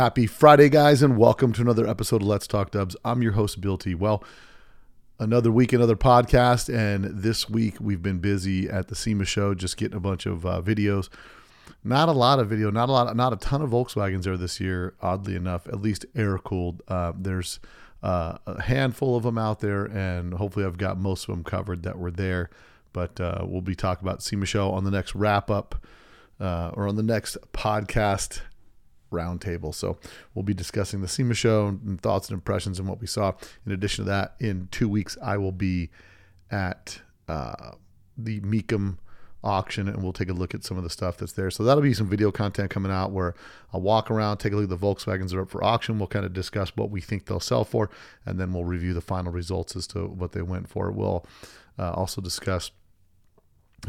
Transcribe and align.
Happy 0.00 0.26
Friday, 0.26 0.70
guys, 0.70 1.02
and 1.02 1.18
welcome 1.18 1.52
to 1.52 1.60
another 1.60 1.86
episode 1.86 2.22
of 2.22 2.26
Let's 2.26 2.46
Talk 2.46 2.70
Dubs. 2.70 2.96
I'm 3.04 3.20
your 3.20 3.32
host, 3.32 3.60
Bill 3.60 3.76
T. 3.76 3.94
Well, 3.94 4.24
another 5.18 5.52
week, 5.52 5.74
another 5.74 5.94
podcast, 5.94 6.74
and 6.74 7.04
this 7.04 7.50
week 7.50 7.74
we've 7.78 8.00
been 8.02 8.18
busy 8.18 8.66
at 8.66 8.88
the 8.88 8.94
SEMA 8.94 9.26
show, 9.26 9.52
just 9.52 9.76
getting 9.76 9.98
a 9.98 10.00
bunch 10.00 10.24
of 10.24 10.46
uh, 10.46 10.62
videos. 10.62 11.10
Not 11.84 12.08
a 12.08 12.12
lot 12.12 12.38
of 12.38 12.48
video, 12.48 12.70
not 12.70 12.88
a 12.88 12.92
lot, 12.92 13.14
not 13.14 13.34
a 13.34 13.36
ton 13.36 13.60
of 13.60 13.68
Volkswagens 13.68 14.22
there 14.22 14.38
this 14.38 14.58
year. 14.58 14.94
Oddly 15.02 15.36
enough, 15.36 15.66
at 15.66 15.82
least 15.82 16.06
air 16.16 16.38
cooled. 16.38 16.80
Uh, 16.88 17.12
there's 17.14 17.60
uh, 18.02 18.38
a 18.46 18.62
handful 18.62 19.18
of 19.18 19.24
them 19.24 19.36
out 19.36 19.60
there, 19.60 19.84
and 19.84 20.32
hopefully 20.32 20.64
I've 20.64 20.78
got 20.78 20.96
most 20.96 21.28
of 21.28 21.34
them 21.34 21.44
covered 21.44 21.82
that 21.82 21.98
were 21.98 22.10
there. 22.10 22.48
But 22.94 23.20
uh, 23.20 23.44
we'll 23.46 23.60
be 23.60 23.74
talking 23.74 24.08
about 24.08 24.22
SEMA 24.22 24.46
show 24.46 24.70
on 24.70 24.84
the 24.84 24.90
next 24.90 25.14
wrap 25.14 25.50
up 25.50 25.74
uh, 26.40 26.70
or 26.72 26.88
on 26.88 26.96
the 26.96 27.02
next 27.02 27.36
podcast 27.52 28.40
roundtable. 29.10 29.74
So 29.74 29.98
we'll 30.34 30.42
be 30.42 30.54
discussing 30.54 31.00
the 31.00 31.08
SEMA 31.08 31.34
show 31.34 31.68
and 31.68 32.00
thoughts 32.00 32.28
and 32.28 32.34
impressions 32.34 32.78
and 32.78 32.88
what 32.88 33.00
we 33.00 33.06
saw. 33.06 33.32
In 33.66 33.72
addition 33.72 34.04
to 34.04 34.10
that, 34.10 34.34
in 34.38 34.68
two 34.70 34.88
weeks, 34.88 35.16
I 35.22 35.36
will 35.36 35.52
be 35.52 35.90
at 36.50 37.00
uh, 37.28 37.72
the 38.16 38.40
Mecum 38.40 38.98
auction 39.42 39.88
and 39.88 40.02
we'll 40.02 40.12
take 40.12 40.28
a 40.28 40.34
look 40.34 40.54
at 40.54 40.64
some 40.64 40.76
of 40.76 40.84
the 40.84 40.90
stuff 40.90 41.16
that's 41.16 41.32
there. 41.32 41.50
So 41.50 41.64
that'll 41.64 41.82
be 41.82 41.94
some 41.94 42.08
video 42.08 42.30
content 42.30 42.70
coming 42.70 42.92
out 42.92 43.10
where 43.10 43.34
I'll 43.72 43.80
walk 43.80 44.10
around, 44.10 44.38
take 44.38 44.52
a 44.52 44.56
look 44.56 44.70
at 44.70 44.80
the 44.80 44.86
Volkswagens 44.86 45.30
that 45.30 45.36
are 45.36 45.42
up 45.42 45.50
for 45.50 45.64
auction. 45.64 45.98
We'll 45.98 46.08
kind 46.08 46.26
of 46.26 46.32
discuss 46.32 46.76
what 46.76 46.90
we 46.90 47.00
think 47.00 47.26
they'll 47.26 47.40
sell 47.40 47.64
for, 47.64 47.90
and 48.26 48.38
then 48.38 48.52
we'll 48.52 48.64
review 48.64 48.92
the 48.92 49.00
final 49.00 49.32
results 49.32 49.76
as 49.76 49.86
to 49.88 50.06
what 50.06 50.32
they 50.32 50.42
went 50.42 50.68
for. 50.68 50.90
We'll 50.90 51.24
uh, 51.78 51.92
also 51.92 52.20
discuss 52.20 52.70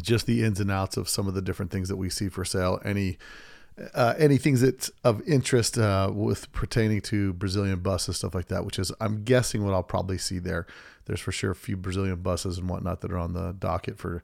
just 0.02 0.25
the 0.25 0.44
ins 0.44 0.59
and 0.59 0.72
outs 0.72 0.95
of 0.95 1.09
some 1.09 1.27
of 1.27 1.33
the 1.33 1.41
different 1.41 1.72
things 1.72 1.89
that 1.89 1.97
we 1.97 2.09
see 2.09 2.30
for 2.30 2.45
sale. 2.45 2.80
Any 2.85 3.17
uh, 3.93 4.13
any 4.17 4.38
things 4.38 4.61
that's 4.61 4.91
of 5.03 5.21
interest 5.27 5.77
uh, 5.77 6.11
with 6.13 6.52
pertaining 6.52 7.02
to 7.02 7.34
Brazilian 7.34 7.80
buses, 7.80 8.17
stuff 8.17 8.35
like 8.35 8.47
that, 8.47 8.66
which 8.66 8.77
is 8.77 8.91
I'm 8.99 9.23
guessing 9.23 9.63
what 9.63 9.73
I'll 9.73 9.83
probably 9.83 10.17
see 10.17 10.39
there. 10.39 10.67
There's 11.05 11.19
for 11.19 11.31
sure 11.31 11.52
a 11.52 11.55
few 11.55 11.77
Brazilian 11.77 12.17
buses 12.17 12.58
and 12.58 12.69
whatnot 12.69 13.02
that 13.02 13.11
are 13.11 13.17
on 13.17 13.33
the 13.33 13.53
docket 13.53 13.97
for 13.97 14.23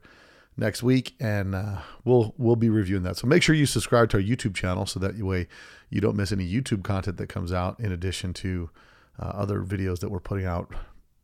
next 0.56 0.82
week, 0.82 1.14
and 1.18 1.54
uh, 1.54 1.78
we'll 2.04 2.34
we'll 2.36 2.56
be 2.56 2.68
reviewing 2.68 3.02
that. 3.04 3.16
So 3.16 3.26
make 3.26 3.42
sure 3.42 3.54
you 3.54 3.66
subscribe 3.66 4.10
to 4.10 4.18
our 4.18 4.22
YouTube 4.22 4.54
channel 4.54 4.86
so 4.86 5.00
that 5.00 5.16
way 5.16 5.48
you 5.90 6.00
don't 6.00 6.16
miss 6.16 6.32
any 6.32 6.50
YouTube 6.50 6.84
content 6.84 7.16
that 7.16 7.28
comes 7.28 7.52
out. 7.52 7.80
In 7.80 7.92
addition 7.92 8.34
to 8.34 8.70
uh, 9.18 9.26
other 9.26 9.62
videos 9.62 10.00
that 10.00 10.10
we're 10.10 10.20
putting 10.20 10.46
out 10.46 10.72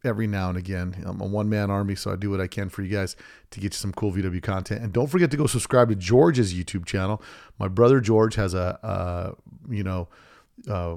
every 0.05 0.27
now 0.27 0.49
and 0.49 0.59
again. 0.59 1.03
I'm 1.07 1.21
a 1.21 1.27
one 1.27 1.49
man 1.49 1.71
army, 1.71 1.95
so 1.95 2.13
I 2.13 2.17
do 2.17 2.31
what 2.31 2.41
I 2.41 2.47
can 2.47 2.69
for 2.69 2.83
you 2.83 2.89
guys 2.89 3.17
to 3.51 3.61
get 3.61 3.73
you 3.75 3.79
some 3.79 3.93
cool 3.93 4.13
VW 4.13 4.43
content. 4.43 4.83
And 4.83 4.93
don't 4.93 5.09
forget 5.09 5.31
to 5.31 5.37
go 5.37 5.47
subscribe 5.47 5.89
to 5.89 5.95
George's 5.95 6.55
YouTube 6.55 6.85
channel. 6.85 7.23
My 7.59 7.69
brother 7.69 8.01
George 8.01 8.35
has 8.35 8.55
a, 8.55 8.79
uh, 8.85 9.33
you 9.69 9.83
know, 9.83 10.09
uh, 10.69 10.97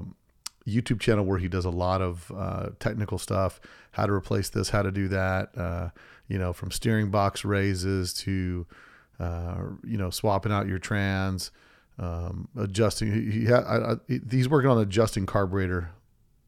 YouTube 0.66 1.00
channel 1.00 1.24
where 1.24 1.38
he 1.38 1.48
does 1.48 1.64
a 1.64 1.70
lot 1.70 2.02
of 2.02 2.30
uh, 2.36 2.70
technical 2.78 3.18
stuff, 3.18 3.60
how 3.92 4.06
to 4.06 4.12
replace 4.12 4.50
this, 4.50 4.68
how 4.68 4.82
to 4.82 4.90
do 4.90 5.08
that, 5.08 5.56
uh, 5.56 5.88
you 6.28 6.38
know, 6.38 6.52
from 6.52 6.70
steering 6.70 7.10
box 7.10 7.44
raises 7.44 8.12
to, 8.12 8.66
uh, 9.18 9.56
you 9.84 9.96
know, 9.96 10.10
swapping 10.10 10.52
out 10.52 10.66
your 10.66 10.78
trans, 10.78 11.50
um, 11.98 12.48
adjusting. 12.56 13.12
He, 13.12 13.40
he 13.40 13.46
ha- 13.46 13.64
I, 13.66 13.92
I, 13.92 14.20
he's 14.30 14.48
working 14.48 14.70
on 14.70 14.78
adjusting 14.78 15.26
carburetor 15.26 15.90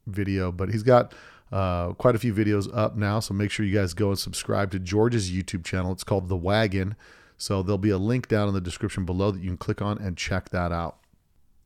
video, 0.07 0.53
but 0.53 0.69
he's 0.69 0.83
got 0.83 1.15
uh, 1.53 1.93
quite 1.95 2.15
a 2.15 2.19
few 2.19 2.33
videos 2.33 2.69
up 2.77 2.97
now, 2.97 3.21
so 3.21 3.35
make 3.35 3.51
sure 3.51 3.67
you 3.67 3.75
guys 3.75 3.95
go 3.95 4.11
and 4.11 4.19
subscribe 4.19 4.71
to 4.71 4.79
George's 4.79 5.31
YouTube 5.31 5.65
channel. 5.65 5.93
It's 5.93 6.05
called 6.05 6.29
The 6.29 6.37
Wagen. 6.37 6.95
So 7.37 7.63
there'll 7.63 7.79
be 7.79 7.91
a 7.91 7.99
link 7.99 8.29
down 8.29 8.49
in 8.49 8.55
the 8.55 8.61
description 8.61 9.07
below 9.07 9.31
that 9.31 9.41
you 9.43 9.49
can 9.49 9.57
click 9.57 9.81
on 9.81 9.99
and 9.99 10.17
check 10.17 10.51
that 10.51 10.73
out. 10.73 10.99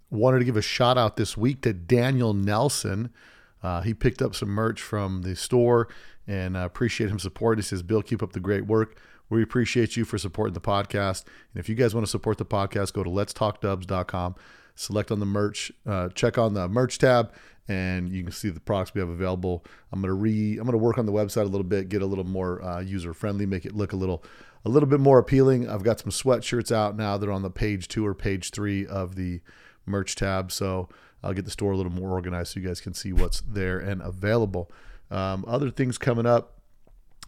Wanted 0.09 0.39
to 0.39 0.45
give 0.45 0.57
a 0.57 0.63
shout 0.63 0.97
out 0.97 1.17
this 1.17 1.37
week 1.37 1.63
to 1.63 1.73
Daniel 1.73 2.33
Nelson. 2.33 3.11
Uh, 3.61 3.81
he 3.81 3.93
picked 3.93 4.23
up 4.23 4.35
some 4.35 4.51
merch 4.51 4.81
from 4.81 5.23
the 5.23 5.35
store 5.35 5.89
and 6.29 6.57
uh, 6.57 6.61
appreciate 6.61 7.11
him 7.11 7.19
support. 7.19 7.59
He 7.59 7.63
says, 7.63 7.83
Bill, 7.83 8.03
keep 8.03 8.23
up 8.23 8.33
the 8.33 8.41
great 8.41 8.67
work. 8.67 8.97
We 9.29 9.42
appreciate 9.42 9.97
you 9.97 10.05
for 10.05 10.17
supporting 10.17 10.55
the 10.55 10.61
podcast. 10.61 11.25
And 11.53 11.61
if 11.61 11.69
you 11.69 11.75
guys 11.75 11.95
want 11.95 12.07
to 12.07 12.11
support 12.11 12.39
the 12.39 12.45
podcast, 12.45 12.92
go 12.92 13.03
to 13.03 13.11
letstalkdubs.com, 13.11 14.37
select 14.77 15.11
on 15.11 15.19
the 15.19 15.27
merch, 15.27 15.73
uh, 15.87 16.11
check 16.11 16.39
on 16.39 16.55
the 16.55 16.69
merch 16.69 16.98
tab, 16.98 17.33
and 17.69 18.13
you 18.13 18.23
can 18.23 18.33
see 18.33 18.51
the 18.51 18.61
products 18.61 18.95
we 18.95 19.01
have 19.01 19.08
available. 19.08 19.64
I'm 19.92 20.01
gonna 20.01 20.14
re 20.14 20.58
I'm 20.58 20.64
gonna 20.64 20.77
work 20.77 20.98
on 20.98 21.07
the 21.07 21.13
website 21.13 21.42
a 21.42 21.48
little 21.48 21.64
bit, 21.64 21.89
get 21.89 22.02
a 22.02 22.07
little 22.07 22.25
more 22.25 22.63
uh, 22.63 22.80
user 22.80 23.14
friendly, 23.14 23.47
make 23.47 23.64
it 23.64 23.75
look 23.75 23.92
a 23.92 23.97
little 23.97 24.25
a 24.64 24.69
little 24.69 24.89
bit 24.89 25.01
more 25.01 25.19
appealing. 25.19 25.69
I've 25.69 25.83
got 25.83 26.01
some 26.01 26.11
sweatshirts 26.11 26.73
out 26.73 26.97
now 26.97 27.17
that 27.17 27.29
are 27.29 27.33
on 27.33 27.42
the 27.42 27.51
page 27.51 27.89
two 27.89 28.07
or 28.07 28.14
page 28.14 28.51
three 28.51 28.86
of 28.86 29.14
the 29.14 29.41
merch 29.86 30.17
tab, 30.17 30.51
so 30.52 30.89
I'll 31.23 31.33
get 31.33 31.45
the 31.45 31.51
store 31.51 31.73
a 31.73 31.77
little 31.77 31.92
more 31.92 32.11
organized 32.11 32.52
so 32.52 32.61
you 32.61 32.67
guys 32.67 32.80
can 32.80 32.95
see 32.95 33.13
what's 33.13 33.41
there 33.41 33.79
and 33.79 34.02
available. 34.02 34.70
Um, 35.11 35.45
other 35.46 35.70
things 35.70 35.98
coming 35.98 36.27
up, 36.27 36.61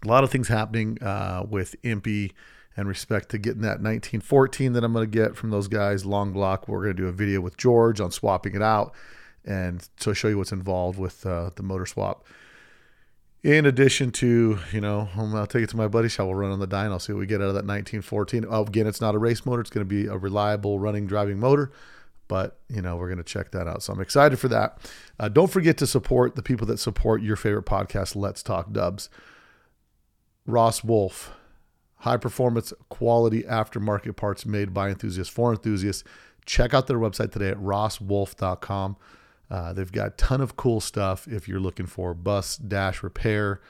a 0.04 0.08
lot 0.08 0.24
of 0.24 0.30
things 0.30 0.48
happening 0.48 1.02
uh, 1.02 1.44
with 1.48 1.80
EMPI 1.82 2.32
and 2.76 2.88
respect 2.88 3.30
to 3.30 3.38
getting 3.38 3.62
that 3.62 3.80
1914 3.80 4.74
that 4.74 4.84
I'm 4.84 4.92
going 4.92 5.10
to 5.10 5.18
get 5.18 5.34
from 5.34 5.50
those 5.50 5.66
guys. 5.66 6.04
Long 6.04 6.32
block. 6.32 6.68
We're 6.68 6.82
going 6.82 6.96
to 6.96 7.02
do 7.02 7.08
a 7.08 7.12
video 7.12 7.40
with 7.40 7.56
George 7.56 8.00
on 8.00 8.10
swapping 8.10 8.54
it 8.54 8.60
out 8.60 8.94
and 9.46 9.88
to 10.00 10.14
show 10.14 10.28
you 10.28 10.38
what's 10.38 10.52
involved 10.52 10.98
with 10.98 11.24
uh, 11.24 11.50
the 11.54 11.62
motor 11.62 11.86
swap. 11.86 12.26
In 13.42 13.64
addition 13.64 14.10
to, 14.12 14.58
you 14.72 14.80
know, 14.80 15.08
I'll 15.16 15.46
take 15.46 15.62
it 15.62 15.70
to 15.70 15.76
my 15.76 15.86
buddy 15.86 16.08
shop. 16.08 16.26
We'll 16.26 16.34
run 16.34 16.50
on 16.50 16.58
the 16.58 16.66
dyno, 16.66 17.00
see 17.00 17.12
what 17.12 17.20
we 17.20 17.26
get 17.26 17.40
out 17.40 17.48
of 17.48 17.54
that 17.54 17.64
1914. 17.64 18.44
Oh, 18.48 18.62
again, 18.62 18.88
it's 18.88 19.00
not 19.00 19.14
a 19.14 19.18
race 19.18 19.46
motor. 19.46 19.60
It's 19.60 19.70
going 19.70 19.86
to 19.86 19.88
be 19.88 20.06
a 20.08 20.16
reliable 20.16 20.80
running, 20.80 21.06
driving 21.06 21.38
motor. 21.38 21.70
But, 22.28 22.58
you 22.68 22.82
know, 22.82 22.96
we're 22.96 23.06
going 23.06 23.18
to 23.18 23.24
check 23.24 23.52
that 23.52 23.68
out. 23.68 23.84
So 23.84 23.92
I'm 23.92 24.00
excited 24.00 24.40
for 24.40 24.48
that. 24.48 24.78
Uh, 25.20 25.28
don't 25.28 25.50
forget 25.50 25.78
to 25.78 25.86
support 25.86 26.34
the 26.34 26.42
people 26.42 26.66
that 26.66 26.78
support 26.78 27.22
your 27.22 27.36
favorite 27.36 27.66
podcast, 27.66 28.16
Let's 28.16 28.42
Talk 28.42 28.72
Dubs. 28.72 29.08
Ross 30.44 30.82
Wulf, 30.82 31.32
high 31.98 32.16
performance, 32.16 32.72
quality 32.88 33.42
aftermarket 33.44 34.16
parts 34.16 34.44
made 34.44 34.74
by 34.74 34.88
enthusiasts 34.88 35.32
for 35.32 35.52
enthusiasts. 35.52 36.02
Check 36.46 36.74
out 36.74 36.86
their 36.86 36.98
website 36.98 37.32
today 37.32 37.50
at 37.50 37.58
rosswulf.com. 37.58 38.96
Uh, 39.50 39.72
they've 39.72 39.92
got 39.92 40.06
a 40.08 40.10
ton 40.10 40.40
of 40.40 40.56
cool 40.56 40.80
stuff 40.80 41.28
if 41.28 41.48
you're 41.48 41.60
looking 41.60 41.86
for 41.86 42.14
bus 42.14 42.56
dash 42.56 43.02
repair 43.02 43.60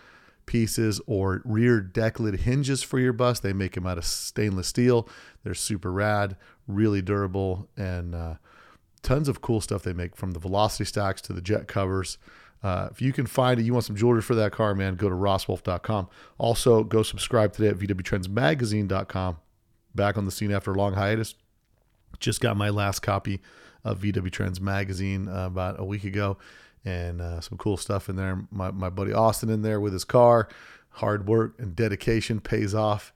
pieces 0.46 1.00
or 1.06 1.42
rear 1.44 1.80
deck 1.80 2.18
lid 2.18 2.40
hinges 2.40 2.82
for 2.82 2.98
your 2.98 3.12
bus. 3.12 3.40
They 3.40 3.52
make 3.52 3.74
them 3.74 3.86
out 3.86 3.98
of 3.98 4.04
stainless 4.04 4.68
steel. 4.68 5.08
They're 5.44 5.54
super 5.54 5.92
rad, 5.92 6.36
really 6.66 7.02
durable, 7.02 7.68
and 7.76 8.14
uh, 8.14 8.34
tons 9.02 9.28
of 9.28 9.40
cool 9.40 9.60
stuff 9.60 9.82
they 9.82 9.92
make 9.92 10.16
from 10.16 10.32
the 10.32 10.38
velocity 10.38 10.84
stacks 10.84 11.20
to 11.22 11.32
the 11.32 11.42
jet 11.42 11.68
covers. 11.68 12.16
Uh, 12.62 12.88
if 12.90 13.02
you 13.02 13.12
can 13.12 13.26
find 13.26 13.60
it, 13.60 13.64
you 13.64 13.72
want 13.72 13.84
some 13.84 13.96
jewelry 13.96 14.22
for 14.22 14.34
that 14.34 14.50
car, 14.50 14.74
man, 14.74 14.96
go 14.96 15.08
to 15.08 15.14
rosswulf.com. 15.14 16.08
Also, 16.38 16.82
go 16.82 17.02
subscribe 17.02 17.52
today 17.52 17.68
at 17.68 17.76
vwtrendsmagazine.com. 17.76 19.36
Back 19.94 20.16
on 20.16 20.24
the 20.24 20.30
scene 20.30 20.52
after 20.52 20.72
a 20.72 20.74
long 20.74 20.94
hiatus. 20.94 21.34
Just 22.18 22.40
got 22.40 22.56
my 22.56 22.70
last 22.70 23.00
copy 23.00 23.40
of 23.86 24.00
VW 24.00 24.30
Trends 24.30 24.60
magazine 24.60 25.28
uh, 25.28 25.46
about 25.46 25.78
a 25.78 25.84
week 25.84 26.04
ago, 26.04 26.36
and 26.84 27.20
uh, 27.20 27.40
some 27.40 27.56
cool 27.56 27.76
stuff 27.76 28.08
in 28.08 28.16
there. 28.16 28.44
My, 28.50 28.70
my 28.70 28.90
buddy 28.90 29.12
Austin 29.12 29.48
in 29.48 29.62
there 29.62 29.80
with 29.80 29.92
his 29.92 30.04
car. 30.04 30.48
Hard 30.90 31.28
work 31.28 31.54
and 31.58 31.76
dedication 31.76 32.40
pays 32.40 32.74
off, 32.74 33.12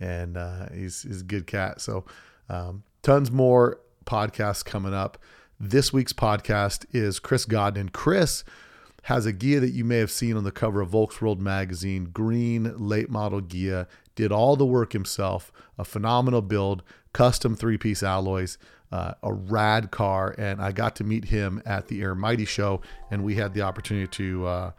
and 0.00 0.36
uh, 0.36 0.68
he's, 0.72 1.02
he's 1.02 1.20
a 1.20 1.24
good 1.24 1.46
cat. 1.46 1.80
So, 1.80 2.04
um, 2.48 2.84
tons 3.02 3.30
more 3.30 3.80
podcasts 4.06 4.64
coming 4.64 4.94
up. 4.94 5.18
This 5.60 5.92
week's 5.92 6.12
podcast 6.12 6.86
is 6.92 7.18
Chris 7.18 7.44
Godden. 7.44 7.88
Chris 7.90 8.44
has 9.04 9.26
a 9.26 9.32
Ghia 9.32 9.60
that 9.60 9.72
you 9.72 9.84
may 9.84 9.98
have 9.98 10.10
seen 10.10 10.36
on 10.36 10.44
the 10.44 10.52
cover 10.52 10.80
of 10.80 10.90
Volksworld 10.90 11.38
magazine, 11.38 12.06
green 12.06 12.74
late 12.78 13.10
model 13.10 13.42
Ghia. 13.42 13.86
Did 14.14 14.30
all 14.30 14.56
the 14.56 14.64
work 14.64 14.92
himself, 14.92 15.52
a 15.76 15.84
phenomenal 15.84 16.40
build, 16.40 16.82
custom 17.12 17.56
three 17.56 17.76
piece 17.76 18.02
alloys 18.02 18.58
uh, 18.94 19.14
a 19.24 19.32
rad 19.32 19.90
car, 19.90 20.36
and 20.38 20.62
I 20.62 20.70
got 20.70 20.94
to 20.96 21.04
meet 21.04 21.24
him 21.24 21.60
at 21.66 21.88
the 21.88 22.00
Air 22.00 22.14
Mighty 22.14 22.44
show, 22.44 22.80
and 23.10 23.24
we 23.24 23.34
had 23.34 23.52
the 23.52 23.62
opportunity 23.62 24.06
to 24.06 24.46
uh, 24.46 24.70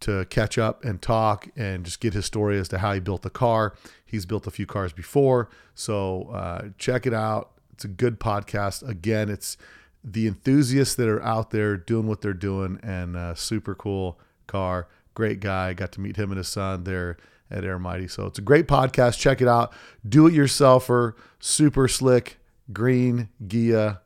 to 0.00 0.26
catch 0.26 0.58
up 0.58 0.84
and 0.84 1.00
talk 1.00 1.48
and 1.56 1.82
just 1.82 2.00
get 2.00 2.12
his 2.12 2.26
story 2.26 2.58
as 2.58 2.68
to 2.68 2.78
how 2.78 2.92
he 2.92 3.00
built 3.00 3.22
the 3.22 3.30
car. 3.30 3.74
He's 4.04 4.26
built 4.26 4.46
a 4.46 4.50
few 4.50 4.66
cars 4.66 4.92
before, 4.92 5.48
so 5.74 6.24
uh, 6.34 6.68
check 6.76 7.06
it 7.06 7.14
out. 7.14 7.52
It's 7.72 7.86
a 7.86 7.88
good 7.88 8.20
podcast. 8.20 8.86
Again, 8.86 9.30
it's 9.30 9.56
the 10.04 10.26
enthusiasts 10.26 10.94
that 10.96 11.08
are 11.08 11.22
out 11.22 11.50
there 11.50 11.78
doing 11.78 12.06
what 12.06 12.20
they're 12.20 12.34
doing, 12.34 12.78
and 12.82 13.16
uh, 13.16 13.34
super 13.34 13.74
cool 13.74 14.20
car. 14.46 14.86
Great 15.14 15.40
guy. 15.40 15.72
Got 15.72 15.92
to 15.92 16.02
meet 16.02 16.16
him 16.16 16.30
and 16.30 16.36
his 16.36 16.48
son 16.48 16.84
there 16.84 17.16
at 17.50 17.64
Air 17.64 17.78
Mighty. 17.78 18.06
So 18.06 18.26
it's 18.26 18.38
a 18.38 18.42
great 18.42 18.66
podcast. 18.66 19.18
Check 19.18 19.40
it 19.40 19.48
out. 19.48 19.72
Do 20.06 20.26
it 20.26 20.34
yourselfer. 20.34 21.14
Super 21.38 21.88
slick 21.88 22.36
green 22.72 23.28
Ghia 23.46 24.00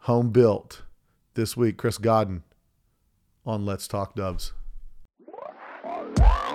home 0.00 0.30
built 0.30 0.82
this 1.34 1.56
week. 1.56 1.76
Chris 1.76 1.98
Godden 1.98 2.42
on 3.44 3.64
Let's 3.64 3.88
Talk 3.88 4.14
Dubs. 4.14 4.52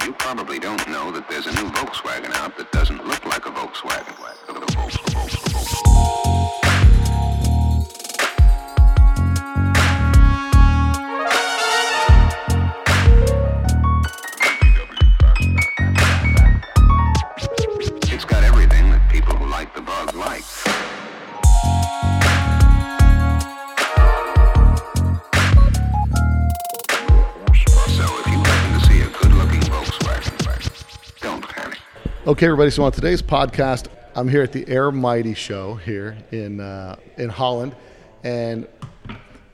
You 0.06 0.13
probably 0.13 0.59
don't 0.59 0.88
know 0.88 1.12
that 1.12 1.27
there's 1.30 1.48
a 1.48 1.51
new 1.51 1.69
Volkswagen 1.71 2.33
out 2.36 2.57
that 2.57 2.71
doesn't 2.71 3.06
look 3.06 3.25
like 3.25 3.45
a 3.45 3.50
Volkswagen. 3.50 4.12
Okay, 32.31 32.45
everybody. 32.45 32.72
So 32.72 32.86
on 32.86 32.94
today's 32.94 33.22
podcast, 33.22 33.88
I'm 34.16 34.30
here 34.30 34.42
at 34.42 34.54
the 34.54 34.66
Air 34.69 34.89
Mighty 34.89 35.33
show 35.33 35.75
here 35.75 36.18
in 36.31 36.62
uh, 36.62 36.95
in 37.18 37.28
Holland, 37.28 37.75
and 38.24 38.69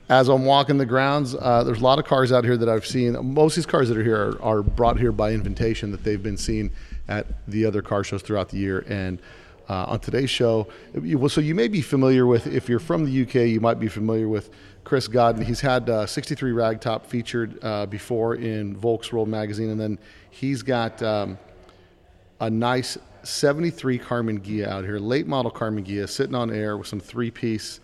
as 0.08 0.28
I'm 0.28 0.44
walking 0.44 0.78
the 0.78 0.86
grounds, 0.86 1.34
uh, 1.34 1.64
there's 1.64 1.80
a 1.80 1.82
lot 1.82 1.98
of 1.98 2.04
cars 2.04 2.30
out 2.30 2.44
here 2.44 2.56
that 2.56 2.68
I've 2.68 2.86
seen. 2.86 3.14
Most 3.34 3.54
of 3.54 3.64
these 3.64 3.66
cars 3.66 3.88
that 3.88 3.98
are 3.98 4.04
here 4.04 4.16
are, 4.16 4.42
are 4.42 4.62
brought 4.62 4.96
here 4.96 5.10
by 5.10 5.32
invitation 5.32 5.90
that 5.90 6.04
they've 6.04 6.22
been 6.22 6.36
seen 6.36 6.70
at 7.08 7.26
the 7.48 7.66
other 7.66 7.82
car 7.82 8.04
shows 8.04 8.22
throughout 8.22 8.48
the 8.50 8.58
year. 8.58 8.84
And 8.86 9.20
uh, 9.68 9.86
on 9.86 9.98
today's 9.98 10.30
show, 10.30 10.68
so 11.28 11.40
you 11.40 11.56
may 11.56 11.66
be 11.66 11.80
familiar 11.80 12.28
with, 12.28 12.46
if 12.46 12.68
you're 12.68 12.78
from 12.78 13.04
the 13.04 13.22
UK, 13.22 13.48
you 13.48 13.60
might 13.60 13.80
be 13.80 13.88
familiar 13.88 14.28
with 14.28 14.50
Chris 14.84 15.08
Godden. 15.08 15.44
He's 15.44 15.60
had 15.60 15.90
uh, 15.90 16.06
63 16.06 16.52
Ragtop 16.52 17.06
featured 17.06 17.58
uh, 17.60 17.86
before 17.86 18.36
in 18.36 18.76
Volksworld 18.76 19.26
magazine, 19.26 19.70
and 19.70 19.80
then 19.80 19.98
he's 20.30 20.62
got 20.62 21.02
um, 21.02 21.38
a 22.40 22.48
nice 22.50 22.96
73 23.22 23.98
Karmann 23.98 24.40
Ghia 24.40 24.68
out 24.68 24.84
here, 24.84 24.98
late 24.98 25.26
model 25.26 25.50
Karmann 25.50 25.84
Ghia, 25.84 26.08
sitting 26.08 26.34
on 26.34 26.52
air 26.52 26.76
with 26.76 26.86
some 26.86 27.00
three 27.00 27.30
piece 27.30 27.80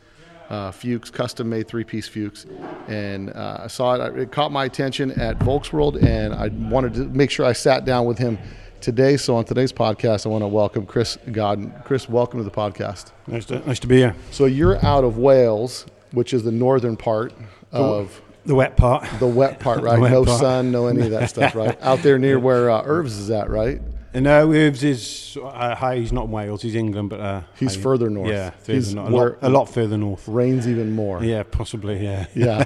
uh, 0.51 0.71
Fuchs, 0.71 1.11
custom 1.11 1.49
made 1.49 1.67
three 1.67 1.85
piece 1.85 2.07
Fuchs. 2.07 2.47
And 2.87 3.31
uh, 3.31 3.61
I 3.65 3.67
saw 3.67 3.95
it, 3.95 4.19
it 4.19 4.33
caught 4.33 4.53
my 4.53 4.67
attention 4.67 5.11
at 5.21 5.39
Volksworld, 5.39 6.03
and 6.03 6.35
I 6.35 6.49
wanted 6.49 6.95
to 6.95 7.05
make 7.07 7.31
sure 7.31 7.47
I 7.47 7.53
sat 7.53 7.85
down 7.85 8.05
with 8.07 8.19
him 8.19 8.39
today. 8.81 9.17
So 9.17 9.37
on 9.37 9.45
today's 9.45 9.73
podcast, 9.73 10.27
I 10.27 10.29
want 10.29 10.43
to 10.43 10.49
welcome 10.49 10.87
Chris 10.87 11.17
Godden. 11.33 11.73
Chris, 11.85 12.09
welcome 12.09 12.39
to 12.41 12.45
the 12.45 12.51
podcast. 12.51 13.11
Nice 13.27 13.47
to, 13.47 13.61
nice 13.67 13.81
to 13.81 13.87
be 13.87 13.97
here. 13.97 14.15
So 14.31 14.45
you're 14.45 14.85
out 14.85 15.03
of 15.03 15.17
Wales, 15.19 15.87
which 16.13 16.33
is 16.35 16.43
the 16.45 16.53
northern 16.53 16.97
part 16.97 17.33
of 17.73 18.21
The 18.45 18.55
wet 18.55 18.77
part. 18.77 19.09
the 19.19 19.27
wet 19.27 19.59
part, 19.59 19.81
right? 19.83 19.99
wet 19.99 20.13
no 20.13 20.25
part. 20.25 20.39
sun, 20.39 20.71
no 20.71 20.87
any 20.87 21.01
of 21.03 21.11
that 21.11 21.31
stuff, 21.31 21.55
right? 21.55 21.77
Out 21.83 22.01
there 22.03 22.19
near 22.19 22.39
where 22.39 22.71
uh, 22.71 22.85
Irvs 22.85 23.19
is 23.19 23.31
at, 23.31 23.49
right? 23.51 23.81
And 24.15 24.25
no, 24.25 24.49
Irvs 24.49 24.85
is 24.85 25.37
uh, 25.43 25.75
high. 25.75 25.97
He's 25.97 26.13
not 26.13 26.29
Wales. 26.29 26.63
He's 26.63 26.77
England, 26.77 27.11
but 27.11 27.19
uh, 27.21 27.43
He's 27.59 27.75
high- 27.75 27.83
further 27.83 28.09
north. 28.09 28.29
Yeah, 28.31 28.51
further 28.51 28.73
He's 28.75 28.95
north. 28.95 29.09
A, 29.09 29.17
lot, 29.17 29.37
a 29.43 29.49
lot 29.49 29.65
further 29.69 29.99
north. 29.99 30.29
Rains 30.29 30.69
even 30.69 30.93
more. 30.93 31.23
Yeah, 31.25 31.43
possibly. 31.43 32.03
Yeah. 32.03 32.27
yeah. 32.35 32.65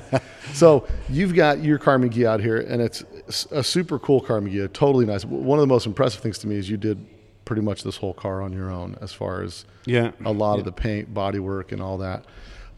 So 0.53 0.87
you've 1.09 1.35
got 1.35 1.63
your 1.63 1.79
Karmann 1.79 2.11
Ghia 2.11 2.27
out 2.27 2.41
here, 2.41 2.59
and 2.59 2.83
it's 2.83 3.03
a 3.51 3.65
super 3.65 3.99
cool 3.99 4.21
Karmann 4.21 4.53
Ghia, 4.53 4.71
totally 4.73 5.07
nice. 5.07 5.25
One 5.25 5.59
of 5.59 5.63
the 5.63 5.67
most 5.67 5.87
impressive 5.87 6.21
things 6.21 6.37
to 6.41 6.47
me 6.47 6.57
is 6.57 6.69
you 6.69 6.77
did 6.77 7.05
pretty 7.47 7.63
much 7.63 7.83
this 7.83 7.97
whole 7.97 8.13
car 8.13 8.43
on 8.43 8.53
your 8.53 8.71
own, 8.71 8.97
as 9.01 9.15
far 9.15 9.43
as 9.43 9.65
Yeah. 9.87 10.11
a 10.27 10.33
lot 10.33 10.59
of 10.59 10.67
the 10.67 10.73
paint, 10.73 11.15
body 11.15 11.39
work, 11.39 11.73
and 11.73 11.81
all 11.81 11.97
that. 11.99 12.27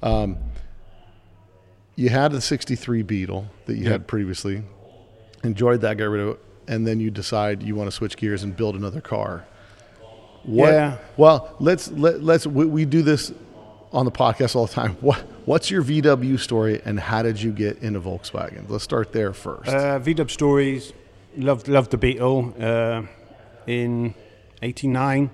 Um, 0.01 0.37
you 1.97 2.09
had 2.09 2.31
the 2.31 2.41
'63 2.41 3.03
Beetle 3.03 3.47
that 3.67 3.75
you 3.77 3.85
Yeah. 3.87 3.91
had 3.91 4.07
previously, 4.07 4.63
enjoyed 5.43 5.81
that, 5.81 5.97
got 5.99 6.05
rid 6.05 6.21
of 6.23 6.29
it, 6.29 6.41
and 6.69 6.87
then 6.87 7.01
you 7.01 7.11
decide 7.11 7.63
you 7.63 7.75
want 7.75 7.89
to 7.89 7.93
switch 7.93 8.17
gears 8.17 8.43
and 8.43 8.57
build 8.57 8.75
another 8.75 9.01
car. 9.01 9.45
What, 10.45 10.73
Yeah. 10.73 10.99
Well, 11.17 11.55
let's 11.61 11.91
let, 11.91 12.23
let's 12.23 12.47
we, 12.47 12.65
we 12.65 12.85
do 12.85 13.03
this 13.03 13.33
on 13.93 14.05
the 14.05 14.11
podcast 14.11 14.55
all 14.57 14.67
the 14.67 14.73
time. 14.73 14.97
What 15.01 15.19
what's 15.45 15.71
your 15.71 15.83
VW 15.83 16.39
story 16.39 16.81
and 16.85 16.99
how 16.99 17.23
did 17.23 17.41
you 17.41 17.53
get 17.53 17.79
into 17.79 18.01
Volkswagen? 18.01 18.69
Let's 18.69 18.85
start 18.85 19.13
there 19.13 19.33
first. 19.33 19.69
Uh, 19.69 19.99
VW 19.99 20.31
stories. 20.31 20.93
Loved 21.37 21.69
loved 21.69 21.91
the 21.91 21.99
Beetle. 21.99 22.55
Uh, 22.59 23.03
in 23.67 24.15
'89, 24.63 25.31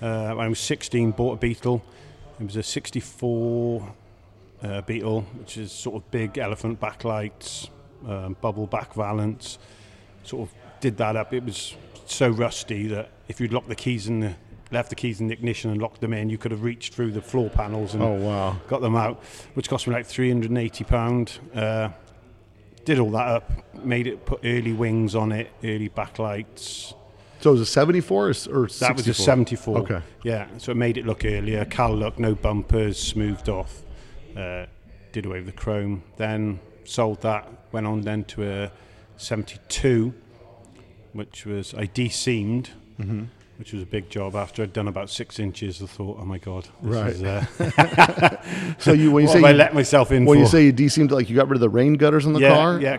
uh, 0.00 0.32
when 0.32 0.46
I 0.46 0.48
was 0.48 0.60
16, 0.60 1.10
bought 1.10 1.34
a 1.34 1.36
Beetle. 1.36 1.82
It 2.40 2.44
was 2.44 2.56
a 2.56 2.62
'64 2.62 3.94
uh, 4.62 4.80
Beetle, 4.82 5.22
which 5.38 5.58
is 5.58 5.72
sort 5.72 5.96
of 5.96 6.10
big 6.10 6.38
elephant 6.38 6.80
backlights, 6.80 7.68
um, 8.06 8.36
bubble 8.40 8.66
back 8.66 8.94
valance. 8.94 9.58
Sort 10.26 10.48
of 10.48 10.54
did 10.80 10.96
that 10.98 11.16
up. 11.16 11.32
It 11.32 11.44
was 11.44 11.74
so 12.06 12.28
rusty 12.28 12.86
that 12.88 13.10
if 13.28 13.40
you'd 13.40 13.52
locked 13.52 13.68
the 13.68 13.74
keys 13.74 14.08
in 14.08 14.20
the 14.20 14.34
left 14.72 14.90
the 14.90 14.96
keys 14.96 15.20
in 15.20 15.28
the 15.28 15.32
ignition 15.32 15.70
and 15.70 15.80
locked 15.80 16.00
them 16.00 16.12
in, 16.12 16.28
you 16.28 16.38
could 16.38 16.50
have 16.50 16.62
reached 16.62 16.92
through 16.94 17.12
the 17.12 17.22
floor 17.22 17.48
panels 17.48 17.94
and 17.94 18.02
oh 18.02 18.14
wow. 18.14 18.56
got 18.68 18.80
them 18.80 18.96
out, 18.96 19.22
which 19.54 19.68
cost 19.68 19.86
me 19.86 19.94
like 19.94 20.06
three 20.06 20.28
hundred 20.28 20.50
and 20.50 20.58
eighty 20.58 20.84
pound. 20.84 21.38
Uh, 21.54 21.90
did 22.84 22.98
all 23.00 23.10
that 23.10 23.26
up, 23.28 23.50
made 23.84 24.06
it 24.06 24.24
put 24.24 24.40
early 24.44 24.72
wings 24.72 25.14
on 25.14 25.32
it, 25.32 25.50
early 25.64 25.88
backlights. 25.88 26.94
So 27.40 27.50
it 27.50 27.52
was 27.52 27.60
a 27.60 27.66
74 27.66 28.26
or, 28.26 28.30
s- 28.30 28.46
or 28.46 28.66
That 28.66 28.96
was 28.96 29.06
a 29.08 29.14
seventy 29.14 29.56
four. 29.56 29.78
Okay. 29.78 30.00
Yeah, 30.22 30.46
so 30.58 30.72
it 30.72 30.76
made 30.76 30.96
it 30.96 31.04
look 31.04 31.24
earlier. 31.24 31.64
Cal 31.64 31.94
look, 31.94 32.18
no 32.18 32.34
bumpers, 32.34 32.98
smoothed 32.98 33.48
off. 33.48 33.82
Uh, 34.36 34.66
did 35.12 35.26
away 35.26 35.38
with 35.38 35.46
the 35.46 35.52
chrome. 35.52 36.02
Then 36.16 36.60
sold 36.84 37.20
that. 37.22 37.48
Went 37.72 37.86
on 37.86 38.00
then 38.02 38.24
to 38.24 38.48
a 38.50 38.72
seventy 39.16 39.58
two, 39.68 40.14
which 41.12 41.46
was 41.46 41.74
I 41.74 41.86
de-seamed. 41.86 42.70
Mm-hmm. 43.00 43.24
Which 43.58 43.72
was 43.72 43.82
a 43.82 43.86
big 43.86 44.10
job. 44.10 44.36
After 44.36 44.62
I'd 44.62 44.74
done 44.74 44.86
about 44.86 45.08
six 45.08 45.38
inches, 45.38 45.82
I 45.82 45.86
thought, 45.86 46.18
"Oh 46.20 46.26
my 46.26 46.36
god, 46.36 46.68
Right. 46.82 47.12
is, 47.14 47.22
uh, 47.22 47.46
So 48.78 48.92
you 48.92 49.10
when 49.10 49.22
you 49.24 49.28
say 49.32 49.36
have 49.38 49.44
I 49.44 49.50
you, 49.52 49.56
let 49.56 49.74
myself 49.74 50.12
in 50.12 50.26
when 50.26 50.36
for?" 50.36 50.40
you 50.42 50.46
say 50.46 50.64
you 50.66 50.72
de-seamed 50.72 51.10
like 51.10 51.30
you 51.30 51.36
got 51.36 51.48
rid 51.48 51.56
of 51.56 51.60
the 51.62 51.70
rain 51.70 51.94
gutters 51.94 52.26
in 52.26 52.34
the 52.34 52.40
yeah, 52.40 52.54
car. 52.54 52.78
Yeah, 52.78 52.98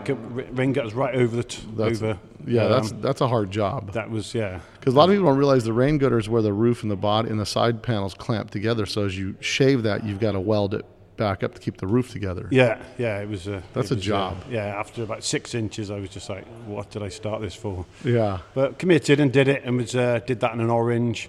rain 0.50 0.72
gutters 0.72 0.94
right 0.94 1.14
over 1.14 1.36
the 1.36 1.44
t- 1.44 1.62
That's- 1.76 2.02
over. 2.02 2.18
Yeah, 2.44 2.66
that's 2.68 2.90
um, 2.92 3.00
that's 3.02 3.20
a 3.20 3.28
hard 3.28 3.50
job 3.50 3.92
that 3.92 4.10
was 4.10 4.34
yeah. 4.34 4.60
because 4.80 4.94
a 4.94 4.96
lot 4.96 5.08
of 5.10 5.14
people 5.14 5.26
don't 5.28 5.36
realize 5.38 5.64
the 5.64 5.72
rain 5.72 5.98
gutters 5.98 6.28
where 6.28 6.40
the 6.42 6.52
roof 6.52 6.82
and 6.82 6.90
the 6.90 6.96
body 6.96 7.28
and 7.28 7.38
the 7.38 7.44
side 7.46 7.82
panels 7.82 8.14
clamp 8.14 8.50
together. 8.50 8.86
So 8.86 9.04
as 9.04 9.18
you 9.18 9.36
shave 9.40 9.82
that, 9.82 10.02
you've 10.04 10.18
got 10.20 10.32
to 10.32 10.40
weld 10.40 10.72
it 10.74 10.86
back 11.18 11.42
up 11.42 11.54
to 11.54 11.60
keep 11.60 11.76
the 11.76 11.86
roof 11.86 12.10
together. 12.10 12.48
Yeah, 12.50 12.80
yeah, 12.96 13.18
it 13.20 13.28
was 13.28 13.46
a. 13.46 13.62
That's 13.74 13.90
a 13.90 13.96
was, 13.96 14.04
job. 14.04 14.38
Uh, 14.46 14.52
yeah, 14.52 14.64
after 14.66 15.02
about 15.02 15.22
six 15.22 15.54
inches, 15.54 15.90
I 15.90 15.98
was 16.00 16.08
just 16.08 16.30
like, 16.30 16.46
"What 16.64 16.90
did 16.90 17.02
I 17.02 17.10
start 17.10 17.42
this 17.42 17.54
for?" 17.54 17.84
Yeah. 18.02 18.38
But 18.54 18.78
committed 18.78 19.20
and 19.20 19.30
did 19.30 19.48
it, 19.48 19.64
and 19.64 19.76
was 19.76 19.94
uh, 19.94 20.20
did 20.26 20.40
that 20.40 20.54
in 20.54 20.60
an 20.60 20.70
orange, 20.70 21.28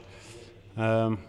um, 0.78 1.20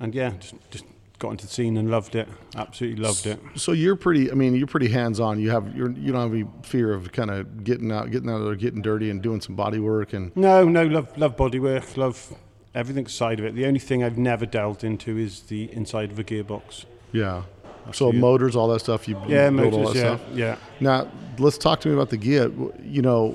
and 0.00 0.14
yeah, 0.14 0.30
just, 0.38 0.54
just 0.70 0.84
got 1.18 1.30
into 1.30 1.46
the 1.46 1.52
scene 1.52 1.78
and 1.78 1.90
loved 1.90 2.14
it. 2.14 2.28
Absolutely 2.54 3.02
loved 3.02 3.26
it. 3.26 3.40
So 3.56 3.72
you're 3.72 3.96
pretty. 3.96 4.30
I 4.30 4.34
mean, 4.34 4.54
you're 4.54 4.66
pretty 4.66 4.88
hands 4.88 5.18
on. 5.18 5.40
You 5.40 5.50
have 5.50 5.74
you're 5.74 5.90
you 5.90 6.12
don't 6.12 6.22
have 6.22 6.32
any 6.32 6.46
fear 6.62 6.92
of 6.92 7.10
kind 7.10 7.30
of 7.30 7.64
getting 7.64 7.90
out, 7.90 8.10
getting 8.10 8.30
out 8.30 8.44
there, 8.44 8.54
getting 8.54 8.82
dirty, 8.82 9.10
and 9.10 9.22
doing 9.22 9.40
some 9.40 9.56
body 9.56 9.78
work. 9.78 10.12
And 10.12 10.36
No, 10.36 10.64
no, 10.68 10.84
love 10.84 11.16
love 11.16 11.36
bodywork, 11.36 11.96
love 11.96 12.34
everything 12.74 13.06
side 13.06 13.38
of 13.40 13.46
it. 13.46 13.54
The 13.54 13.64
only 13.64 13.80
thing 13.80 14.04
I've 14.04 14.18
never 14.18 14.44
delved 14.44 14.84
into 14.84 15.16
is 15.16 15.44
the 15.44 15.72
inside 15.72 16.10
of 16.10 16.18
a 16.18 16.24
gearbox. 16.24 16.84
yeah. 17.12 17.44
So 17.92 18.12
motors, 18.12 18.56
all 18.56 18.68
that 18.68 18.80
stuff. 18.80 19.06
You 19.08 19.16
Yeah, 19.28 19.50
build 19.50 19.74
all 19.74 19.80
motors. 19.80 19.94
that 19.94 19.98
Yeah, 19.98 20.16
stuff. 20.16 20.20
yeah. 20.34 20.56
Now 20.80 21.08
let's 21.38 21.58
talk 21.58 21.80
to 21.80 21.88
me 21.88 21.94
about 21.94 22.10
the 22.10 22.18
Ghia. 22.18 22.50
You 22.84 23.02
know, 23.02 23.34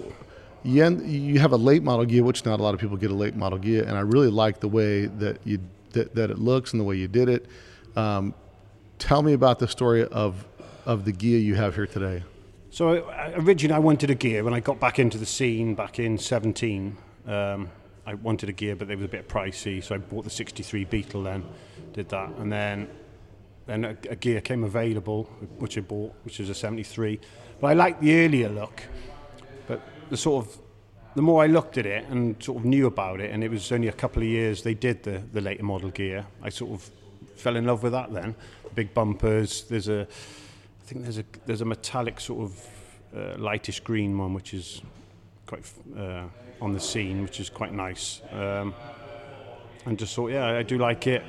you 0.63 0.83
end, 0.83 1.09
you 1.09 1.39
have 1.39 1.53
a 1.53 1.57
late 1.57 1.83
model 1.83 2.05
Ghia, 2.05 2.21
which 2.21 2.45
not 2.45 2.59
a 2.59 2.63
lot 2.63 2.73
of 2.73 2.79
people 2.79 2.97
get 2.97 3.11
a 3.11 3.15
late 3.15 3.35
model 3.35 3.59
Ghia, 3.59 3.81
and 3.87 3.97
I 3.97 4.01
really 4.01 4.29
like 4.29 4.59
the 4.59 4.67
way 4.67 5.05
that 5.05 5.37
you 5.45 5.59
that, 5.93 6.15
that 6.15 6.29
it 6.31 6.39
looks 6.39 6.71
and 6.71 6.79
the 6.79 6.83
way 6.85 6.95
you 6.95 7.07
did 7.07 7.27
it. 7.29 7.45
Um, 7.95 8.33
tell 8.99 9.21
me 9.21 9.33
about 9.33 9.59
the 9.59 9.67
story 9.67 10.05
of 10.05 10.45
of 10.85 11.05
the 11.05 11.13
Ghia 11.13 11.43
you 11.43 11.55
have 11.55 11.75
here 11.75 11.87
today. 11.87 12.23
So 12.69 13.09
originally, 13.35 13.75
I 13.75 13.79
wanted 13.79 14.09
a 14.09 14.15
Ghia. 14.15 14.43
When 14.43 14.53
I 14.53 14.59
got 14.61 14.79
back 14.79 14.97
into 14.99 15.17
the 15.17 15.25
scene 15.25 15.75
back 15.75 15.99
in 15.99 16.17
'17, 16.17 16.95
um, 17.27 17.69
I 18.05 18.13
wanted 18.15 18.49
a 18.49 18.53
Ghia, 18.53 18.77
but 18.77 18.87
they 18.87 18.95
were 18.95 19.05
a 19.05 19.09
bit 19.09 19.27
pricey. 19.27 19.83
So 19.83 19.95
I 19.95 19.97
bought 19.97 20.23
the 20.23 20.29
'63 20.29 20.85
Beetle. 20.85 21.23
Then 21.23 21.43
did 21.93 22.07
that, 22.09 22.29
and 22.39 22.51
then 22.51 22.87
then 23.65 23.85
a, 23.85 23.89
a 23.89 24.15
Ghia 24.15 24.43
came 24.43 24.63
available, 24.63 25.23
which 25.59 25.77
I 25.77 25.81
bought, 25.81 26.13
which 26.23 26.39
was 26.39 26.49
a 26.49 26.55
'73. 26.55 27.19
But 27.59 27.67
I 27.67 27.73
liked 27.73 28.01
the 28.01 28.25
earlier 28.25 28.49
look. 28.49 28.83
But 29.67 29.81
the 30.09 30.17
sort 30.17 30.45
of 30.45 30.57
the 31.15 31.21
more 31.21 31.43
I 31.43 31.47
looked 31.47 31.77
at 31.77 31.85
it 31.85 32.05
and 32.09 32.41
sort 32.41 32.59
of 32.59 32.65
knew 32.65 32.87
about 32.87 33.19
it, 33.19 33.31
and 33.31 33.43
it 33.43 33.51
was 33.51 33.71
only 33.71 33.87
a 33.87 33.93
couple 33.93 34.21
of 34.21 34.27
years 34.27 34.63
they 34.63 34.73
did 34.73 35.03
the 35.03 35.21
the 35.33 35.41
later 35.41 35.63
model 35.63 35.91
Ghia. 35.91 36.25
I 36.41 36.49
sort 36.49 36.71
of 36.71 36.89
fell 37.35 37.55
in 37.55 37.65
love 37.65 37.83
with 37.83 37.93
that. 37.93 38.13
Then 38.13 38.35
big 38.75 38.93
bumpers. 38.93 39.63
There's 39.63 39.89
a 39.89 40.01
I 40.01 40.83
think 40.85 41.03
there's 41.03 41.19
a 41.19 41.25
there's 41.45 41.61
a 41.61 41.65
metallic 41.65 42.19
sort 42.19 42.41
of 42.41 42.67
uh, 43.15 43.37
lightish 43.37 43.81
green 43.81 44.17
one 44.17 44.33
which 44.33 44.53
is 44.53 44.81
quite 45.45 45.69
uh, 45.97 46.23
on 46.61 46.73
the 46.73 46.79
scene, 46.79 47.23
which 47.23 47.39
is 47.39 47.49
quite 47.49 47.73
nice. 47.73 48.21
Um, 48.31 48.73
and 49.85 49.97
just 49.97 50.15
thought, 50.15 50.31
yeah, 50.31 50.57
I 50.57 50.63
do 50.63 50.77
like 50.77 51.07
it, 51.07 51.23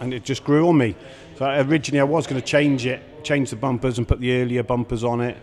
and 0.00 0.12
it 0.12 0.24
just 0.24 0.44
grew 0.44 0.68
on 0.68 0.78
me. 0.78 0.96
So 1.36 1.46
originally 1.46 2.00
I 2.00 2.04
was 2.04 2.26
going 2.26 2.40
to 2.40 2.46
change 2.46 2.86
it, 2.86 3.24
change 3.24 3.50
the 3.50 3.56
bumpers 3.56 3.98
and 3.98 4.08
put 4.08 4.20
the 4.20 4.42
earlier 4.42 4.62
bumpers 4.62 5.04
on 5.04 5.20
it, 5.20 5.36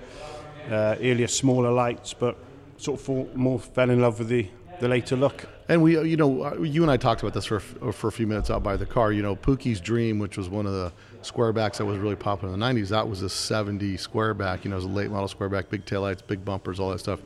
uh, 0.70 0.96
earlier 1.00 1.28
smaller 1.28 1.72
lights, 1.72 2.14
but 2.14 2.38
sort 2.78 3.00
of 3.00 3.06
fall, 3.06 3.30
more 3.34 3.60
fell 3.60 3.90
in 3.90 4.02
love 4.02 4.20
with 4.20 4.30
the 4.30 4.50
the 4.80 4.88
later 4.88 5.16
look. 5.16 5.46
And 5.70 5.82
we, 5.82 6.00
you 6.08 6.16
know, 6.18 6.44
uh, 6.44 6.62
you 6.62 6.82
and 6.82 6.92
I 6.92 6.98
talked 6.98 7.22
about 7.22 7.34
this 7.34 7.46
for 7.46 7.60
for 7.60 8.08
a 8.08 8.12
few 8.12 8.28
minutes 8.28 8.50
out 8.50 8.64
by 8.64 8.78
the 8.78 8.86
car. 8.86 9.12
You 9.12 9.22
know, 9.22 9.36
Pookie's 9.36 9.82
Dream, 9.82 10.20
which 10.20 10.38
was 10.38 10.50
one 10.50 10.66
of 10.66 10.74
the 10.74 10.94
squarebacks 11.22 11.78
that 11.78 11.86
was 11.86 11.98
really 11.98 12.16
popular 12.16 12.54
in 12.54 12.60
the 12.60 12.66
'90s. 12.66 12.90
That 12.90 13.08
was 13.08 13.22
a 13.22 13.30
'70 13.30 13.98
squareback. 13.98 14.64
You 14.64 14.70
know, 14.70 14.76
it 14.76 14.80
was 14.80 14.86
a 14.86 14.90
late 14.90 15.10
model 15.10 15.28
squareback, 15.28 15.70
big 15.70 15.86
taillights, 15.86 16.26
big 16.26 16.46
bumpers, 16.46 16.80
all 16.80 16.92
that 16.92 17.00
stuff. 17.00 17.20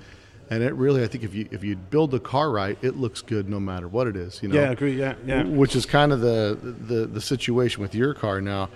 And 0.52 0.62
it 0.62 0.74
really, 0.76 1.02
I 1.02 1.08
think, 1.08 1.24
if 1.24 1.34
you 1.34 1.48
if 1.50 1.64
you 1.64 1.78
build 1.78 2.12
the 2.12 2.20
car 2.20 2.52
right, 2.52 2.78
it 2.82 2.98
looks 2.98 3.22
good 3.22 3.48
no 3.50 3.58
matter 3.60 3.88
what 3.88 4.06
it 4.06 4.18
is. 4.18 4.44
You 4.44 4.50
know, 4.50 4.56
Yeah, 4.62 4.70
I 4.70 4.74
agree. 4.74 5.00
Yeah, 5.00 5.16
yeah. 5.26 5.44
which 5.44 5.76
is 5.78 5.86
kind 5.86 6.12
of 6.12 6.20
the, 6.20 6.58
the 6.62 7.06
the 7.08 7.22
situation 7.22 7.82
with 7.82 7.96
your 7.96 8.14
car 8.14 8.42
now. 8.42 8.70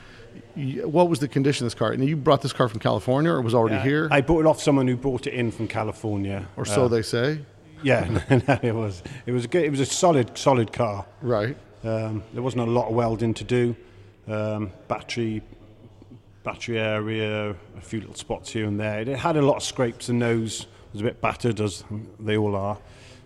What 0.55 1.09
was 1.09 1.19
the 1.19 1.27
condition 1.27 1.65
of 1.65 1.71
this 1.71 1.77
car? 1.77 1.91
And 1.91 2.03
you 2.03 2.15
brought 2.15 2.41
this 2.41 2.53
car 2.53 2.69
from 2.69 2.79
California, 2.79 3.29
or 3.31 3.41
was 3.41 3.53
already 3.53 3.75
Yeah, 3.75 3.83
here, 3.83 4.07
I 4.09 4.21
bought 4.21 4.39
it 4.39 4.45
off 4.45 4.61
someone 4.61 4.87
who 4.87 4.95
brought 4.95 5.27
it 5.27 5.33
in 5.33 5.51
from 5.51 5.67
California. 5.67 6.47
or 6.55 6.63
so 6.65 6.85
Uh, 6.85 6.87
they 6.87 7.01
say. 7.01 7.39
Yeah, 7.83 8.21
no, 8.47 8.59
it 8.63 8.73
was. 8.73 9.03
It 9.25 9.33
was 9.33 9.43
a 9.45 9.47
good, 9.49 9.65
it 9.65 9.69
was 9.69 9.81
a 9.81 9.85
solid 9.85 10.37
solid 10.37 10.71
car. 10.71 11.05
Right. 11.21 11.57
Um, 11.83 12.23
there 12.33 12.41
wasn't 12.41 12.63
a 12.67 12.71
lot 12.71 12.87
of 12.87 12.95
welding 12.95 13.33
to 13.33 13.43
do. 13.43 13.75
Um, 14.27 14.71
battery, 14.87 15.41
battery 16.43 16.79
area, 16.79 17.49
a 17.77 17.81
few 17.81 17.99
little 17.99 18.15
spots 18.15 18.51
here 18.51 18.65
and 18.65 18.79
there. 18.79 19.01
It 19.01 19.07
had 19.19 19.35
a 19.35 19.41
lot 19.41 19.57
of 19.57 19.63
scrapes. 19.63 20.07
and 20.09 20.19
nose 20.19 20.67
was 20.95 21.01
a 21.01 21.05
bit 21.05 21.21
battered, 21.21 21.59
as 21.59 21.83
they 22.19 22.37
all 22.37 22.55
are. 22.55 22.77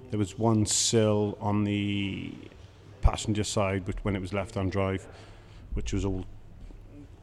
There 0.10 0.20
was 0.20 0.38
one 0.38 0.66
sill 0.66 1.38
on 1.40 1.64
the 1.64 2.34
passenger 3.02 3.44
side, 3.44 3.86
which 3.88 3.98
when 4.02 4.16
it 4.16 4.22
was 4.22 4.34
left 4.34 4.58
on 4.58 4.70
drive, 4.70 5.08
which 5.74 5.94
was 5.94 6.04
all 6.04 6.26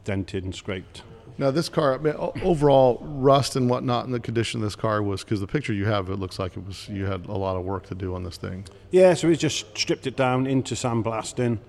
dented 0.05 0.45
and 0.45 0.55
scraped. 0.55 1.03
Now 1.37 1.51
this 1.51 1.69
car, 1.69 1.95
I 1.95 1.97
mean, 1.97 2.15
overall 2.41 2.99
rust 3.01 3.55
and 3.55 3.69
whatnot 3.69 4.05
in 4.05 4.11
the 4.11 4.19
condition 4.19 4.61
of 4.61 4.65
this 4.65 4.75
car 4.75 5.03
was 5.03 5.23
because 5.23 5.39
the 5.41 5.47
picture 5.47 5.73
you 5.73 5.85
have, 5.85 6.09
it 6.09 6.15
looks 6.15 6.39
like 6.39 6.57
it 6.57 6.65
was 6.65 6.87
you 6.87 7.05
had 7.05 7.25
a 7.25 7.37
lot 7.37 7.57
of 7.57 7.63
work 7.65 7.85
to 7.87 7.95
do 7.95 8.15
on 8.15 8.23
this 8.23 8.37
thing. 8.37 8.65
Yeah, 8.89 9.13
so 9.13 9.27
we 9.27 9.35
just 9.35 9.77
stripped 9.77 10.07
it 10.07 10.15
down 10.15 10.47
into 10.47 10.73
sandblasting, 10.73 11.59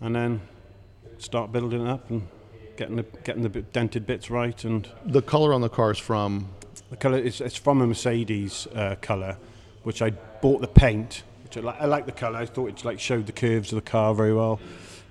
and 0.00 0.14
then 0.14 0.40
start 1.18 1.52
building 1.52 1.82
it 1.82 1.88
up 1.88 2.08
and 2.08 2.26
getting 2.76 2.96
the 2.96 3.02
getting 3.24 3.42
the 3.42 3.48
dented 3.48 4.06
bits 4.06 4.30
right 4.30 4.64
and 4.64 4.88
The 5.04 5.22
color 5.22 5.52
on 5.52 5.60
the 5.60 5.68
car 5.68 5.90
is 5.90 5.98
from 5.98 6.48
The 6.92 6.98
colour 6.98 7.18
is 7.18 7.40
it's 7.40 7.56
from 7.56 7.80
a 7.80 7.86
Mercedes 7.86 8.66
uh, 8.74 8.96
colour, 9.00 9.38
which 9.82 10.02
I 10.02 10.10
bought 10.10 10.60
the 10.60 10.68
paint. 10.68 11.22
Which 11.44 11.56
I, 11.56 11.60
li- 11.60 11.76
I 11.80 11.86
like 11.86 12.04
the 12.04 12.12
colour. 12.12 12.36
I 12.38 12.44
thought 12.46 12.68
it 12.68 12.84
like 12.84 13.00
showed 13.00 13.24
the 13.26 13.32
curves 13.32 13.72
of 13.72 13.76
the 13.76 13.90
car 13.90 14.14
very 14.14 14.34
well. 14.34 14.60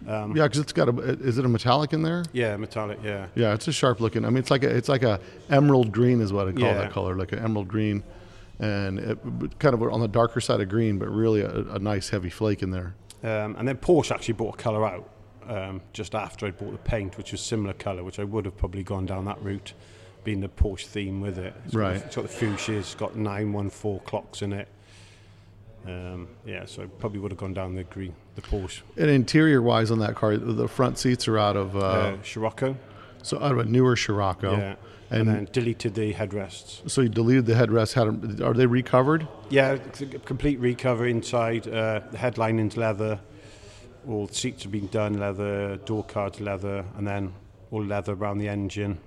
yeah, 0.07 0.27
because 0.27 0.59
it's 0.59 0.73
got 0.73 0.89
a. 0.89 0.97
Is 0.99 1.39
it 1.39 1.45
a 1.45 1.49
metallic 1.49 1.91
in 1.91 2.03
there? 2.03 2.23
Yeah, 2.33 2.55
metallic. 2.57 2.99
Yeah, 3.03 3.25
Yeah, 3.33 3.55
it's 3.55 3.67
a 3.67 3.71
sharp 3.71 3.99
looking. 3.99 4.25
I 4.25 4.29
mean, 4.29 4.37
it's 4.37 4.51
like 4.51 4.63
a 4.63 4.69
it's 4.69 4.89
like 4.89 5.01
a 5.01 5.19
emerald 5.49 5.91
green 5.91 6.21
is 6.21 6.31
what 6.31 6.47
I 6.47 6.51
call 6.51 6.61
Yeah. 6.61 6.73
that 6.75 6.91
color, 6.91 7.15
like 7.15 7.31
an 7.31 7.39
emerald 7.39 7.67
green, 7.67 8.03
and 8.59 8.99
it, 8.99 9.17
kind 9.57 9.73
of 9.73 9.81
on 9.81 10.01
the 10.01 10.07
darker 10.07 10.39
side 10.39 10.61
of 10.61 10.69
green, 10.69 10.99
but 10.99 11.09
really 11.09 11.41
a, 11.41 11.61
a 11.73 11.79
nice 11.79 12.09
heavy 12.09 12.29
flake 12.29 12.61
in 12.61 12.69
there. 12.69 12.93
um, 13.23 13.55
and 13.57 13.67
then 13.67 13.77
Porsche 13.77 14.11
actually 14.11 14.35
bought 14.35 14.53
a 14.53 14.57
colour 14.57 14.85
out 14.85 15.09
um, 15.47 15.81
just 15.93 16.13
after 16.13 16.45
I 16.45 16.51
bought 16.51 16.73
the 16.73 16.77
paint, 16.77 17.17
which 17.17 17.31
was 17.31 17.41
similar 17.41 17.73
colour, 17.73 18.03
which 18.03 18.19
I 18.19 18.23
would 18.23 18.45
have 18.45 18.55
probably 18.55 18.83
gone 18.83 19.07
down 19.07 19.25
that 19.25 19.41
route, 19.43 19.73
being 20.23 20.39
the 20.41 20.49
Porsche 20.49 20.85
theme 20.85 21.21
with 21.21 21.37
it. 21.37 21.53
It's 21.65 21.73
got- 21.73 21.79
Right. 21.79 21.95
It's 21.97 22.15
got 22.15 22.23
the 22.23 22.27
fuchsia. 22.29 22.73
It's 22.77 22.95
got 22.95 23.15
nine 23.15 23.53
one 23.53 23.69
four 23.69 23.99
clocks 24.01 24.41
in 24.41 24.53
it. 24.53 24.67
Um, 25.87 26.27
yeah, 26.45 26.65
so 26.65 26.83
I 26.83 26.85
probably 26.85 27.19
would 27.19 27.31
have 27.31 27.39
gone 27.39 27.53
down 27.55 27.73
the 27.73 27.83
green, 27.83 28.13
the 28.35 28.41
Porsche 28.43 28.81
And 28.97 29.09
interior 29.09 29.63
wise 29.63 29.89
on 29.89 29.97
that 29.99 30.13
car, 30.13 30.37
the 30.37 30.67
front 30.67 30.99
seats 30.99 31.27
are 31.27 31.39
out 31.39 31.57
of 31.57 31.75
uh, 31.75 31.79
uh, 31.79 32.17
Scirocco. 32.23 32.77
so 33.23 33.41
out 33.41 33.51
of 33.51 33.57
a 33.57 33.65
newer 33.65 33.95
Scirocco. 33.95 34.51
Yeah, 34.51 34.75
and, 35.09 35.21
And, 35.21 35.27
then 35.27 35.47
deleted 35.51 35.95
the 35.95 36.13
headrests. 36.13 36.87
so 36.89 37.01
you 37.01 37.09
deleted 37.09 37.47
the 37.47 37.53
headrests. 37.55 37.93
Had 37.93 38.41
are 38.41 38.53
they 38.53 38.67
recovered? 38.67 39.27
Yeah, 39.49 39.77
complete 40.25 40.59
recover 40.59 41.07
inside. 41.07 41.67
Uh, 41.67 42.01
the 42.11 42.17
headlining's 42.19 42.77
leather. 42.77 43.19
All 44.07 44.27
seats 44.27 44.63
have 44.63 44.71
been 44.71 44.87
done 44.87 45.15
leather, 45.15 45.77
door 45.77 46.03
cards 46.03 46.39
leather, 46.39 46.85
and 46.95 47.07
then 47.07 47.33
all 47.71 47.83
leather 47.83 48.13
around 48.13 48.37
the 48.37 48.47
engine 48.49 48.99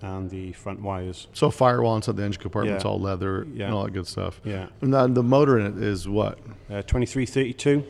and 0.00 0.30
the 0.30 0.52
front 0.52 0.80
wires. 0.82 1.26
So 1.32 1.50
firewall 1.50 1.96
inside 1.96 2.16
the 2.16 2.22
engine 2.24 2.40
compartment's 2.42 2.84
Yeah. 2.84 2.90
all 2.90 3.00
leather 3.00 3.46
Yeah. 3.52 3.66
and 3.66 3.74
all 3.74 3.84
that 3.84 3.92
good 3.92 4.06
stuff. 4.06 4.40
Yeah. 4.44 4.66
And 4.80 4.92
then 4.94 5.14
the 5.14 5.22
motor 5.22 5.58
in 5.58 5.66
it 5.66 5.82
is 5.82 6.08
what? 6.08 6.38
Uh, 6.70 6.82
2332. 6.82 7.84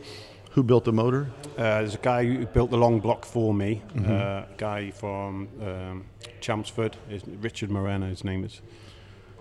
Who 0.53 0.63
built 0.63 0.83
the 0.85 0.91
motor? 0.91 1.27
Uh, 1.57 1.79
there's 1.79 1.93
a 1.93 1.99
guy 1.99 2.25
who 2.25 2.45
built 2.47 2.71
the 2.71 2.77
long 2.77 2.99
block 2.99 3.23
for 3.23 3.53
me. 3.53 3.83
Uh, 3.95 4.11
a 4.11 4.45
guy 4.57 4.89
from 4.89 5.47
um, 5.61 6.05
Chelmsford. 6.41 6.97
Is 7.09 7.21
Richard 7.39 7.69
Moreno, 7.69 8.07
his 8.07 8.23
name 8.23 8.43
is. 8.43 8.61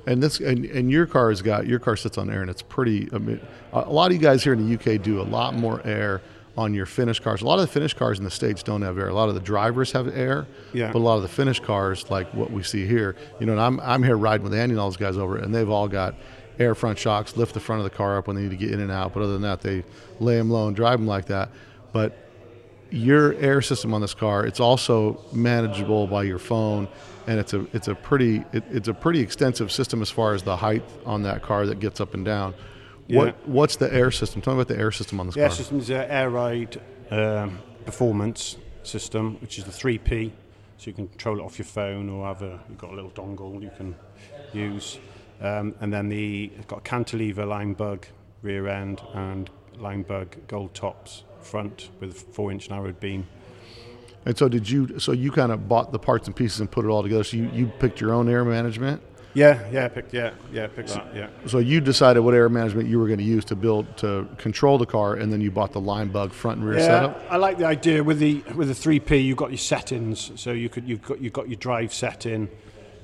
And 0.07 0.23
this 0.23 0.39
and, 0.39 0.65
and 0.67 0.91
your 0.91 1.07
car 1.07 1.31
has 1.31 1.41
got 1.43 1.67
your 1.67 1.79
car 1.79 1.97
sits 1.97 2.19
on 2.19 2.31
air 2.31 2.43
and 2.43 2.51
it's 2.51 2.63
pretty. 2.63 3.09
I 3.13 3.19
mean, 3.19 3.41
a 3.73 3.91
lot 3.91 4.11
of 4.11 4.13
you 4.17 4.23
guys 4.23 4.45
here 4.45 4.53
in 4.53 4.67
the 4.69 4.75
UK 4.75 5.03
do 5.03 5.21
a 5.21 5.25
lot 5.25 5.55
more 5.55 5.81
air 5.87 6.21
on 6.59 6.75
your 6.75 6.87
finished 6.87 7.23
cars. 7.23 7.41
A 7.41 7.47
lot 7.47 7.55
of 7.55 7.61
the 7.61 7.73
finished 7.73 7.97
cars 7.97 8.19
in 8.19 8.25
the 8.25 8.31
states 8.31 8.65
don't 8.65 8.83
have 8.83 8.99
air. 8.99 9.09
A 9.09 9.15
lot 9.15 9.29
of 9.29 9.37
the 9.37 9.41
drivers 9.41 9.93
have 9.93 10.09
air, 10.09 10.47
Yeah. 10.73 10.91
but 10.93 10.99
a 10.99 11.05
lot 11.09 11.15
of 11.17 11.23
the 11.23 11.29
finished 11.29 11.62
cars, 11.62 12.11
like 12.11 12.35
what 12.35 12.50
we 12.50 12.65
see 12.65 12.85
here, 12.85 13.15
you 13.38 13.47
know, 13.47 13.53
and 13.53 13.61
I'm 13.61 13.79
I'm 13.81 14.03
here 14.03 14.17
riding 14.17 14.43
with 14.43 14.53
Andy 14.55 14.73
and 14.73 14.81
all 14.81 14.88
those 14.88 14.97
guys 14.97 15.17
over, 15.17 15.37
and 15.38 15.55
they've 15.55 15.71
all 15.71 15.87
got 15.87 16.17
air 16.59 16.75
front 16.75 16.99
shocks, 16.99 17.37
lift 17.37 17.55
the 17.55 17.61
front 17.61 17.79
of 17.81 17.85
the 17.85 17.97
car 17.97 18.19
up 18.19 18.27
when 18.27 18.35
they 18.35 18.43
need 18.43 18.50
to 18.50 18.57
get 18.57 18.73
in 18.73 18.81
and 18.81 18.91
out. 18.91 19.15
But 19.15 19.23
other 19.23 19.35
than 19.35 19.43
that, 19.43 19.61
they 19.61 19.85
lay 20.19 20.37
them 20.37 20.50
low 20.50 20.67
and 20.67 20.75
drive 20.75 20.99
them 20.99 21.07
like 21.07 21.27
that. 21.27 21.50
But 21.93 22.19
your 22.91 23.35
air 23.35 23.61
system 23.61 23.93
on 23.93 24.00
this 24.00 24.15
car 24.15 24.47
it's 24.47 24.61
also 24.61 25.23
manageable 25.35 26.07
by 26.07 26.23
your 26.23 26.38
phone 26.38 26.88
and 27.27 27.38
it's 27.38 27.53
a 27.53 27.67
it's 27.75 27.87
a 27.87 27.95
pretty 27.95 28.43
it, 28.55 28.65
it's 28.71 28.88
a 28.88 28.95
pretty 28.95 29.21
extensive 29.21 29.71
system 29.71 30.00
as 30.00 30.09
far 30.11 30.33
as 30.33 30.43
the 30.43 30.57
height 30.57 30.83
on 31.05 31.23
that 31.23 31.43
car 31.43 31.67
that 31.67 31.81
gets 31.81 32.00
up 32.00 32.15
and 32.15 32.25
down 32.25 32.55
Yeah. 33.09 33.19
what 33.19 33.49
what's 33.49 33.77
the 33.77 33.93
air 33.93 34.11
system 34.11 34.43
tell 34.43 34.55
me 34.55 34.61
about 34.61 34.69
the 34.75 34.79
air 34.81 34.93
system 34.93 35.19
on 35.19 35.27
this 35.27 35.35
The 35.35 35.41
car 35.41 35.49
air 35.49 35.55
system 35.55 35.79
is 35.81 35.91
an 35.91 36.07
air 36.11 36.31
ride 36.31 36.81
um, 37.11 37.59
performance 37.85 38.57
system, 38.83 39.38
which 39.41 39.59
is 39.59 39.65
the 39.65 39.71
3P. 39.73 40.31
So 40.77 40.87
you 40.91 40.93
can 40.93 41.09
control 41.09 41.41
it 41.41 41.43
off 41.43 41.59
your 41.59 41.67
phone 41.67 42.09
or 42.09 42.27
have 42.27 42.43
a, 42.43 42.61
you've 42.69 42.79
got 42.79 42.93
a 42.93 42.95
little 42.95 43.11
dongle 43.11 43.61
you 43.61 43.71
can 43.77 43.97
use. 44.53 44.99
Um, 45.41 45.75
and 45.81 45.93
then 45.93 46.09
the, 46.09 46.53
it's 46.57 46.67
got 46.67 46.79
a 46.79 46.83
cantilever 46.83 47.47
line 47.47 47.73
bug 47.75 48.07
rear 48.43 48.69
end 48.69 49.00
and 49.15 49.50
line 49.79 50.03
bug 50.03 50.37
gold 50.47 50.75
tops 50.75 51.25
front 51.41 51.88
with 52.00 52.21
four 52.35 52.53
inch 52.53 52.69
narrowed 52.71 53.00
beam. 53.00 53.27
and 54.27 54.37
so 54.37 54.49
did 54.49 54.69
you 54.69 54.99
so 54.99 55.12
you 55.12 55.31
kind 55.33 55.50
of 55.53 55.69
bought 55.69 55.93
the 55.93 55.99
parts 55.99 56.27
and 56.27 56.37
pieces 56.37 56.61
and 56.61 56.71
put 56.71 56.85
it 56.85 56.88
all 56.88 57.03
together 57.03 57.25
so 57.25 57.37
you, 57.37 57.49
you 57.53 57.67
picked 57.79 58.00
your 58.00 58.12
own 58.12 58.29
air 58.29 58.45
management 58.45 59.00
Yeah, 59.35 59.68
yeah, 59.70 59.88
pick, 59.88 60.12
yeah, 60.12 60.32
yeah, 60.52 60.66
pick 60.68 60.87
that, 60.87 61.14
yeah. 61.14 61.28
so 61.47 61.58
you 61.58 61.80
decided 61.80 62.20
what 62.20 62.35
air 62.35 62.49
management 62.49 62.88
you 62.88 62.99
were 62.99 63.06
going 63.06 63.18
to 63.18 63.25
use 63.25 63.44
to 63.47 63.56
build 63.56 63.97
to 63.99 64.26
control 64.38 64.78
the 64.78 64.87
car 64.87 65.14
and 65.14 65.32
then 65.32 65.40
you 65.40 65.50
bought 65.50 65.73
the 65.73 65.80
line 65.80 66.08
bug 66.08 66.32
front 66.32 66.58
and 66.58 66.68
rear 66.68 66.78
Yeah, 66.78 66.87
setup 66.87 67.23
I 67.30 67.37
like 67.37 67.58
the 67.58 67.66
idea 67.66 68.02
with 68.02 68.18
the 68.18 68.42
with 68.54 68.68
the 68.68 68.75
three 68.75 68.99
P. 68.99 69.18
You've 69.18 69.37
got 69.37 69.50
your 69.50 69.58
settings, 69.58 70.32
so 70.37 70.52
you 70.52 70.68
could 70.68 70.88
you've 70.88 71.02
got 71.02 71.20
you've 71.20 71.32
got 71.32 71.49
your 71.49 71.56
drive 71.56 71.92
setting, 71.92 72.49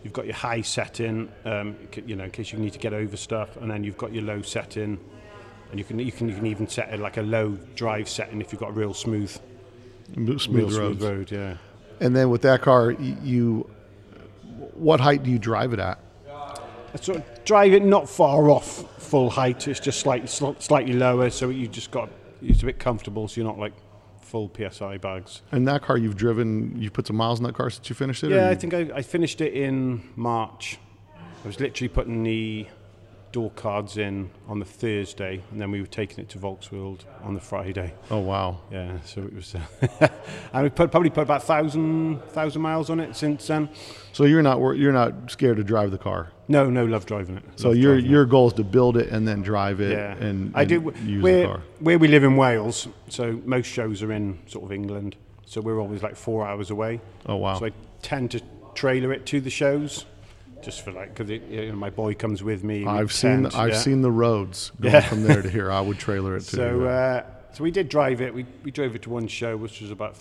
you've 0.03 0.15
got 0.15 0.25
your 0.25 0.35
high 0.35 0.63
setting, 0.63 1.31
um, 1.45 1.77
you 2.07 2.17
know, 2.17 2.25
in 2.25 2.31
case 2.31 2.53
you 2.53 2.59
need 2.59 2.73
to 2.73 2.79
get 2.79 2.95
over 2.95 3.17
stuff, 3.17 3.57
and 3.59 3.71
then 3.71 3.85
you've 3.85 3.99
got 3.99 4.13
your 4.13 4.25
low 4.25 4.41
setting, 4.43 4.99
and 5.71 5.79
you 5.79 5.85
can 5.85 5.99
you 5.99 6.11
can 6.11 6.29
you 6.29 6.35
can 6.35 6.47
even 6.47 6.69
set 6.69 6.93
it 6.93 7.01
like 7.01 7.19
a 7.19 7.23
low 7.23 7.59
drive 7.75 8.09
setting 8.09 8.41
if 8.41 8.51
you've 8.51 8.61
got 8.61 8.71
a 8.71 8.73
real 8.73 8.95
smooth 8.95 9.31
smooth, 10.15 10.49
real 10.49 10.65
roads 10.65 10.99
smooth 10.99 11.03
road. 11.03 11.31
Yeah, 11.31 11.57
and 12.01 12.17
then 12.17 12.31
with 12.31 12.43
that 12.43 12.63
car 12.63 12.91
you 12.91 13.71
what 14.75 15.01
height 15.01 15.23
do 15.23 15.31
you 15.31 15.39
drive 15.39 15.73
it 15.73 15.79
at 15.79 15.99
I 15.99 16.04
sort 17.03 17.19
of 17.19 17.45
drive 17.45 17.73
it 17.73 17.85
not 17.85 18.09
far 18.09 18.51
off 18.51 18.85
full 19.03 19.31
height. 19.31 19.69
It's 19.69 19.81
just 19.81 20.01
slightly 20.01 20.29
sl- 20.29 20.59
slightly 20.59 20.93
lower, 20.93 21.31
so 21.31 21.49
you 21.51 21.69
just 21.69 21.91
got 21.91 22.11
it's 22.43 22.63
a 22.63 22.67
bit 22.67 22.79
comfortable, 22.79 23.29
so 23.29 23.41
you're 23.41 23.49
not 23.49 23.59
like 23.59 23.73
full 24.21 24.51
psi 24.71 24.99
bags. 24.99 25.43
And 25.53 25.67
that 25.69 25.83
car 25.83 25.97
you've 25.97 26.17
driven, 26.17 26.75
you've 26.81 26.93
put 26.93 27.07
some 27.07 27.17
miles 27.17 27.39
in 27.39 27.47
that 27.47 27.55
car 27.55 27.71
since 27.71 27.89
you 27.89 27.95
finished 27.95 28.25
it? 28.25 28.31
Yeah, 28.31 28.51
I 28.51 28.55
think 28.55 28.75
I, 28.75 28.91
I 28.95 29.03
finished 29.03 29.41
it 29.41 29.53
in 29.55 30.09
March. 30.17 30.79
I 31.17 31.47
was 31.47 31.61
literally 31.61 31.89
putting 31.89 32.23
the 32.23 32.67
door 33.35 33.51
cards 33.51 33.97
in 33.97 34.31
on 34.49 34.61
the 34.61 34.65
Thursday, 34.65 35.43
and 35.51 35.61
then 35.61 35.71
we 35.71 35.81
were 35.81 35.87
taking 35.87 36.21
it 36.21 36.29
to 36.31 36.39
Volksworld 36.39 37.01
on 37.23 37.35
the 37.35 37.41
Friday. 37.41 37.93
Oh 38.11 38.21
wow! 38.21 38.61
Yeah, 38.71 39.01
so 39.05 39.23
it 39.23 39.35
was, 39.35 39.55
uh, 39.55 40.09
and 40.53 40.63
we 40.63 40.71
put, 40.71 40.91
probably 40.91 41.11
put 41.11 41.23
about 41.23 41.43
thousand 41.43 42.23
thousand 42.29 42.63
miles 42.63 42.91
on 42.91 43.01
it 43.01 43.15
since 43.17 43.47
then. 43.47 43.69
So 44.13 44.25
you're 44.25 44.43
not 44.43 44.59
you're 44.77 44.93
not 44.93 45.31
scared 45.31 45.57
to 45.57 45.65
drive 45.65 45.91
the 45.91 45.99
car. 45.99 46.31
No, 46.47 46.69
no, 46.69 46.85
love 46.85 47.07
driving 47.07 47.37
it. 47.39 47.45
So 47.57 47.69
Love 47.69 47.79
your 47.79 47.93
driving 47.95 48.05
it. 48.07 48.11
your 48.13 48.25
goal 48.27 48.49
is 48.49 48.53
to 48.55 48.65
build 48.65 48.97
it 48.97 49.09
and 49.09 49.27
then 49.27 49.43
drive 49.43 49.81
it 49.81 49.93
yeah, 49.93 50.15
and, 50.17 50.53
I 50.55 50.65
do. 50.65 50.93
use 51.05 51.23
where, 51.23 51.41
the 51.41 51.47
car. 51.47 51.63
where 51.81 51.99
we 51.99 52.09
live 52.09 52.23
in 52.25 52.37
Wales, 52.37 52.87
so 53.09 53.41
most 53.47 53.67
shows 53.67 54.03
are 54.03 54.13
in 54.13 54.39
sort 54.47 54.65
of 54.65 54.73
England. 54.73 55.17
So 55.47 55.61
we're 55.61 55.81
always 55.81 56.03
like 56.03 56.17
four 56.17 56.47
hours 56.47 56.71
away. 56.71 57.01
Oh 57.27 57.37
wow! 57.37 57.59
So 57.59 57.67
I 57.67 57.73
tend 58.03 58.31
to 58.33 58.41
trailer 58.75 59.13
it 59.13 59.25
to 59.27 59.41
the 59.41 59.51
shows, 59.51 60.05
just 60.63 60.83
for 60.85 60.91
like 60.93 61.15
because 61.15 61.31
you 61.31 61.67
know, 61.69 61.75
my 61.77 61.91
boy 61.91 62.15
comes 62.15 62.43
with 62.43 62.65
me. 62.65 62.87
I've 62.87 63.13
seen 63.13 63.43
tend- 63.45 63.55
I've 63.55 63.71
yeah. 63.73 63.79
seen 63.79 64.03
the 64.03 64.11
roads 64.11 64.73
going 64.81 64.95
Yeah. 64.95 65.01
from 65.01 65.23
there 65.23 65.43
to 65.43 65.49
here. 65.51 65.71
I 65.71 65.81
would 65.81 65.99
trailer 65.99 66.37
it 66.37 66.41
too. 66.41 66.57
So 66.57 66.85
uh, 66.87 67.23
so 67.53 67.63
we 67.63 67.71
did 67.71 67.89
drive 67.89 68.21
it. 68.21 68.35
We 68.35 68.45
we 68.65 68.71
drove 68.71 68.95
it 68.95 69.03
to 69.03 69.11
one 69.11 69.29
show, 69.29 69.57
which 69.57 69.81
was 69.81 69.91
about 69.91 70.17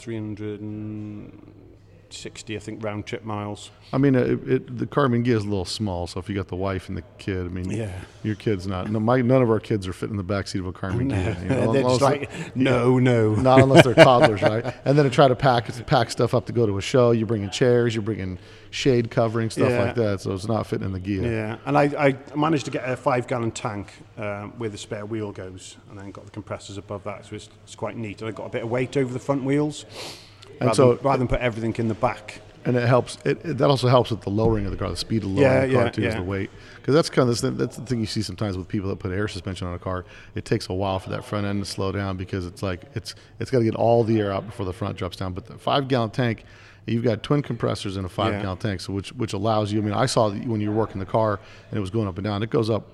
360, 2.13 2.55
I 2.55 2.59
think, 2.59 2.83
round 2.83 3.05
trip 3.05 3.23
miles. 3.23 3.71
I 3.91 3.97
mean, 3.97 4.15
it, 4.15 4.47
it, 4.47 4.77
the 4.77 4.85
car 4.87 5.05
I 5.05 5.07
mean, 5.07 5.25
is 5.25 5.43
a 5.43 5.47
little 5.47 5.65
small. 5.65 6.07
So 6.07 6.19
if 6.19 6.29
you 6.29 6.35
got 6.35 6.47
the 6.47 6.55
wife 6.55 6.87
and 6.87 6.97
the 6.97 7.03
kid, 7.17 7.39
I 7.45 7.49
mean, 7.49 7.69
Yeah. 7.69 7.91
your 8.23 8.35
kid's 8.35 8.67
not. 8.67 8.89
No, 8.89 8.99
my, 8.99 9.21
none 9.21 9.41
of 9.41 9.49
our 9.49 9.59
kids 9.59 9.87
are 9.87 9.93
fitting 9.93 10.17
in 10.19 10.25
the 10.25 10.33
backseat 10.33 10.59
of 10.59 10.67
a 10.67 10.73
Karmann 10.73 11.11
Ghia. 11.11 11.41
You 11.43 11.49
know, 11.49 11.73
They're 11.73 11.83
like, 11.83 12.55
no, 12.55 12.99
no. 12.99 13.33
not 13.35 13.59
unless 13.61 13.83
they're 13.83 13.93
toddlers, 13.95 14.41
right? 14.41 14.63
And 14.85 14.97
then 14.97 15.05
to 15.05 15.11
try 15.11 15.27
to 15.27 15.35
pack 15.35 15.67
pack 15.87 16.11
stuff 16.11 16.33
up 16.33 16.45
to 16.47 16.53
go 16.53 16.65
to 16.65 16.77
a 16.77 16.81
show, 16.81 17.11
you're 17.11 17.25
bringing 17.27 17.49
chairs, 17.49 17.95
you're 17.95 18.01
bringing 18.03 18.37
shade 18.69 19.09
covering 19.11 19.49
stuff 19.49 19.69
Yeah. 19.69 19.83
like 19.83 19.95
that. 19.95 20.21
So 20.21 20.33
it's 20.33 20.47
not 20.47 20.67
fitting 20.67 20.85
in 20.85 20.93
the 20.93 20.99
Ghia. 20.99 21.23
Yeah, 21.23 21.57
and 21.65 21.77
I, 21.77 21.83
I 22.31 22.35
managed 22.35 22.65
to 22.65 22.71
get 22.71 22.87
a 22.87 22.95
five 22.97 23.27
gallon 23.27 23.51
tank 23.51 23.93
um, 24.17 24.53
where 24.57 24.69
the 24.69 24.77
spare 24.77 25.05
wheel 25.05 25.31
goes, 25.31 25.77
and 25.89 25.97
then 25.99 26.11
got 26.11 26.25
the 26.25 26.31
compressors 26.31 26.77
above 26.77 27.03
that, 27.05 27.25
so 27.25 27.35
it's, 27.35 27.49
it's 27.63 27.75
quite 27.75 27.95
neat. 27.97 28.21
And 28.21 28.29
I 28.29 28.31
got 28.31 28.45
a 28.45 28.49
bit 28.49 28.63
of 28.63 28.69
weight 28.69 28.97
over 28.97 29.11
the 29.13 29.19
front 29.19 29.43
wheels, 29.43 29.85
And 30.59 30.67
rather, 30.69 30.73
so- 30.75 30.93
than, 30.95 31.03
rather 31.05 31.17
than 31.19 31.27
put 31.27 31.39
everything 31.41 31.75
in 31.77 31.87
the 31.87 31.93
back. 31.95 32.41
and 32.65 32.77
it 32.77 32.87
helps. 32.87 33.17
It, 33.25 33.43
it- 33.45 33.57
that 33.57 33.69
also 33.69 33.87
helps 33.87 34.09
with 34.11 34.21
the 34.21 34.29
lowering 34.29 34.65
of 34.65 34.71
the 34.71 34.77
car, 34.77 34.89
the 34.89 34.95
speed 34.95 35.23
of 35.23 35.29
lowering 35.29 35.41
Yeah, 35.43 35.65
the 35.67 35.73
car 35.73 35.83
yeah, 35.85 35.89
too, 35.89 36.01
is 36.03 36.13
yeah. 36.13 36.19
the 36.19 36.23
weight. 36.25 36.49
Because 36.77 36.93
that's 36.95 37.09
kind 37.09 37.29
of 37.29 37.39
the, 37.41 37.51
that's 37.51 37.77
the 37.77 37.85
thing 37.85 37.99
you 38.01 38.05
see 38.05 38.21
sometimes 38.21 38.57
with 38.57 38.67
people 38.67 38.89
that 38.89 38.99
put 38.99 39.11
air 39.11 39.27
suspension 39.27 39.67
on 39.67 39.73
a 39.73 39.79
car. 39.79 40.03
It 40.35 40.43
takes 40.45 40.67
a 40.69 40.73
while 40.73 40.99
for 40.99 41.09
that 41.11 41.23
front 41.25 41.45
end 41.45 41.63
to 41.63 41.69
slow 41.69 41.91
down 41.93 42.17
because 42.17 42.45
it's 42.45 42.61
like 42.63 42.83
it's 42.93 43.15
it's 43.39 43.49
got 43.51 43.59
to 43.59 43.63
get 43.65 43.75
all 43.75 44.03
the 44.03 44.19
air 44.19 44.31
out 44.33 44.45
before 44.45 44.65
the 44.65 44.73
front 44.73 44.97
drops 44.97 45.15
down. 45.17 45.33
But 45.33 45.45
the 45.45 45.57
five 45.57 45.87
gallon 45.87 46.09
tank, 46.09 46.43
you've 46.85 47.03
got 47.05 47.23
twin 47.23 47.41
compressors 47.41 47.95
in 47.95 48.03
a 48.03 48.09
five 48.09 48.33
Yeah. 48.33 48.41
gallon 48.43 48.57
tank, 48.57 48.81
so 48.81 48.91
which 48.91 49.13
which 49.13 49.31
allows 49.33 49.71
you. 49.71 49.79
I 49.81 49.83
mean, 49.85 49.93
I 49.93 50.05
saw 50.07 50.27
that 50.29 50.45
when 50.45 50.59
you 50.59 50.71
were 50.71 50.75
working 50.77 50.99
the 50.99 51.05
car 51.05 51.39
and 51.69 51.77
it 51.77 51.81
was 51.81 51.89
going 51.89 52.07
up 52.09 52.17
and 52.17 52.25
down. 52.25 52.43
It 52.43 52.49
goes 52.49 52.69
up 52.69 52.87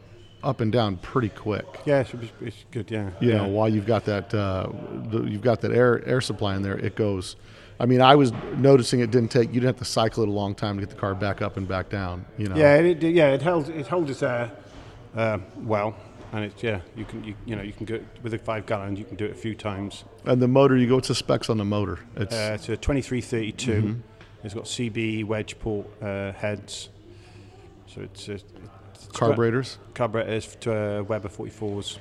up 0.43 0.61
and 0.61 0.71
down 0.71 0.97
pretty 0.97 1.29
quick. 1.29 1.65
Yeah, 1.85 1.99
it's, 2.01 2.13
it's 2.41 2.65
good. 2.71 2.89
Yeah, 2.89 3.09
you 3.19 3.29
yeah. 3.29 3.37
know 3.37 3.47
while 3.47 3.67
you've 3.69 3.85
got 3.85 4.05
that 4.05 4.33
uh, 4.33 4.67
the, 5.09 5.23
you've 5.23 5.41
got 5.41 5.61
that 5.61 5.71
air 5.71 6.01
air 6.07 6.21
supply 6.21 6.55
in 6.55 6.61
there 6.61 6.77
it 6.77 6.95
goes 6.95 7.35
i 7.81 7.85
mean 7.85 8.01
i 8.01 8.13
was 8.15 8.31
noticing 8.57 8.99
it 8.99 9.09
didn't 9.11 9.29
take 9.31 9.47
you 9.49 9.55
didn't 9.61 9.67
have 9.67 9.77
to 9.77 9.85
cycle 9.85 10.21
it 10.23 10.27
a 10.29 10.31
long 10.31 10.53
time 10.53 10.75
to 10.75 10.81
get 10.81 10.89
the 10.89 10.99
car 10.99 11.15
back 11.15 11.41
up 11.41 11.55
and 11.57 11.67
back 11.67 11.89
down 11.89 12.25
you 12.37 12.47
know 12.47 12.55
Yeah, 12.55 12.75
it, 12.75 13.01
yeah, 13.01 13.29
it 13.29 13.41
held 13.41 13.69
it 13.69 13.87
held 13.87 14.09
its 14.09 14.21
air 14.23 14.51
uh, 15.15 15.39
well, 15.57 15.95
and 16.33 16.45
it's 16.45 16.61
yeah, 16.61 16.81
you 16.95 17.03
can 17.05 17.23
you, 17.23 17.35
you 17.45 17.55
know 17.55 17.61
you 17.63 17.73
can 17.73 17.85
go 17.85 17.99
with 18.21 18.33
a 18.33 18.37
five 18.37 18.65
gallon, 18.65 18.95
you 18.95 19.05
can 19.05 19.15
do 19.15 19.25
it 19.25 19.31
a 19.31 19.35
few 19.35 19.55
times. 19.55 20.03
and 20.25 20.41
the 20.41 20.47
motor 20.47 20.75
you 20.77 20.87
go 20.87 20.95
what's 20.95 21.07
the 21.07 21.15
specs 21.15 21.49
on 21.49 21.57
the 21.57 21.65
motor 21.65 21.99
it's 22.15 22.35
Uh, 22.35 22.51
it's 22.55 22.69
a 22.69 22.77
twenty 22.77 23.01
three 23.01 23.21
thirty 23.21 23.51
two. 23.51 23.81
Mm-hmm. 23.81 23.99
It's 24.45 24.53
got 24.53 24.65
CB 24.65 25.25
wedge 25.25 25.57
port 25.59 25.87
uh, 26.01 26.31
heads, 26.33 26.89
so 27.87 28.01
it's, 28.01 28.29
it's 28.29 28.43
carburetors 29.13 29.77
carburetors 29.93 30.55
to 30.61 30.99
uh, 30.99 31.03
Weber 31.03 31.29
forty 31.29 31.51
fours, 31.51 31.99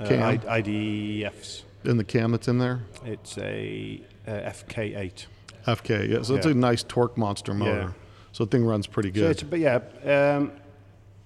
uh, 0.00 0.06
Cam. 0.06 0.22
I- 0.48 0.60
IDFs. 0.62 1.62
in 1.84 1.96
the 1.96 2.04
cam 2.04 2.32
that's 2.32 2.48
in 2.48 2.58
there 2.58 2.82
It's 3.04 3.36
a 3.38 4.00
uh, 4.26 4.30
FK 4.30 4.96
eight. 4.98 5.26
fk 5.66 6.08
yeah 6.08 6.22
so 6.22 6.34
it's 6.36 6.46
Yeah. 6.46 6.52
a 6.52 6.54
nice 6.54 6.82
torque 6.82 7.16
monster 7.16 7.54
motor 7.54 7.94
so 8.32 8.44
the 8.44 8.50
thing 8.50 8.64
runs 8.64 8.86
pretty 8.86 9.10
So 9.10 9.14
good 9.20 9.30
it's, 9.32 9.42
but 9.42 9.58
yeah, 9.60 9.80
um, 10.36 10.52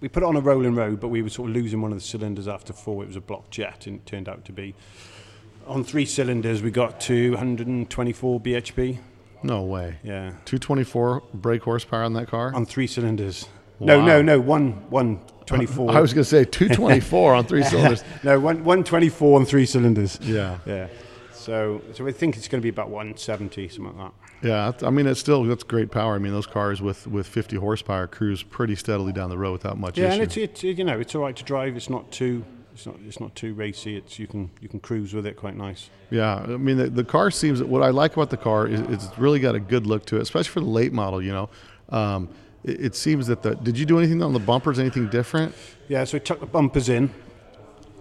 we 0.01 0.09
put 0.09 0.23
it 0.23 0.27
on 0.27 0.35
a 0.37 0.41
rolling 0.41 0.75
road, 0.75 0.99
but 1.01 1.09
we 1.09 1.23
were 1.23 1.29
sort 1.31 1.49
of 1.51 1.57
losing 1.57 1.81
one 1.81 1.93
of 1.93 1.99
the 1.99 2.05
cylinders 2.05 2.49
after 2.49 2.73
four. 2.73 3.03
It 3.05 3.07
was 3.07 3.17
a 3.17 3.21
block 3.21 3.49
jet, 3.51 3.87
and 3.87 3.97
it 3.97 4.07
turned 4.07 4.29
out 4.29 4.45
to 4.47 4.53
be 4.53 4.75
on 5.69 5.85
three 5.85 6.05
cylinders. 6.05 6.63
We 6.63 6.71
got 6.73 7.01
to 7.03 7.31
124 7.31 8.41
bhp. 8.41 8.99
no 9.45 9.63
way 9.63 9.97
Yeah, 10.03 10.31
224 10.47 11.23
brake 11.33 11.63
horsepower 11.63 12.03
on 12.03 12.13
that 12.15 12.27
car 12.29 12.53
on 12.55 12.67
three 12.67 12.87
cylinders. 12.89 13.49
No, 13.81 13.99
Wow. 13.99 14.07
no, 14.07 14.23
no. 14.23 14.41
One, 14.41 14.73
one 14.91 15.21
twenty-four. 15.47 15.93
i 15.93 16.01
was 16.01 16.13
going 16.13 16.25
to 16.25 16.29
say 16.29 16.45
224 16.45 17.35
on 17.35 17.45
three 17.45 17.63
cylinders 17.71 18.03
no, 18.25 18.41
one, 18.41 18.65
one 18.65 18.83
twenty-four 18.83 19.39
on 19.39 19.45
three 19.47 19.65
cylinders. 19.67 20.19
yeah 20.23 20.59
Yeah. 20.67 20.89
So, 21.33 21.81
so 21.93 22.05
I 22.09 22.11
think 22.11 22.37
it's 22.37 22.49
going 22.49 22.61
to 22.61 22.63
be 22.63 22.69
about 22.71 22.89
170, 22.91 23.69
something 23.69 23.97
like 23.97 24.11
that. 24.43 24.49
Yeah, 24.49 24.73
I 24.87 24.91
mean 24.91 25.07
it's 25.07 25.21
still 25.21 25.45
that's 25.45 25.63
great 25.63 25.91
power. 25.93 26.15
I 26.17 26.19
mean 26.19 26.33
those 26.33 26.47
cars 26.47 26.83
with 26.83 27.07
with 27.07 27.27
50 27.29 27.57
horsepower 27.57 28.07
cruise 28.09 28.43
pretty 28.43 28.75
steadily 28.75 29.13
down 29.13 29.31
the 29.31 29.39
road 29.39 29.53
without 29.53 29.79
much 29.79 29.97
Yeah, 29.97 30.07
issue. 30.09 30.15
and 30.15 30.23
it's, 30.25 30.37
it's 30.37 30.63
you 30.65 30.85
know 30.85 30.99
it's 30.99 31.15
all 31.15 31.23
right 31.23 31.37
to 31.37 31.45
drive. 31.45 31.77
It's 31.77 31.89
not 31.89 32.11
too 32.11 32.45
it's 32.75 32.85
not 32.85 32.97
it's 33.07 33.21
not 33.21 33.35
too 33.37 33.55
racy. 33.55 33.97
It's 33.97 34.19
you 34.19 34.27
can 34.27 34.51
you 34.61 34.69
can 34.69 34.81
cruise 34.81 35.15
with 35.15 35.25
it 35.27 35.37
quite 35.37 35.57
nice. 35.57 35.89
yeah, 36.11 36.37
I 36.41 36.57
mean 36.59 36.77
the, 36.77 36.89
the 36.91 37.05
car 37.05 37.31
seems 37.31 37.63
what 37.63 37.83
I 37.83 37.91
like 37.91 38.13
about 38.15 38.31
the 38.31 38.37
car 38.37 38.67
is 38.67 38.81
it's 38.81 39.09
really 39.17 39.39
got 39.39 39.55
a 39.55 39.61
good 39.61 39.87
look 39.87 40.05
to 40.07 40.17
it, 40.17 40.23
especially 40.23 40.51
for 40.51 40.61
the 40.61 40.67
late 40.67 40.93
model. 40.93 41.23
You 41.23 41.33
know, 41.33 41.49
um, 41.89 42.29
it, 42.67 42.81
it 42.87 42.95
seems 42.95 43.27
that 43.29 43.43
the 43.43 43.55
did 43.55 43.79
you 43.79 43.87
do 43.87 43.99
anything 43.99 44.23
on 44.23 44.33
the 44.33 44.39
bumpers? 44.41 44.79
Anything 44.79 45.09
different? 45.09 45.55
Yeah, 45.89 46.05
so 46.05 46.17
we 46.17 46.21
tucked 46.21 46.41
the 46.41 46.47
bumpers 46.47 46.89
in. 46.89 47.11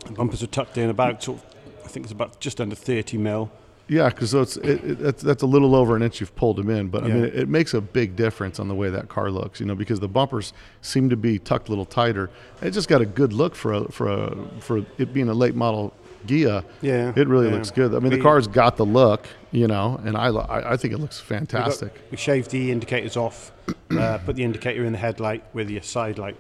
The 0.06 0.12
bumpers 0.12 0.44
are 0.44 0.48
tucked 0.48 0.78
in 0.78 0.90
about 0.90 1.24
sort 1.24 1.40
of, 1.40 1.46
I 1.84 1.88
think 1.88 2.06
it's 2.06 2.12
about 2.14 2.40
just 2.40 2.60
under 2.62 2.76
30 2.76 3.18
mil. 3.18 3.52
Yeah, 3.88 4.10
because 4.10 4.32
so 4.32 4.42
it's 4.42 4.58
it, 4.58 4.84
it, 4.84 5.00
that's, 5.00 5.22
that's 5.22 5.44
a 5.44 5.46
little 5.46 5.76
over 5.76 5.96
an 5.96 6.02
inch 6.02 6.20
you've 6.20 6.36
pulled 6.36 6.58
them 6.58 6.72
in, 6.72 6.88
but 6.88 7.04
I 7.04 7.08
Yeah. 7.08 7.14
mean 7.14 7.24
it, 7.26 7.36
it 7.36 7.50
makes 7.50 7.74
a 7.76 7.82
big 7.82 8.16
difference 8.16 8.60
on 8.60 8.68
the 8.68 8.74
way 8.74 8.90
that 8.90 9.10
car 9.10 9.30
looks. 9.30 9.60
You 9.60 9.68
know, 9.68 9.76
because 9.76 10.00
the 10.00 10.08
bumpers 10.08 10.54
seem 10.82 11.10
to 11.12 11.16
be 11.16 11.38
tucked 11.38 11.68
a 11.68 11.72
little 11.72 11.86
tighter. 11.86 12.32
It 12.64 12.72
just 12.72 12.90
got 12.90 13.02
a 13.02 13.06
good 13.06 13.32
look 13.32 13.54
for 13.56 13.74
a 13.74 13.92
for 13.92 14.08
a 14.12 14.36
for 14.60 14.80
it 14.98 15.14
being 15.14 15.30
a 15.30 15.36
late 15.36 15.54
model 15.56 15.94
Ghia. 16.26 16.64
Yeah, 16.82 17.14
it 17.16 17.28
really 17.28 17.48
yeah. 17.50 17.56
looks 17.56 17.72
good. 17.72 17.94
I 17.96 18.00
mean, 18.00 18.12
the 18.12 18.22
car's 18.22 18.48
got 18.48 18.78
the 18.78 18.86
look, 18.86 19.28
you 19.52 19.68
know, 19.68 20.00
and 20.04 20.18
I 20.18 20.28
I, 20.74 20.78
think 20.78 20.94
it 20.94 21.00
looks 21.00 21.22
We, 21.30 21.36
got- 21.38 21.48
fantastic. 21.50 21.94
we 22.12 22.18
shaved 22.18 22.52
the 22.52 22.72
indicators 22.72 23.16
off, 23.18 23.52
uh, 23.92 24.18
put 24.26 24.36
the 24.36 24.44
indicator 24.44 24.84
in 24.86 24.92
the 24.94 25.00
headlight 25.00 25.44
where 25.54 25.66
the 25.66 25.80
side 25.82 26.18
light 26.18 26.38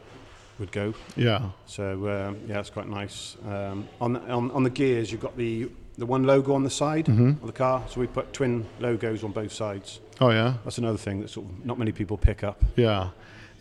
would 0.59 0.71
go. 0.71 0.93
Yeah, 1.15 1.49
So 1.65 2.07
um, 2.09 2.37
yeah, 2.47 2.59
it's 2.59 2.69
quite 2.69 2.87
nice. 2.87 3.35
Um, 3.45 3.87
on, 3.99 4.13
the, 4.13 4.19
on 4.31 4.51
on 4.51 4.63
the 4.63 4.69
Ghias, 4.71 5.11
you've 5.11 5.21
got 5.21 5.35
the 5.37 5.69
the 5.97 6.05
one 6.05 6.23
logo 6.25 6.53
on 6.53 6.63
the 6.63 6.69
side 6.69 7.05
Mm-hmm. 7.05 7.29
of 7.41 7.47
the 7.47 7.53
car. 7.53 7.83
So 7.89 8.01
we 8.01 8.07
put 8.07 8.33
twin 8.33 8.65
logos 8.79 9.23
on 9.23 9.31
both 9.31 9.51
sides. 9.53 9.99
oh 10.19 10.29
yeah, 10.31 10.55
That's 10.63 10.77
another 10.77 10.97
thing 10.97 11.21
that 11.21 11.29
sort 11.29 11.45
of 11.47 11.65
not 11.65 11.77
many 11.77 11.91
people 11.91 12.17
pick 12.17 12.43
up. 12.43 12.61
yeah. 12.75 13.09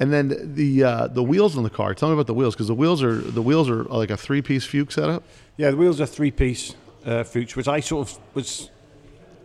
And 0.01 0.13
then 0.13 0.55
the 0.55 0.83
uh, 0.83 1.07
the 1.07 1.23
wheels 1.23 1.57
on 1.57 1.63
the 1.63 1.71
car. 1.71 1.95
Tell 1.95 2.09
me 2.09 2.15
about 2.15 2.27
the 2.27 2.35
wheels 2.35 2.55
because 2.55 2.67
the 2.67 2.75
wheels 2.75 3.03
are 3.03 3.17
the 3.17 3.43
wheels 3.43 3.71
are 3.71 3.85
like 3.85 4.11
a 4.11 4.17
three 4.17 4.43
piece 4.43 4.65
Fuchs 4.65 4.97
setup. 4.97 5.23
Yeah, 5.57 5.71
the 5.71 5.77
wheels 5.77 6.01
are 6.01 6.07
three 6.07 6.33
piece 6.33 6.75
uh, 7.07 7.23
Fuchs, 7.23 7.55
which 7.55 7.69
I 7.69 7.81
sort 7.81 8.09
of 8.09 8.19
was 8.35 8.71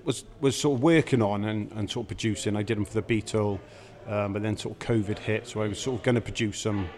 was 0.04 0.24
was 0.42 0.56
sort 0.56 0.78
of 0.78 0.84
working 0.84 1.22
on 1.22 1.46
and, 1.46 1.72
and 1.74 1.90
sort 1.90 2.06
of 2.06 2.08
producing. 2.08 2.56
I 2.56 2.64
did 2.64 2.78
them 2.78 2.86
for 2.86 2.96
the 2.96 3.04
Beetle, 3.04 3.60
um, 4.08 4.34
but 4.34 4.42
then 4.42 4.58
sort 4.58 4.76
of 4.76 4.88
COVID 4.88 5.20
hit, 5.20 5.48
so 5.48 5.62
I 5.62 5.68
was 5.68 5.80
sort 5.80 6.00
of 6.00 6.04
going 6.04 6.16
to 6.16 6.22
produce 6.22 6.64
them 6.64 6.90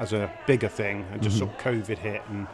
as 0.00 0.12
a 0.12 0.30
bigger 0.46 0.68
thing, 0.68 1.06
and 1.12 1.22
just 1.22 1.38
sort 1.38 1.50
of 1.50 1.58
COVID 1.58 1.98
hit, 1.98 2.22
and 2.30 2.48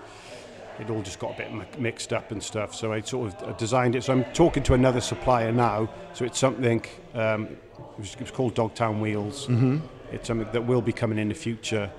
it 0.79 0.91
all 0.91 1.03
just 1.03 1.19
got 1.19 1.35
a 1.35 1.37
bit 1.37 1.79
mixed 1.79 2.13
up 2.13 2.33
and 2.33 2.43
stuff. 2.43 2.75
So 2.75 2.93
I 2.93 3.01
sort 3.01 3.33
of 3.33 3.49
uh, 3.49 3.53
designed 3.53 3.95
it. 3.95 4.05
So 4.05 4.13
I'm 4.13 4.25
talking 4.33 4.63
to 4.65 4.75
another 4.75 5.01
supplier 5.01 5.53
now. 5.53 5.89
So 6.13 6.25
it's 6.25 6.39
something. 6.39 6.85
Um, 7.15 7.45
it, 7.45 7.99
was, 7.99 8.15
it 8.15 8.21
was 8.21 8.31
called 8.31 8.55
Dogtown 8.55 9.01
Wheels. 9.01 9.47
Mm-hmm. 9.47 9.79
It's 10.13 10.27
something 10.29 10.49
that 10.53 10.67
will 10.67 10.83
be 10.83 10.93
coming 10.93 11.19
in 11.19 11.29
the 11.29 11.35
future 11.35 11.91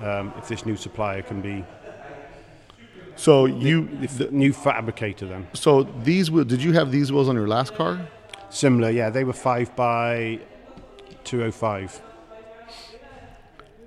um, 0.00 0.32
if 0.38 0.48
this 0.48 0.64
new 0.64 0.76
supplier 0.76 1.22
can 1.22 1.40
be 1.42 1.64
So 3.16 3.44
you 3.46 3.86
the 4.16 4.26
f- 4.26 4.30
new 4.32 4.52
fabricator 4.52 5.26
then. 5.26 5.46
so 5.52 5.82
these 6.02 6.30
wheel- 6.30 6.44
did 6.44 6.62
you 6.62 6.72
have 6.72 6.90
these 6.90 7.12
wheels 7.12 7.28
on 7.28 7.34
your 7.36 7.48
last 7.48 7.74
car? 7.74 8.00
Similar, 8.48 8.90
yeah. 8.90 9.10
They 9.10 9.24
were 9.24 9.32
five 9.34 9.74
by 9.76 10.40
two 11.24 11.42
oh 11.44 11.50
five. 11.50 12.00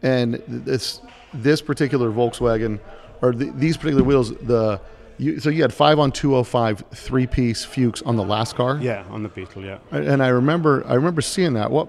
And 0.01 0.41
this 0.47 1.01
this 1.33 1.61
particular 1.61 2.11
Volkswagen 2.11 2.79
or 3.21 3.31
the, 3.33 3.45
these 3.55 3.77
particular 3.77 4.03
wheels 4.03 4.33
the 4.35 4.79
you, 5.17 5.39
so 5.39 5.49
you 5.49 5.61
had 5.61 5.73
five 5.73 5.99
on 5.99 6.11
205 6.11 6.83
three 6.93 7.27
piece 7.27 7.63
Fuchs 7.63 8.01
on 8.01 8.15
the 8.15 8.23
last 8.23 8.55
car. 8.55 8.77
Yeah, 8.81 9.03
on 9.09 9.23
the 9.23 9.29
Beetle, 9.29 9.63
yeah. 9.63 9.77
And 9.91 10.21
I 10.23 10.27
remember 10.29 10.83
I 10.87 10.95
remember 10.95 11.21
seeing 11.21 11.53
that. 11.53 11.71
What 11.71 11.87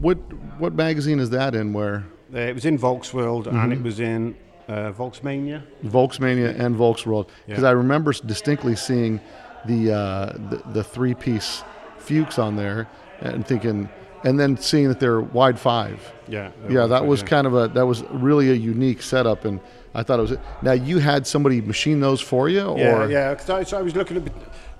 what 0.00 0.16
what 0.58 0.74
magazine 0.74 1.20
is 1.20 1.30
that 1.30 1.54
in? 1.54 1.72
Where 1.72 2.04
Uh, 2.34 2.38
it 2.38 2.54
was 2.54 2.64
in 2.64 2.78
Volksworld 2.78 3.46
and 3.46 3.56
Mm-hmm. 3.56 3.72
it 3.72 3.82
was 3.82 4.00
in 4.00 4.34
uh, 4.68 4.92
Volksmania. 4.92 5.62
Volksmania 5.84 6.58
and 6.58 6.74
Volksworld 6.76 7.28
because 7.46 7.62
Yeah. 7.62 7.68
I 7.68 7.72
remember 7.72 8.12
distinctly 8.12 8.76
seeing 8.76 9.20
the, 9.66 9.92
uh, 9.92 10.32
the 10.50 10.62
the 10.72 10.84
three 10.84 11.14
piece 11.14 11.62
Fuchs 11.98 12.38
on 12.38 12.56
there 12.56 12.86
and 13.20 13.46
thinking, 13.46 13.88
and 14.24 14.38
then 14.38 14.58
seeing 14.58 14.88
that 14.88 15.00
they're 15.00 15.20
wide 15.22 15.58
five. 15.58 15.98
Yeah. 16.28 16.50
Yeah, 16.68 16.86
that 16.86 17.06
was 17.06 17.20
yeah. 17.20 17.26
kind 17.28 17.46
of 17.46 17.54
a 17.54 17.68
that 17.68 17.86
was 17.86 18.02
really 18.10 18.50
a 18.50 18.54
unique 18.54 19.00
setup, 19.02 19.44
and 19.46 19.60
I 19.94 20.02
thought 20.02 20.18
it 20.18 20.22
was. 20.30 20.36
Now 20.62 20.72
you 20.72 20.98
had 20.98 21.26
somebody 21.26 21.60
machine 21.62 22.00
those 22.00 22.20
for 22.20 22.48
you, 22.50 22.60
or 22.62 22.78
Yeah, 22.78 23.06
yeah. 23.08 23.34
'cause 23.34 23.48
I, 23.48 23.62
so 23.64 23.78
I 23.78 23.82
was 23.82 23.94
looking 23.96 24.16
at. 24.18 24.24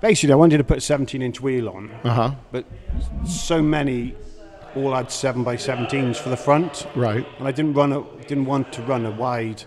Basically, 0.01 0.33
I 0.33 0.35
wanted 0.35 0.57
to 0.57 0.63
put 0.63 0.77
a 0.77 0.81
17 0.81 1.21
inch 1.21 1.41
wheel 1.41 1.67
on, 1.69 1.89
uh 2.03 2.09
huh, 2.13 2.31
but 2.51 2.65
so 3.25 3.61
many 3.61 4.13
all 4.75 4.93
had 4.93 5.09
7 5.11 5.43
by 5.43 5.55
17s 5.55 6.17
for 6.17 6.29
the 6.29 6.37
front, 6.37 6.87
right, 6.95 7.25
and 7.39 7.47
I 7.47 7.51
didn't 7.51 7.73
run 7.73 7.93
a, 7.93 8.03
didn't 8.27 8.45
want 8.45 8.71
to 8.73 8.81
run 8.83 9.05
a 9.05 9.11
wide 9.11 9.63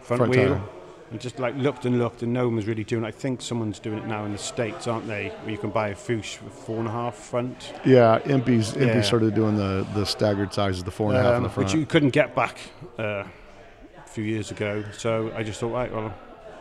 front, 0.00 0.18
Front 0.20 0.30
wheel. 0.32 0.48
tire. 0.54 0.62
And 1.12 1.20
just 1.20 1.38
like 1.38 1.54
looked 1.56 1.84
and 1.84 2.00
looked, 2.00 2.22
and 2.24 2.32
no 2.32 2.46
one 2.46 2.56
was 2.56 2.66
really 2.66 2.82
doing. 2.82 3.04
it. 3.04 3.06
I 3.06 3.10
think 3.12 3.40
someone's 3.40 3.78
doing 3.78 3.98
it 3.98 4.06
now 4.06 4.24
in 4.24 4.32
the 4.32 4.38
states, 4.38 4.88
aren't 4.88 5.06
they? 5.06 5.28
Where 5.42 5.50
you 5.52 5.56
can 5.58 5.70
buy 5.70 5.90
a 5.90 5.94
Fuchs 5.94 6.42
with 6.42 6.52
four 6.52 6.78
and 6.78 6.88
a 6.88 6.90
half 6.90 7.14
front. 7.14 7.72
yeah. 7.84 8.18
EMPI's 8.24 8.72
EMPI 8.74 8.86
Yeah. 8.86 9.00
started 9.02 9.34
doing 9.36 9.56
the 9.56 9.86
the 9.94 10.04
staggered 10.04 10.52
sizes, 10.52 10.82
the 10.82 10.90
four 10.90 11.10
and 11.10 11.18
a 11.18 11.22
half 11.22 11.30
in 11.32 11.36
um, 11.36 11.42
the 11.44 11.48
front. 11.48 11.68
which 11.68 11.78
you 11.78 11.86
couldn't 11.86 12.10
get 12.10 12.34
back 12.34 12.58
uh, 12.98 13.22
a 13.22 14.08
few 14.08 14.24
years 14.24 14.50
ago. 14.50 14.82
So 14.98 15.30
I 15.36 15.44
just 15.44 15.60
thought, 15.60 15.72
right, 15.72 15.92
well, 15.94 16.12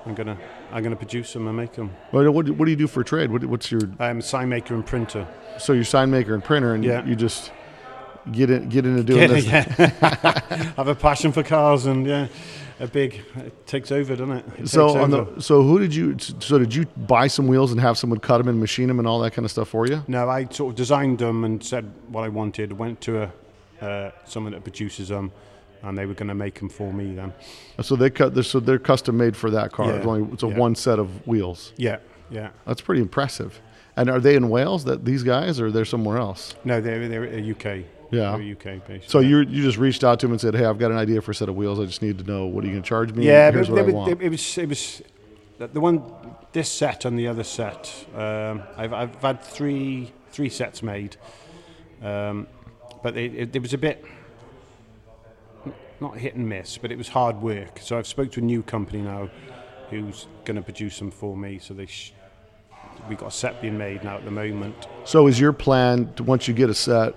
I'm 0.05 0.13
gonna 0.13 0.37
I'm 0.71 0.83
gonna 0.83 0.95
produce 0.95 1.33
them 1.33 1.47
and 1.47 1.57
make 1.57 1.73
them. 1.73 1.89
what, 2.11 2.31
what, 2.33 2.49
what 2.49 2.65
do 2.65 2.71
you 2.71 2.77
do 2.77 2.87
for 2.87 3.01
a 3.01 3.05
trade? 3.05 3.31
What, 3.31 3.43
what's 3.45 3.71
your 3.71 3.81
I'm 3.99 4.19
a 4.19 4.21
sign 4.21 4.49
maker 4.49 4.73
and 4.75 4.85
printer. 4.85 5.27
so 5.57 5.73
your 5.73 5.83
sign 5.83 6.11
maker 6.11 6.33
and 6.33 6.43
printer, 6.43 6.73
and 6.75 6.83
Yeah. 6.83 7.05
you 7.05 7.15
just 7.15 7.51
get 8.31 8.49
in 8.49 8.69
get 8.69 8.85
into 8.85 9.03
doing 9.03 9.29
this. 9.29 9.45
yeah, 9.45 9.63
have 10.77 10.87
a 10.87 10.95
passion 10.95 11.31
for 11.31 11.43
cars 11.43 11.85
and 11.85 12.05
yeah, 12.05 12.27
a 12.79 12.87
big 12.87 13.21
it 13.37 13.65
takes 13.67 13.91
over, 13.91 14.15
doesn't 14.15 14.37
it? 14.37 14.45
It 14.59 14.67
So 14.69 14.89
on 14.97 15.13
over. 15.13 15.31
the 15.35 15.41
so 15.41 15.63
who 15.63 15.79
did 15.79 15.93
you 15.95 16.17
so 16.19 16.59
did 16.59 16.73
you 16.75 16.85
buy 16.97 17.27
some 17.27 17.47
wheels 17.47 17.71
and 17.71 17.81
have 17.81 17.97
someone 17.97 18.19
cut 18.19 18.37
them 18.39 18.47
and 18.47 18.59
machine 18.59 18.87
them 18.87 18.99
and 18.99 19.07
all 19.07 19.19
that 19.21 19.31
kind 19.33 19.45
of 19.45 19.51
stuff 19.51 19.69
for 19.69 19.87
you? 19.87 20.03
no, 20.07 20.29
I 20.29 20.45
sort 20.49 20.71
of 20.71 20.75
designed 20.75 21.19
them 21.19 21.43
and 21.43 21.63
said 21.63 21.91
what 22.09 22.23
I 22.23 22.29
wanted. 22.29 22.73
Went 22.73 23.01
to 23.01 23.23
a 23.23 23.31
uh, 23.85 24.11
someone 24.25 24.53
that 24.53 24.63
produces 24.63 25.09
them, 25.09 25.31
and 25.85 25.97
they 25.97 26.05
were 26.05 26.13
going 26.13 26.27
to 26.27 26.35
make 26.35 26.59
them 26.59 26.69
for 26.69 26.91
me 26.91 27.13
then. 27.13 27.33
So 27.81 27.95
they 27.95 28.09
cut 28.09 28.33
this 28.35 28.49
so 28.49 28.59
they're 28.59 28.79
custom 28.79 29.17
made 29.17 29.35
for 29.37 29.49
that 29.51 29.71
car. 29.71 29.87
Yeah, 29.87 29.95
It's 29.97 30.05
only 30.05 30.33
it's 30.33 30.43
a 30.43 30.47
yeah. 30.47 30.57
one 30.57 30.75
set 30.75 30.99
of 30.99 31.25
wheels. 31.27 31.73
Yeah, 31.77 31.97
yeah. 32.29 32.49
That's 32.65 32.81
pretty 32.81 33.01
impressive. 33.01 33.61
And 33.97 34.09
are 34.09 34.19
they 34.19 34.35
in 34.35 34.49
Wales? 34.49 34.83
That 34.85 35.05
these 35.05 35.23
guys, 35.23 35.61
or 35.61 35.71
they're 35.71 35.85
somewhere 35.85 36.17
else? 36.17 36.55
No, 36.65 36.81
they're 36.81 37.07
they're 37.07 37.23
UK. 37.51 37.85
Yeah. 38.11 38.37
They're 38.37 38.51
UK 38.75 38.85
based. 38.87 39.09
So 39.09 39.19
you 39.19 39.39
you 39.39 39.63
just 39.63 39.77
reached 39.77 40.03
out 40.03 40.19
to 40.19 40.25
them 40.27 40.33
and 40.33 40.41
said, 40.41 40.53
"Hey, 40.55 40.65
I've 40.65 40.77
got 40.79 40.91
an 40.91 40.97
idea 40.97 41.21
for 41.21 41.31
a 41.31 41.35
set 41.35 41.47
of 41.49 41.55
wheels. 41.55 41.79
I 41.79 41.85
just 41.85 42.01
need 42.01 42.17
to 42.17 42.23
know 42.25 42.45
what 42.45 42.63
are 42.63 42.67
you 42.67 42.73
going 42.73 42.83
to 42.83 42.87
charge 42.89 43.13
me? 43.13 43.25
Yeah, 43.25 43.51
Here's 43.51 43.67
but 43.67 43.73
what 43.75 43.81
I 43.81 43.85
they 43.85 43.91
want." 43.93 44.17
were- 44.19 44.23
it 44.25 44.29
was 44.29 44.57
it 44.57 44.67
was 44.69 45.01
the 45.59 45.67
the 45.67 45.79
one 45.79 46.03
this 46.51 46.69
set 46.69 47.05
and 47.05 47.17
the 47.17 47.27
other 47.27 47.43
set. 47.43 47.89
Um, 48.15 48.63
I've 48.75 48.91
I've 48.93 49.15
had 49.21 49.41
three 49.41 50.11
three 50.29 50.49
sets 50.49 50.83
made, 50.83 51.15
um, 52.01 52.47
but 53.01 53.15
it, 53.17 53.33
it, 53.35 53.55
it 53.55 53.61
was 53.61 53.73
a 53.73 53.77
bit 53.77 54.03
not 56.01 56.17
hit 56.17 56.35
and 56.35 56.47
miss, 56.47 56.77
but 56.77 56.91
it 56.91 56.97
was 56.97 57.09
hard 57.09 57.41
work. 57.41 57.79
So 57.81 57.97
I've 57.97 58.07
spoke 58.07 58.31
to 58.33 58.39
a 58.39 58.43
new 58.43 58.63
company 58.63 59.01
now, 59.01 59.29
who's 59.89 60.27
going 60.45 60.55
to 60.55 60.61
produce 60.61 60.99
them 60.99 61.11
for 61.11 61.35
me. 61.37 61.59
So 61.59 61.73
they. 61.73 61.85
Sh- 61.85 62.13
we 63.09 63.15
got 63.15 63.27
a 63.27 63.31
set 63.31 63.61
being 63.61 63.77
made 63.77 64.03
now 64.03 64.15
at 64.17 64.25
the 64.25 64.31
moment. 64.31 64.87
so 65.03 65.27
is 65.27 65.39
your 65.39 65.53
plan 65.53 66.11
to, 66.15 66.23
once 66.23 66.47
you 66.47 66.53
get 66.53 66.69
a 66.69 66.73
set 66.73 67.13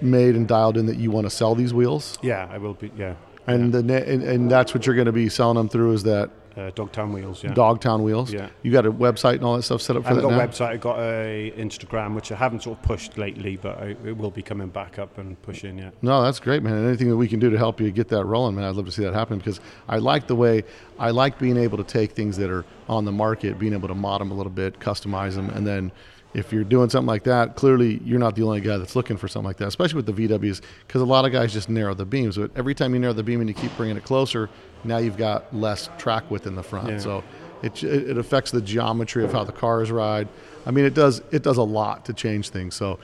made 0.00 0.36
and 0.36 0.46
dialed 0.46 0.76
in 0.76 0.86
that 0.86 0.96
you 0.98 1.10
want 1.10 1.24
to 1.26 1.30
sell 1.30 1.54
these 1.54 1.72
wheels, 1.74 2.18
Yeah, 2.22 2.46
I 2.50 2.58
will 2.58 2.74
be. 2.74 2.92
Yeah, 2.96 3.14
and 3.46 3.72
the 3.72 3.82
ne- 3.82 4.04
and, 4.06 4.22
and 4.22 4.50
that's 4.50 4.74
what 4.74 4.86
you're 4.86 4.94
going 4.94 5.06
to 5.06 5.12
be 5.12 5.28
selling 5.28 5.56
them 5.56 5.68
through 5.68 5.92
is 5.94 6.02
that 6.04 6.30
uh, 6.58 6.70
Dogtown 6.74 7.12
wheels. 7.12 7.44
Yeah. 7.44 7.54
Dogtown 7.54 8.02
wheels. 8.02 8.32
Yeah. 8.32 8.48
You 8.62 8.72
got 8.72 8.84
a 8.84 8.92
website 8.92 9.34
and 9.34 9.44
all 9.44 9.56
that 9.56 9.62
stuff 9.62 9.80
set 9.80 9.96
up 9.96 10.02
for 10.02 10.10
I've 10.10 10.16
that 10.16 10.22
got 10.22 10.32
a 10.32 10.46
website. 10.46 10.68
I've 10.70 10.80
got 10.80 10.98
a 10.98 11.52
Instagram, 11.56 12.14
which 12.14 12.32
I 12.32 12.36
haven't 12.36 12.64
sort 12.64 12.78
of 12.78 12.84
pushed 12.84 13.16
lately, 13.16 13.56
but 13.56 13.78
I, 13.78 13.96
it 14.04 14.16
will 14.16 14.30
be 14.30 14.42
coming 14.42 14.68
back 14.68 14.98
up 14.98 15.18
and 15.18 15.40
pushing. 15.42 15.78
Yeah. 15.78 15.90
No, 16.02 16.22
that's 16.22 16.40
great, 16.40 16.62
man. 16.62 16.74
And 16.74 16.86
anything 16.86 17.08
that 17.10 17.16
we 17.16 17.28
can 17.28 17.38
do 17.38 17.50
to 17.50 17.58
help 17.58 17.80
you 17.80 17.90
get 17.90 18.08
that 18.08 18.24
rolling, 18.24 18.56
man, 18.56 18.64
I'd 18.64 18.74
love 18.74 18.86
to 18.86 18.92
see 18.92 19.04
that 19.04 19.14
happen 19.14 19.38
because 19.38 19.60
I 19.88 19.98
like 19.98 20.26
the 20.26 20.36
way 20.36 20.64
I 20.98 21.10
like 21.10 21.38
being 21.38 21.56
able 21.56 21.78
to 21.78 21.84
take 21.84 22.12
things 22.12 22.36
that 22.38 22.50
are 22.50 22.64
on 22.88 23.04
the 23.04 23.12
market, 23.12 23.58
being 23.58 23.72
able 23.72 23.88
to 23.88 23.94
mod 23.94 24.20
them 24.20 24.30
a 24.30 24.34
little 24.34 24.52
bit, 24.52 24.80
customize 24.80 25.34
them, 25.34 25.50
and 25.50 25.66
then 25.66 25.92
if 26.34 26.52
you're 26.52 26.64
doing 26.64 26.90
something 26.90 27.06
like 27.06 27.24
that, 27.24 27.56
clearly 27.56 28.00
you're 28.04 28.18
not 28.18 28.36
the 28.36 28.42
only 28.42 28.60
guy 28.60 28.76
that's 28.76 28.94
looking 28.94 29.16
for 29.16 29.28
something 29.28 29.46
like 29.46 29.56
that, 29.56 29.68
especially 29.68 29.96
with 30.02 30.06
the 30.06 30.28
VWs, 30.28 30.60
because 30.86 31.00
a 31.00 31.06
lot 31.06 31.24
of 31.24 31.32
guys 31.32 31.52
just 31.52 31.68
narrow 31.68 31.94
the 31.94 32.04
beams. 32.04 32.36
But 32.36 32.50
every 32.54 32.74
time 32.74 32.92
you 32.92 33.00
narrow 33.00 33.14
the 33.14 33.22
beam 33.22 33.40
and 33.40 33.48
you 33.48 33.54
keep 33.54 33.74
bringing 33.76 33.96
it 33.96 34.04
closer, 34.04 34.50
now 34.84 34.98
you've 34.98 35.16
got 35.16 35.54
less 35.54 35.88
track 35.98 36.30
width 36.30 36.46
in 36.46 36.54
the 36.54 36.62
front. 36.62 36.88
Yeah. 36.88 36.98
So 36.98 37.24
it, 37.62 37.82
it 37.82 38.18
affects 38.18 38.50
the 38.50 38.60
geometry 38.60 39.24
of 39.24 39.32
how 39.32 39.44
the 39.44 39.52
cars 39.52 39.90
ride. 39.90 40.28
I 40.66 40.70
mean, 40.70 40.84
it 40.84 40.94
does 40.94 41.22
it 41.30 41.42
does 41.42 41.56
a 41.56 41.62
lot 41.62 42.04
to 42.06 42.12
change 42.12 42.50
things. 42.50 42.74
So, 42.74 42.98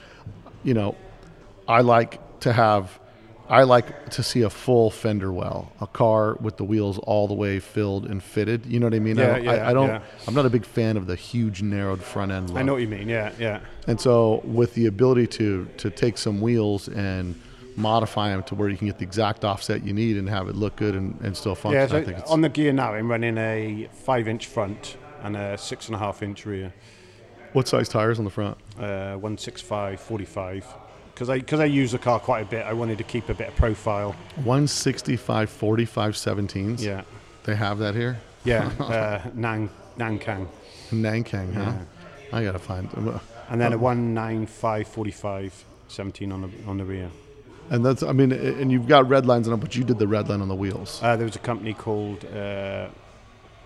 you 0.63 0.73
know, 0.73 0.95
I 1.67 1.81
like 1.81 2.39
to 2.41 2.53
have, 2.53 2.99
I 3.47 3.63
like 3.63 4.09
to 4.11 4.23
see 4.23 4.41
a 4.41 4.49
full 4.49 4.89
fender 4.89 5.31
well, 5.31 5.71
a 5.79 5.85
car 5.87 6.35
with 6.41 6.57
the 6.57 6.63
wheels 6.63 6.97
all 6.99 7.27
the 7.27 7.33
way 7.35 7.59
filled 7.59 8.05
and 8.07 8.21
fitted. 8.23 8.65
You 8.65 8.79
know 8.79 8.87
what 8.87 8.95
I 8.95 8.99
mean? 8.99 9.19
I 9.19 9.21
Yeah, 9.21 9.27
don't, 9.35 9.43
yeah, 9.43 9.51
I, 9.51 9.69
I 9.69 9.73
don't. 9.73 9.87
yeah. 9.89 10.01
I'm 10.27 10.33
not 10.33 10.45
a 10.45 10.49
big 10.49 10.65
fan 10.65 10.97
of 10.97 11.05
the 11.05 11.15
huge 11.15 11.61
narrowed 11.61 12.01
front 12.01 12.31
end. 12.31 12.49
Look. 12.49 12.57
I 12.59 12.63
know 12.63 12.73
what 12.73 12.81
you 12.81 12.87
mean. 12.87 13.07
Yeah, 13.07 13.31
yeah. 13.39 13.59
And 13.87 14.01
so, 14.01 14.41
with 14.45 14.73
the 14.73 14.87
ability 14.87 15.27
to 15.27 15.67
to 15.77 15.89
take 15.91 16.17
some 16.17 16.41
wheels 16.41 16.87
and 16.87 17.39
modify 17.75 18.29
them 18.29 18.41
to 18.43 18.55
where 18.55 18.69
you 18.69 18.77
can 18.77 18.87
get 18.87 18.97
the 18.97 19.03
exact 19.03 19.43
offset 19.45 19.83
you 19.83 19.93
need 19.93 20.17
and 20.17 20.29
have 20.29 20.47
it 20.47 20.55
look 20.55 20.75
good 20.77 20.95
and, 20.95 21.19
and 21.21 21.35
still 21.35 21.53
function, 21.55 21.77
Yeah, 21.89 21.97
I 21.97 22.03
think 22.03 22.17
it's 22.17 22.31
on 22.31 22.39
the 22.41 22.49
Ghia 22.49 22.73
now, 22.73 22.93
I'm 22.93 23.11
running 23.11 23.37
a 23.37 23.89
five-inch 23.91 24.45
front 24.47 24.95
and 25.21 25.35
a 25.35 25.57
six 25.57 25.87
and 25.87 25.95
a 25.95 25.99
half 25.99 26.23
inch 26.23 26.45
rear, 26.45 26.73
what 27.51 27.67
size 27.67 27.89
tires 27.89 28.17
on 28.17 28.23
the 28.23 28.31
front? 28.31 28.57
uh, 28.79 29.15
165, 29.15 29.99
45. 29.99 30.65
Because 31.15 31.29
I 31.29 31.39
because 31.39 31.61
I 31.61 31.65
use 31.65 31.93
the 31.93 31.97
car 31.97 32.19
quite 32.19 32.41
a 32.41 32.45
bit, 32.45 32.65
I 32.65 32.73
wanted 32.73 32.97
to 32.97 33.05
keep 33.05 33.29
a 33.29 33.33
bit 33.33 33.47
of 33.47 33.55
profile. 33.55 34.11
165 34.35 35.49
45 35.49 36.13
17s. 36.13 36.81
Yeah, 36.81 37.03
They 37.45 37.55
have 37.55 37.79
that 37.79 37.95
here. 37.95 38.19
yeah. 38.43 38.69
uh, 38.79 39.29
Nang 39.33 39.69
Nankang, 39.97 40.47
Nankang, 40.91 41.53
huh? 41.53 41.71
I 42.33 42.43
gotta 42.43 42.59
find. 42.59 42.89
them. 42.91 43.19
and 43.49 43.61
then 43.61 43.71
a 43.71 43.77
195, 43.77 44.87
45, 44.89 45.65
17 45.87 46.31
on 46.33 46.41
the 46.41 46.49
on 46.67 46.77
the 46.77 46.83
rear. 46.83 47.09
And 47.69 47.83
that's, 47.83 48.03
I 48.03 48.11
mean, 48.11 48.31
and 48.31 48.71
you've 48.71 48.87
got 48.87 49.07
red 49.09 49.25
lines 49.25 49.47
on 49.47 49.51
them, 49.51 49.59
but 49.61 49.75
you 49.75 49.83
did 49.83 49.97
the 49.97 50.07
red 50.07 50.29
line 50.29 50.41
on 50.41 50.49
the 50.49 50.55
wheels. 50.55 50.99
Uh, 51.01 51.15
there 51.15 51.25
was 51.25 51.35
a 51.35 51.39
company 51.39 51.73
called 51.73 52.23
uh, 52.25 52.89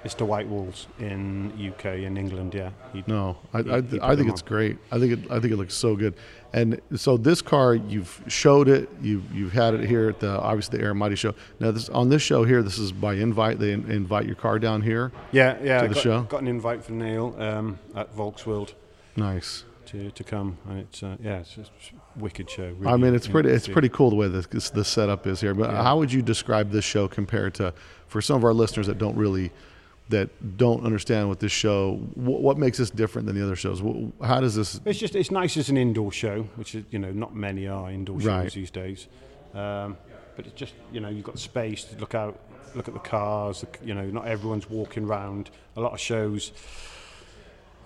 Mr. 0.06 0.26
White 0.26 0.48
Walls 0.48 0.88
in 1.00 1.52
UK 1.72 1.86
in 2.00 2.16
England. 2.18 2.54
Yeah, 2.54 2.70
he, 2.94 3.04
No, 3.08 3.38
I, 3.54 3.62
He- 3.62 3.70
I, 3.72 3.82
he 3.82 4.00
I 4.02 4.16
think 4.16 4.30
it's 4.30 4.42
on. 4.42 4.48
great. 4.48 4.78
I 4.92 5.00
think 5.00 5.12
it, 5.14 5.32
I 5.32 5.40
think 5.40 5.52
it 5.54 5.58
looks 5.58 5.74
so 5.74 5.96
good. 5.96 6.14
And 6.54 6.80
so 6.96 7.18
this 7.18 7.42
car, 7.42 7.76
you've 7.76 8.24
showed 8.28 8.70
it, 8.70 8.90
you've 9.02 9.30
you've 9.36 9.54
had 9.54 9.74
it 9.74 9.84
here 9.88 10.10
at 10.10 10.20
the 10.20 10.40
obviously 10.40 10.78
the 10.80 10.84
Air 10.86 10.94
Mighty 10.94 11.16
show. 11.16 11.36
Now 11.60 11.72
this 11.72 11.90
on 11.90 12.10
this 12.10 12.22
show 12.22 12.44
here, 12.46 12.64
this 12.64 12.80
is 12.80 12.92
by 12.92 13.16
invite. 13.16 13.60
They 13.60 13.74
in, 13.74 13.92
invite 13.92 14.26
your 14.26 14.36
car 14.36 14.58
down 14.58 14.82
here. 14.82 15.12
yeah, 15.32 15.58
yeah. 15.62 15.80
To 15.80 15.84
I 15.84 15.88
the 15.88 15.94
got, 15.96 16.04
show? 16.04 16.22
got 16.24 16.42
an 16.42 16.48
invite 16.48 16.84
from 16.84 16.98
Neil 17.00 17.36
um, 17.38 17.78
at 17.96 18.16
Volksworld. 18.16 18.74
Nice. 19.16 19.66
to, 19.88 20.12
to 20.12 20.24
come, 20.24 20.58
and 20.70 20.80
it's 20.80 21.04
uh, 21.04 21.18
yeah, 21.22 21.40
it's 21.40 21.54
just 21.56 21.72
wicked 22.16 22.50
show. 22.50 22.74
I 22.86 22.96
mean, 22.96 23.14
it's 23.14 23.28
pretty. 23.28 23.50
It's 23.50 23.68
pretty 23.68 23.90
cool 23.90 24.10
the 24.12 24.16
way 24.16 24.28
this 24.30 24.48
this, 24.48 24.70
this 24.70 24.88
setup 24.88 25.28
is 25.28 25.42
here. 25.42 25.54
But 25.54 25.72
Yeah. 25.72 25.84
how 25.84 25.98
would 26.00 26.12
you 26.14 26.22
describe 26.22 26.72
this 26.72 26.86
show 26.86 27.08
compared 27.10 27.54
to 27.56 27.74
for 28.08 28.22
some 28.22 28.38
of 28.38 28.44
our 28.46 28.54
listeners 28.54 28.88
that 28.88 28.98
don't 28.98 29.18
really 29.18 29.52
that 30.10 30.58
don't 30.58 30.84
understand 30.84 31.30
what 31.30 31.40
this 31.40 31.52
show 31.52 31.96
what, 32.16 32.42
what 32.42 32.58
makes 32.58 32.78
this 32.78 32.90
different 32.90 33.26
than 33.28 33.36
the 33.38 33.44
other 33.44 33.56
shows? 33.56 33.82
How 34.24 34.42
does 34.42 34.56
this? 34.56 34.80
It's 34.86 35.00
just 35.00 35.16
it's 35.16 35.32
nice 35.32 35.56
as 35.58 35.70
an 35.70 35.78
indoor 35.78 36.12
show, 36.12 36.44
which 36.56 36.76
is 36.76 36.84
you 36.92 37.00
know 37.00 37.12
not 37.12 37.36
many 37.36 37.68
are 37.68 37.92
indoor 37.92 38.20
shows 38.20 38.28
Right. 38.28 38.52
these 38.52 38.72
days. 38.72 39.08
Um, 39.54 39.98
but 40.36 40.46
it's 40.46 40.56
just 40.56 40.74
you 40.92 41.00
know 41.00 41.10
you've 41.10 41.26
got 41.26 41.38
space 41.40 41.84
to 41.86 41.98
look 41.98 42.16
out, 42.16 42.40
look 42.76 42.88
at 42.88 42.94
the 42.94 43.00
cars. 43.00 43.64
You 43.84 43.94
know, 43.94 44.06
not 44.06 44.28
everyone's 44.28 44.70
walking 44.70 45.06
around. 45.06 45.50
A 45.76 45.82
lot 45.82 45.94
of 45.94 46.00
shows. 46.00 46.52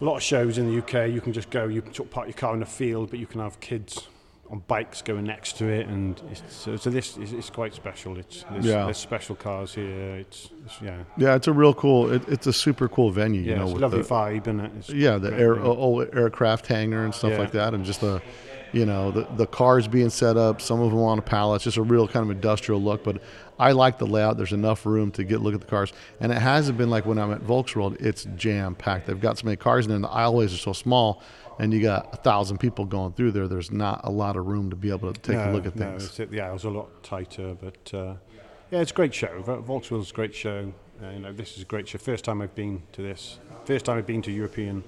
A 0.01 0.03
lot 0.05 0.17
of 0.17 0.23
shows 0.23 0.57
in 0.57 0.69
the 0.69 0.79
UK, 0.79 1.13
you 1.13 1.21
can 1.21 1.31
just 1.31 1.49
go, 1.49 1.67
you 1.67 1.81
sort 1.93 1.99
of 1.99 2.09
park 2.11 2.27
your 2.27 2.33
car 2.33 2.53
in 2.55 2.61
a 2.61 2.65
field, 2.65 3.09
but 3.09 3.19
you 3.19 3.27
can 3.27 3.39
have 3.39 3.59
kids 3.61 4.07
on 4.53 4.61
bikes 4.67 5.01
going 5.01 5.23
next 5.25 5.57
to 5.57 5.65
it, 5.65 5.87
and 5.87 6.21
it's, 6.31 6.43
so, 6.47 6.75
so 6.75 6.91
this 6.91 7.17
is 7.17 7.33
it's 7.33 7.49
quite 7.49 7.73
special. 7.73 8.19
It's 8.19 8.45
there's, 8.51 8.65
Yeah. 8.65 8.85
there's 8.85 8.97
special 8.99 9.35
cars 9.35 9.73
here. 9.73 10.17
It's, 10.17 10.51
it's 10.63 10.79
yeah, 10.79 10.99
Yeah, 11.17 11.33
it's 11.35 11.47
a 11.47 11.51
real 11.51 11.73
cool. 11.73 12.11
It, 12.13 12.21
it's 12.29 12.45
a 12.45 12.53
super 12.53 12.87
cool 12.87 13.09
venue. 13.09 13.41
yeah, 13.41 13.49
you 13.49 13.55
know, 13.57 13.63
it's 13.63 13.73
with 13.73 13.81
lovely 13.81 14.01
the, 14.03 14.07
vibe, 14.07 14.41
isn't 14.43 14.59
it? 14.59 14.71
It's 14.77 14.89
yeah, 14.91 15.17
the 15.17 15.33
air, 15.33 15.59
old 15.59 16.07
oh, 16.07 16.17
aircraft 16.19 16.67
hangar 16.67 17.03
and 17.03 17.15
stuff 17.15 17.31
Yeah. 17.31 17.39
like 17.39 17.51
that, 17.53 17.73
and 17.73 17.83
just 17.83 18.01
the, 18.01 18.21
you 18.73 18.85
know, 18.85 19.09
the 19.09 19.27
the 19.35 19.47
cars 19.47 19.87
being 19.87 20.11
set 20.11 20.37
up. 20.37 20.61
Some 20.61 20.79
of 20.81 20.91
them 20.91 20.99
on 20.99 21.17
a 21.17 21.23
pallet. 21.23 21.55
It's 21.57 21.63
just 21.63 21.77
a 21.77 21.81
real 21.81 22.07
kind 22.07 22.23
of 22.23 22.29
industrial 22.29 22.79
look. 22.79 23.03
But 23.03 23.23
I 23.57 23.71
like 23.71 23.97
the 23.97 24.05
layout. 24.05 24.37
There's 24.37 24.53
enough 24.53 24.85
room 24.85 25.09
to 25.13 25.23
get 25.23 25.41
look 25.41 25.55
at 25.55 25.61
the 25.61 25.67
cars, 25.67 25.93
and 26.19 26.31
it 26.31 26.37
hasn't 26.37 26.77
been 26.77 26.91
like 26.91 27.07
when 27.07 27.17
I'm 27.17 27.31
at 27.31 27.41
Volksworld. 27.41 27.99
It's 27.99 28.25
jam 28.35 28.75
packed. 28.75 29.07
They've 29.07 29.19
got 29.19 29.39
so 29.39 29.45
many 29.45 29.57
cars 29.57 29.85
in 29.85 29.89
there, 29.89 29.95
and 29.95 30.03
the 30.03 30.09
aisleways 30.09 30.53
are 30.53 30.57
so 30.57 30.73
small. 30.73 31.23
And 31.59 31.73
you 31.73 31.81
got 31.81 32.09
a 32.13 32.17
thousand 32.17 32.57
people 32.59 32.85
going 32.85 33.13
through 33.13 33.31
there. 33.31 33.47
There's 33.47 33.71
not 33.71 34.01
a 34.03 34.09
lot 34.11 34.35
of 34.35 34.45
room 34.47 34.69
to 34.71 34.75
be 34.75 34.89
able 34.89 35.13
to 35.13 35.19
take 35.19 35.37
a 35.37 35.51
look 35.51 35.65
at 35.65 35.75
no, 35.75 35.91
things. 35.97 36.19
it's, 36.19 36.31
the 36.31 36.41
aisle's 36.41 36.63
a 36.65 36.69
lot 36.69 37.03
tighter, 37.03 37.55
but 37.61 37.93
uh, 37.93 38.15
yeah, 38.71 38.79
it's 38.81 38.91
a 38.91 38.93
great 38.93 39.13
show. 39.13 39.41
Vol- 39.41 39.61
Volkswagen's 39.61 40.11
a 40.11 40.13
great 40.13 40.33
show. 40.33 40.73
Uh, 41.03 41.09
you 41.09 41.19
know, 41.19 41.31
this 41.33 41.55
is 41.57 41.63
a 41.63 41.65
great 41.65 41.87
show. 41.87 41.97
First 41.99 42.23
time 42.25 42.41
I've 42.41 42.55
been 42.55 42.81
to 42.93 43.01
this. 43.01 43.39
First 43.65 43.85
time 43.85 43.97
I've 43.97 44.07
been 44.07 44.21
to 44.23 44.31
a 44.31 44.33
European 44.33 44.83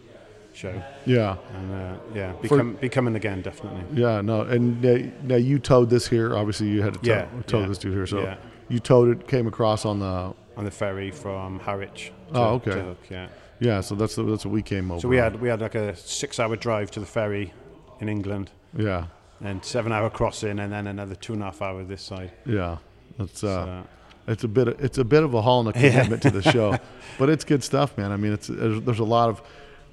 show, 0.54 0.82
yeah, 1.06 1.36
and 1.54 1.74
uh, 1.74 1.98
yeah, 2.14 2.32
be, 2.42 2.48
com- 2.48 2.76
be 2.76 2.88
coming 2.90 3.16
again 3.16 3.42
definitely. 3.42 3.84
yeah, 4.02 4.22
no. 4.22 4.42
And 4.42 4.82
now 5.28 5.36
you 5.36 5.60
towed 5.60 5.90
this 5.90 6.08
here. 6.08 6.36
Obviously, 6.36 6.68
you 6.70 6.82
had 6.82 6.94
to 6.94 7.00
tow, 7.00 7.08
Yeah, 7.12 7.28
tow 7.46 7.60
yeah, 7.62 7.68
this 7.68 7.78
dude 7.78 7.94
here. 7.94 8.08
So 8.08 8.22
yeah. 8.22 8.38
you 8.70 8.80
towed 8.80 9.10
it, 9.10 9.28
came 9.28 9.48
across 9.48 9.86
on 9.86 10.00
the 10.00 10.34
On 10.58 10.64
the 10.64 10.72
ferry 10.72 11.12
from 11.12 11.60
Harwich. 11.60 12.12
To, 12.34 12.38
Oh, 12.40 12.54
okay. 12.56 12.72
To 12.72 12.82
Hook, 12.84 12.98
yeah. 13.10 13.28
Yeah, 13.60 13.82
so 13.82 13.96
that's 13.96 14.16
the, 14.16 14.24
that's 14.24 14.46
what 14.46 14.54
we 14.54 14.62
came 14.62 14.92
over. 14.92 15.02
So 15.02 15.08
we 15.08 15.18
had 15.18 15.40
we 15.42 15.50
had 15.50 15.62
like 15.62 15.76
a 15.76 15.96
six-hour 15.96 16.56
drive 16.58 16.92
to 16.92 17.00
the 17.00 17.06
ferry 17.06 17.54
in 18.00 18.10
England, 18.10 18.52
yeah, 18.78 19.06
and 19.42 19.64
seven-hour 19.64 20.10
crossing, 20.10 20.60
and 20.60 20.72
then 20.74 20.88
another 20.88 21.16
two 21.16 21.34
and 21.34 21.42
a 21.42 21.46
half 21.46 21.62
hour 21.62 21.84
this 21.84 22.02
side. 22.02 22.32
yeah. 22.46 22.78
It's 23.18 23.44
uh, 23.46 23.66
So, 23.66 23.84
it's 24.28 24.44
a 24.44 24.48
bit 24.50 24.68
of, 24.68 24.84
it's 24.84 24.98
a 24.98 25.06
bit 25.06 25.24
of 25.24 25.34
a 25.34 25.42
haul 25.42 25.62
and 25.62 25.70
a 25.70 25.74
commitment 25.74 26.22
to 26.24 26.32
the 26.32 26.42
show, 26.42 26.78
but 27.18 27.30
it's 27.30 27.46
good 27.46 27.64
stuff, 27.64 27.98
man. 27.98 28.12
I 28.12 28.18
mean, 28.18 28.34
it's 28.34 28.48
there's, 28.48 28.82
there's 28.82 29.00
a 29.00 29.06
lot 29.06 29.30
of 29.30 29.42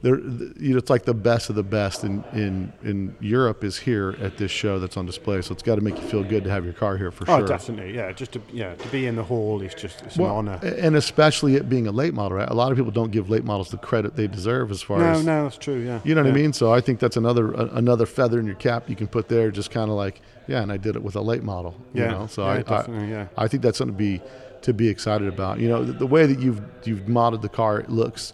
there. 0.03 0.19
You 0.19 0.73
know, 0.73 0.77
it's 0.79 0.91
like 0.91 1.05
the 1.05 1.15
best 1.15 1.49
of 1.49 1.57
the 1.57 1.63
best 1.63 2.05
in 2.05 2.23
in 2.33 2.73
in 2.83 3.17
Europe 3.21 3.65
is 3.65 3.79
here 3.79 4.17
at 4.21 4.37
this 4.37 4.51
show 4.51 4.79
that's 4.79 4.97
on 4.97 5.07
display. 5.07 5.41
So 5.43 5.53
it's 5.53 5.63
got 5.63 5.77
to 5.77 5.81
make 5.81 5.97
you 5.97 6.07
feel 6.09 6.23
good 6.25 6.45
to 6.45 6.51
have 6.51 6.65
your 6.65 6.75
car 6.75 6.97
here 6.97 7.11
for 7.11 7.25
oh, 7.31 7.39
sure. 7.39 7.45
Oh, 7.45 7.47
definitely, 7.47 7.95
yeah. 7.95 8.13
Just 8.13 8.33
to 8.33 8.43
yeah 8.53 8.75
to 8.75 8.89
be 8.89 9.07
in 9.07 9.17
the 9.17 9.23
hall 9.25 9.63
is 9.63 9.75
just 9.75 10.03
it's 10.03 10.17
Well, 10.17 10.41
an 10.41 10.49
honour. 10.49 10.67
and 10.67 10.97
especially 10.97 11.55
it 11.57 11.69
being 11.69 11.87
a 11.87 11.93
late 11.93 12.15
model, 12.15 12.37
right? 12.39 12.49
A 12.49 12.55
lot 12.55 12.71
of 12.73 12.77
people 12.77 12.93
don't 12.93 13.11
give 13.13 13.31
late 13.31 13.45
models 13.45 13.71
the 13.71 13.79
credit 13.79 14.17
they 14.17 14.27
deserve 14.27 14.71
as 14.71 14.83
far 14.83 14.99
No, 14.99 15.05
as 15.13 15.25
no, 15.25 15.37
no, 15.37 15.43
that's 15.45 15.57
true. 15.59 15.79
Yeah, 15.81 16.01
You 16.05 16.15
know 16.15 16.23
what 16.23 16.31
I 16.31 16.35
mean? 16.35 16.53
So 16.53 16.73
I 16.73 16.81
think 16.81 16.99
that's 17.01 17.17
another 17.17 17.53
a, 17.53 17.67
another 17.75 18.07
feather 18.07 18.39
in 18.39 18.47
your 18.47 18.57
cap 18.57 18.91
you 18.91 18.97
can 18.97 19.07
put 19.09 19.29
there, 19.29 19.51
just 19.51 19.71
kind 19.71 19.91
of 19.91 19.97
like, 19.97 20.21
yeah, 20.49 20.63
and 20.63 20.73
I 20.73 20.77
did 20.77 20.97
it 20.97 21.03
with 21.03 21.17
a 21.17 21.21
late 21.23 21.43
model. 21.43 21.75
You 21.95 22.03
Yeah, 22.03 22.11
know? 22.11 22.27
So 22.27 22.45
yeah, 22.45 22.51
I, 22.53 22.63
definitely, 22.63 23.07
I, 23.07 23.19
yeah. 23.19 23.27
I 23.37 23.49
think 23.49 23.63
that's 23.63 23.79
something 23.79 23.95
to 23.97 23.99
be 23.99 24.21
to 24.63 24.73
be 24.73 24.89
excited 24.89 25.27
about. 25.29 25.59
You 25.59 25.69
know, 25.69 25.85
the, 25.85 25.93
the 25.93 26.07
way 26.07 26.27
that 26.27 26.39
you've 26.41 26.61
you've 26.85 27.01
modded 27.07 27.43
the 27.43 27.49
car, 27.49 27.79
it 27.81 27.89
looks. 27.91 28.33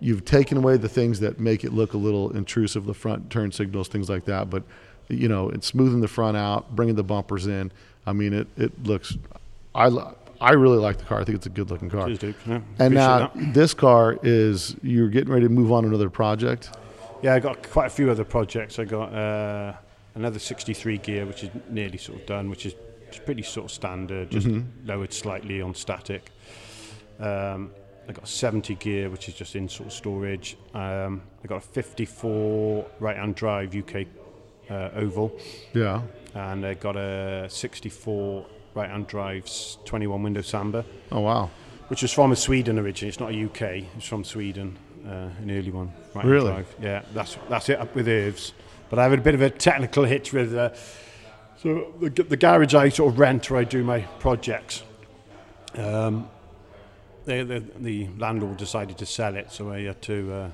You've 0.00 0.24
taken 0.24 0.58
away 0.58 0.76
the 0.76 0.88
things 0.88 1.20
that 1.20 1.40
make 1.40 1.64
it 1.64 1.72
look 1.72 1.94
a 1.94 1.96
little 1.96 2.30
intrusive, 2.36 2.84
the 2.84 2.94
front 2.94 3.30
turn 3.30 3.50
signals, 3.52 3.88
things 3.88 4.08
like 4.10 4.24
that. 4.26 4.50
But 4.50 4.62
you 5.08 5.28
know, 5.28 5.48
it's 5.50 5.66
smoothing 5.66 6.00
the 6.00 6.08
front 6.08 6.36
out, 6.36 6.74
bringing 6.74 6.96
the 6.96 7.04
bumpers 7.04 7.46
in. 7.46 7.72
I 8.06 8.12
mean, 8.12 8.32
it 8.32 8.48
it 8.56 8.84
looks. 8.84 9.16
I 9.74 9.88
I 10.40 10.52
really 10.52 10.78
like 10.78 10.98
the 10.98 11.04
car. 11.04 11.20
I 11.20 11.24
think 11.24 11.36
it's 11.36 11.46
a 11.46 11.50
good 11.50 11.70
looking 11.70 11.88
car. 11.88 12.06
Cheers, 12.08 12.34
Yeah, 12.46 12.60
And 12.78 12.94
now 12.94 13.30
that. 13.34 13.54
this 13.54 13.72
car 13.72 14.18
is 14.22 14.76
you're 14.82 15.08
getting 15.08 15.32
ready 15.32 15.46
to 15.46 15.52
move 15.52 15.72
on 15.72 15.82
to 15.84 15.88
another 15.88 16.10
project. 16.10 16.70
Yeah, 17.22 17.34
I 17.34 17.40
got 17.40 17.68
quite 17.70 17.86
a 17.86 17.90
few 17.90 18.10
other 18.10 18.24
projects. 18.24 18.78
I 18.78 18.84
got 18.84 19.14
uh, 19.14 19.72
another 20.14 20.38
63 20.38 20.98
Ghia, 20.98 21.26
which 21.26 21.44
is 21.44 21.50
nearly 21.70 21.96
sort 21.96 22.20
of 22.20 22.26
done, 22.26 22.50
which 22.50 22.66
is 22.66 22.74
pretty 23.24 23.42
sort 23.42 23.64
of 23.66 23.70
standard, 23.70 24.30
just 24.30 24.48
lowered 24.84 25.12
slightly 25.14 25.62
on 25.62 25.74
static. 25.74 26.30
Um, 27.18 27.70
I 28.08 28.12
got 28.12 28.24
a 28.24 28.26
70 28.26 28.76
Ghia, 28.76 29.10
which 29.10 29.28
is 29.28 29.34
just 29.34 29.56
in 29.56 29.68
sort 29.68 29.88
of 29.88 29.92
storage. 29.92 30.56
Um, 30.74 31.22
I 31.42 31.46
got 31.48 31.56
a 31.56 31.60
54 31.60 32.86
right-hand 33.00 33.34
drive 33.34 33.74
UK 33.74 34.06
uh, 34.70 34.90
oval, 34.94 35.36
Yeah. 35.74 36.02
and 36.34 36.64
I 36.64 36.74
got 36.74 36.96
a 36.96 37.46
64 37.50 38.46
right-hand 38.74 39.06
drive 39.08 39.44
s- 39.44 39.78
21 39.84 40.22
window 40.22 40.40
Samba, 40.42 40.84
Oh 41.10 41.20
wow. 41.20 41.50
which 41.88 42.02
was 42.02 42.12
from 42.12 42.34
Sweden 42.36 42.78
originally. 42.78 43.08
It's 43.08 43.20
not 43.20 43.32
a 43.32 43.44
UK. 43.46 43.84
It's 43.96 44.06
from 44.06 44.22
Sweden, 44.24 44.76
uh, 45.06 45.30
an 45.42 45.50
early 45.50 45.70
one. 45.70 45.92
Right-hand 46.14 46.30
Really? 46.30 46.52
drive. 46.52 46.74
Yeah, 46.80 47.02
that's 47.14 47.36
that's 47.48 47.68
it 47.68 47.78
up 47.80 47.94
with 47.94 48.06
Irvs. 48.06 48.52
But 48.88 49.00
I 49.00 49.04
had 49.08 49.18
a 49.18 49.22
bit 49.22 49.34
of 49.34 49.42
a 49.42 49.50
technical 49.50 50.04
hitch 50.04 50.32
with. 50.32 50.54
Uh, 50.54 50.70
so 51.58 51.92
the, 52.00 52.10
the 52.10 52.36
garage 52.36 52.74
I 52.74 52.88
sort 52.90 53.12
of 53.12 53.18
rent 53.18 53.50
where 53.50 53.60
I 53.60 53.64
do 53.64 53.82
my 53.82 54.00
projects. 54.20 54.82
Um, 55.76 56.28
they, 57.26 57.42
the, 57.42 57.62
the 57.78 58.08
landlord 58.18 58.56
decided 58.56 58.96
to 58.98 59.06
sell 59.06 59.34
it, 59.36 59.52
so 59.52 59.70
I 59.70 59.82
had 59.82 60.00
to 60.02 60.32
uh, 60.32 60.50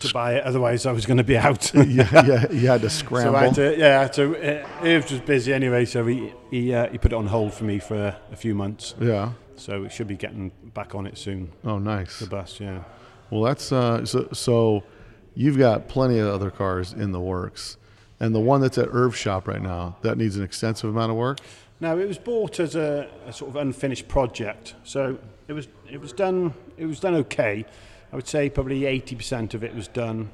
to 0.00 0.12
buy 0.12 0.34
it. 0.34 0.44
Otherwise, 0.44 0.86
I 0.86 0.92
was 0.92 1.06
going 1.06 1.16
to 1.16 1.24
be 1.24 1.36
out. 1.36 1.72
yeah, 1.74 2.24
yeah, 2.24 2.52
you 2.52 2.68
had 2.68 2.82
to 2.82 2.90
scramble. 2.90 3.32
So 3.32 3.36
I 3.36 3.44
had 3.46 3.54
to, 3.54 3.78
yeah, 3.78 4.10
so 4.10 4.34
uh, 4.34 4.66
Irvs 4.82 5.10
was 5.10 5.20
busy 5.20 5.52
anyway, 5.52 5.84
so 5.84 6.06
he 6.06 6.32
he, 6.50 6.74
uh, 6.74 6.88
he 6.90 6.98
put 6.98 7.12
it 7.12 7.16
on 7.16 7.26
hold 7.26 7.54
for 7.54 7.64
me 7.64 7.78
for 7.78 7.96
a, 7.96 8.20
a 8.32 8.36
few 8.36 8.54
months. 8.54 8.94
yeah. 9.00 9.32
So 9.56 9.84
it 9.84 9.92
should 9.92 10.08
be 10.08 10.16
getting 10.16 10.50
back 10.74 10.96
on 10.96 11.06
it 11.06 11.16
soon. 11.16 11.52
Oh, 11.64 11.78
nice. 11.78 12.18
The 12.18 12.26
bus, 12.26 12.58
yeah. 12.58 12.82
Well, 13.30 13.42
that's 13.42 13.70
uh, 13.70 14.04
so. 14.04 14.28
So, 14.32 14.82
you've 15.34 15.58
got 15.58 15.88
plenty 15.88 16.18
of 16.18 16.26
other 16.28 16.50
cars 16.50 16.92
in 16.92 17.12
the 17.12 17.20
works, 17.20 17.76
and 18.18 18.34
the 18.34 18.40
one 18.40 18.60
that's 18.60 18.78
at 18.78 18.88
Irv 18.90 19.16
Shop 19.16 19.46
right 19.46 19.62
now 19.62 19.96
that 20.02 20.18
needs 20.18 20.36
an 20.36 20.42
extensive 20.42 20.90
amount 20.90 21.12
of 21.12 21.16
work. 21.16 21.38
Now 21.80 21.96
it 21.98 22.06
was 22.08 22.18
bought 22.18 22.58
as 22.58 22.74
a, 22.74 23.08
a 23.26 23.32
sort 23.32 23.50
of 23.50 23.56
unfinished 23.56 24.08
project, 24.08 24.74
so 24.82 25.18
it 25.46 25.52
was 25.52 25.68
it 25.94 26.00
was 26.00 26.12
done 26.12 26.52
it 26.76 26.86
was 26.86 27.00
done 27.00 27.14
okay. 27.14 27.64
I 28.12 28.16
would 28.16 28.26
say 28.26 28.50
probably 28.50 28.84
eighty 28.84 29.14
percent 29.16 29.54
of 29.54 29.64
it 29.64 29.74
was 29.74 29.88
done, 29.88 30.30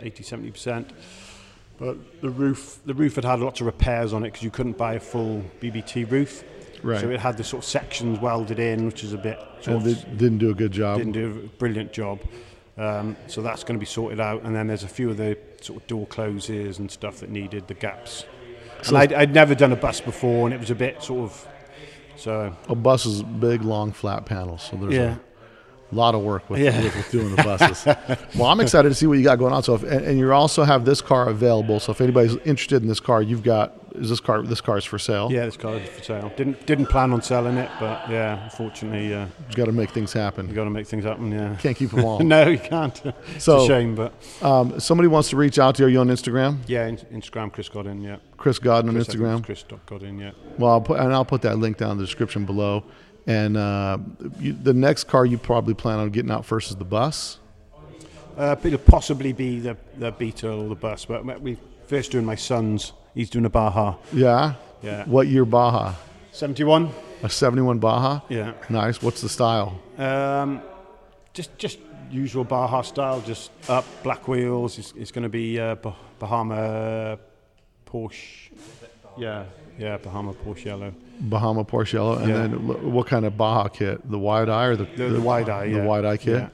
80 0.00 0.22
70 0.22 0.50
percent. 0.50 0.90
But 1.78 2.20
the 2.22 2.30
roof 2.30 2.80
the 2.86 2.94
roof 2.94 3.14
had 3.16 3.24
had 3.24 3.40
lots 3.40 3.60
of 3.60 3.66
repairs 3.66 4.12
on 4.12 4.24
it 4.24 4.28
because 4.28 4.42
you 4.42 4.50
couldn't 4.50 4.76
buy 4.76 4.94
a 4.94 5.00
full 5.00 5.44
BBT 5.60 6.10
roof. 6.10 6.42
Right. 6.82 7.00
So 7.00 7.10
it 7.10 7.20
had 7.20 7.36
the 7.36 7.44
sort 7.44 7.64
of 7.64 7.68
sections 7.68 8.18
welded 8.20 8.58
in, 8.58 8.86
which 8.86 9.04
is 9.04 9.12
a 9.12 9.18
bit 9.18 9.38
sort 9.60 9.82
And 9.82 9.86
of 9.86 10.18
didn't 10.18 10.38
do 10.38 10.50
a 10.50 10.54
good 10.54 10.72
job. 10.72 10.98
didn't 10.98 11.12
do 11.12 11.26
a 11.44 11.58
brilliant 11.58 11.92
job. 11.92 12.20
Um, 12.76 13.16
so 13.26 13.42
that's 13.42 13.64
going 13.64 13.74
to 13.76 13.80
be 13.80 13.86
sorted 13.86 14.20
out, 14.20 14.42
and 14.44 14.54
then 14.54 14.68
there's 14.68 14.84
a 14.84 14.88
few 14.88 15.10
of 15.10 15.16
the 15.16 15.36
sort 15.60 15.82
of 15.82 15.86
door 15.88 16.06
closes 16.06 16.78
and 16.78 16.88
stuff 16.88 17.18
that 17.18 17.28
needed 17.30 17.66
the 17.66 17.74
gaps. 17.74 18.24
So- 18.82 18.90
and 18.90 18.98
I'd, 18.98 19.12
I'd 19.12 19.34
never 19.34 19.56
done 19.56 19.72
a 19.72 19.76
bus 19.76 20.00
before, 20.00 20.46
and 20.46 20.54
it 20.54 20.60
was 20.60 20.70
a 20.70 20.76
bit 20.76 21.02
sort 21.02 21.22
of 21.28 21.48
so. 22.18 22.54
A 22.68 22.74
bus 22.74 23.06
is 23.06 23.22
big, 23.22 23.62
long, 23.62 23.92
flat 23.92 24.26
panels, 24.26 24.62
so 24.62 24.76
there's 24.76 24.94
Yeah. 24.94 25.16
a 25.90 25.94
lot 25.94 26.14
of 26.14 26.22
work 26.22 26.48
with, 26.50 26.60
Yeah. 26.60 26.82
with, 26.82 26.94
with 26.96 27.10
doing 27.10 27.34
the 27.34 27.42
buses. 27.42 27.86
well, 28.36 28.46
I'm 28.48 28.60
excited 28.60 28.88
to 28.90 28.94
see 28.94 29.06
what 29.06 29.18
you 29.18 29.24
got 29.24 29.38
going 29.38 29.52
on. 29.54 29.62
So, 29.62 29.74
if, 29.74 29.82
and, 29.84 30.04
and 30.04 30.18
you 30.18 30.30
also 30.32 30.64
have 30.64 30.84
this 30.84 31.00
car 31.00 31.28
available. 31.28 31.80
So, 31.80 31.92
if 31.92 32.00
anybody's 32.00 32.36
interested 32.44 32.82
in 32.82 32.88
this 32.88 33.00
car, 33.00 33.22
you've 33.22 33.42
got 33.42 33.74
is 33.94 34.10
this 34.10 34.20
car? 34.20 34.42
This 34.42 34.60
car 34.60 34.76
is 34.78 34.84
for 34.84 34.98
sale. 34.98 35.28
Yeah, 35.32 35.46
this 35.46 35.56
car 35.56 35.74
is 35.76 35.88
for 35.88 36.04
sale. 36.04 36.30
Didn't 36.36 36.64
didn't 36.66 36.86
plan 36.86 37.10
on 37.12 37.20
selling 37.22 37.56
it, 37.56 37.68
but 37.80 38.08
yeah, 38.08 38.44
unfortunately, 38.44 39.12
uh, 39.12 39.26
you 39.48 39.56
got 39.56 39.64
to 39.64 39.72
make 39.72 39.90
things 39.90 40.12
happen. 40.12 40.46
you 40.48 40.54
got 40.54 40.64
to 40.64 40.70
make 40.70 40.86
things 40.86 41.04
happen. 41.04 41.32
Yeah. 41.32 41.56
Can't 41.56 41.76
keep 41.76 41.90
them 41.90 42.04
all. 42.04 42.20
no, 42.34 42.46
you 42.48 42.58
can't. 42.58 43.00
it's 43.34 43.44
So- 43.44 43.64
a 43.64 43.66
shame, 43.66 43.96
but 43.96 44.12
um, 44.42 44.78
somebody 44.78 45.08
wants 45.08 45.30
to 45.30 45.36
reach 45.36 45.58
out 45.58 45.74
to 45.76 45.82
you. 45.82 45.86
Are 45.86 45.90
you 45.90 46.00
on 46.00 46.08
Instagram? 46.08 46.58
yeah, 46.68 46.86
in, 46.86 46.96
Instagram, 46.98 47.50
Chris 47.52 47.68
Godin. 47.68 48.02
Yeah, 48.02 48.18
Chris 48.38 48.58
Godden 48.58 48.88
on 48.88 48.94
Chris, 48.94 49.10
I 49.10 49.12
Instagram. 49.12 49.44
Chris 49.44 49.64
Godin. 49.84 50.18
Yeah. 50.18 50.30
Well, 50.58 50.72
I'll 50.72 50.80
put 50.80 50.98
and 51.00 51.12
I'll 51.12 51.24
put 51.24 51.42
that 51.42 51.58
link 51.58 51.76
down 51.76 51.92
in 51.92 51.98
the 51.98 52.04
description 52.04 52.46
below. 52.46 52.84
And 53.26 53.58
uh, 53.58 53.98
you, 54.40 54.54
the 54.54 54.72
next 54.72 55.04
car 55.04 55.26
you 55.26 55.36
probably 55.36 55.74
plan 55.74 55.98
on 55.98 56.08
getting 56.10 56.30
out 56.30 56.46
first 56.46 56.70
is 56.70 56.76
the 56.76 56.84
bus. 56.84 57.38
Uh, 58.38 58.56
it'll 58.64 58.78
possibly 58.78 59.32
be 59.32 59.58
the 59.60 59.76
the 59.98 60.12
Beetle 60.12 60.62
or 60.62 60.68
the 60.68 60.74
bus, 60.76 61.04
but 61.04 61.40
we 61.42 61.58
first 61.86 62.12
doing 62.12 62.24
my 62.24 62.36
son's. 62.36 62.92
He's 63.14 63.28
doing 63.28 63.44
a 63.44 63.50
Baja. 63.50 63.96
Yeah. 64.12 64.54
Yeah. 64.80 65.04
What 65.04 65.26
year 65.26 65.44
Baja? 65.44 65.94
Seventy 66.32 66.64
one. 66.64 66.90
A 67.24 67.28
'71 67.28 67.80
Baja. 67.80 68.20
Yeah. 68.28 68.52
Nice. 68.70 69.02
What's 69.02 69.20
the 69.20 69.28
style? 69.28 69.80
Um, 69.98 70.62
just 71.34 71.58
just 71.58 71.80
usual 72.12 72.44
Baja 72.44 72.82
style, 72.82 73.20
just 73.20 73.50
up 73.68 73.84
black 74.04 74.28
wheels. 74.28 74.78
It's, 74.78 74.92
it's 74.96 75.10
going 75.10 75.24
to 75.24 75.28
be 75.28 75.58
uh, 75.58 75.74
Bahama 76.20 77.18
Porsche. 77.92 78.50
Yeah, 79.16 79.44
yeah, 79.78 79.96
Bahama 79.96 80.32
Porsche 80.34 80.66
yellow. 80.66 80.92
Bahama 81.20 81.64
Porsche 81.64 81.94
yellow. 81.94 82.18
And 82.18 82.28
Yeah. 82.28 82.36
then 82.42 82.92
what 82.92 83.06
kind 83.06 83.24
of 83.24 83.36
Baja 83.36 83.68
kit? 83.68 84.08
The 84.08 84.18
wide 84.18 84.48
eye 84.48 84.66
or 84.66 84.76
the 84.76 84.84
The, 84.96 85.08
the 85.08 85.20
wide 85.20 85.48
eye. 85.48 85.68
the 85.68 85.76
yeah. 85.78 85.84
wide 85.84 86.04
eye 86.04 86.16
kit? 86.16 86.36
Yeah. 86.42 86.48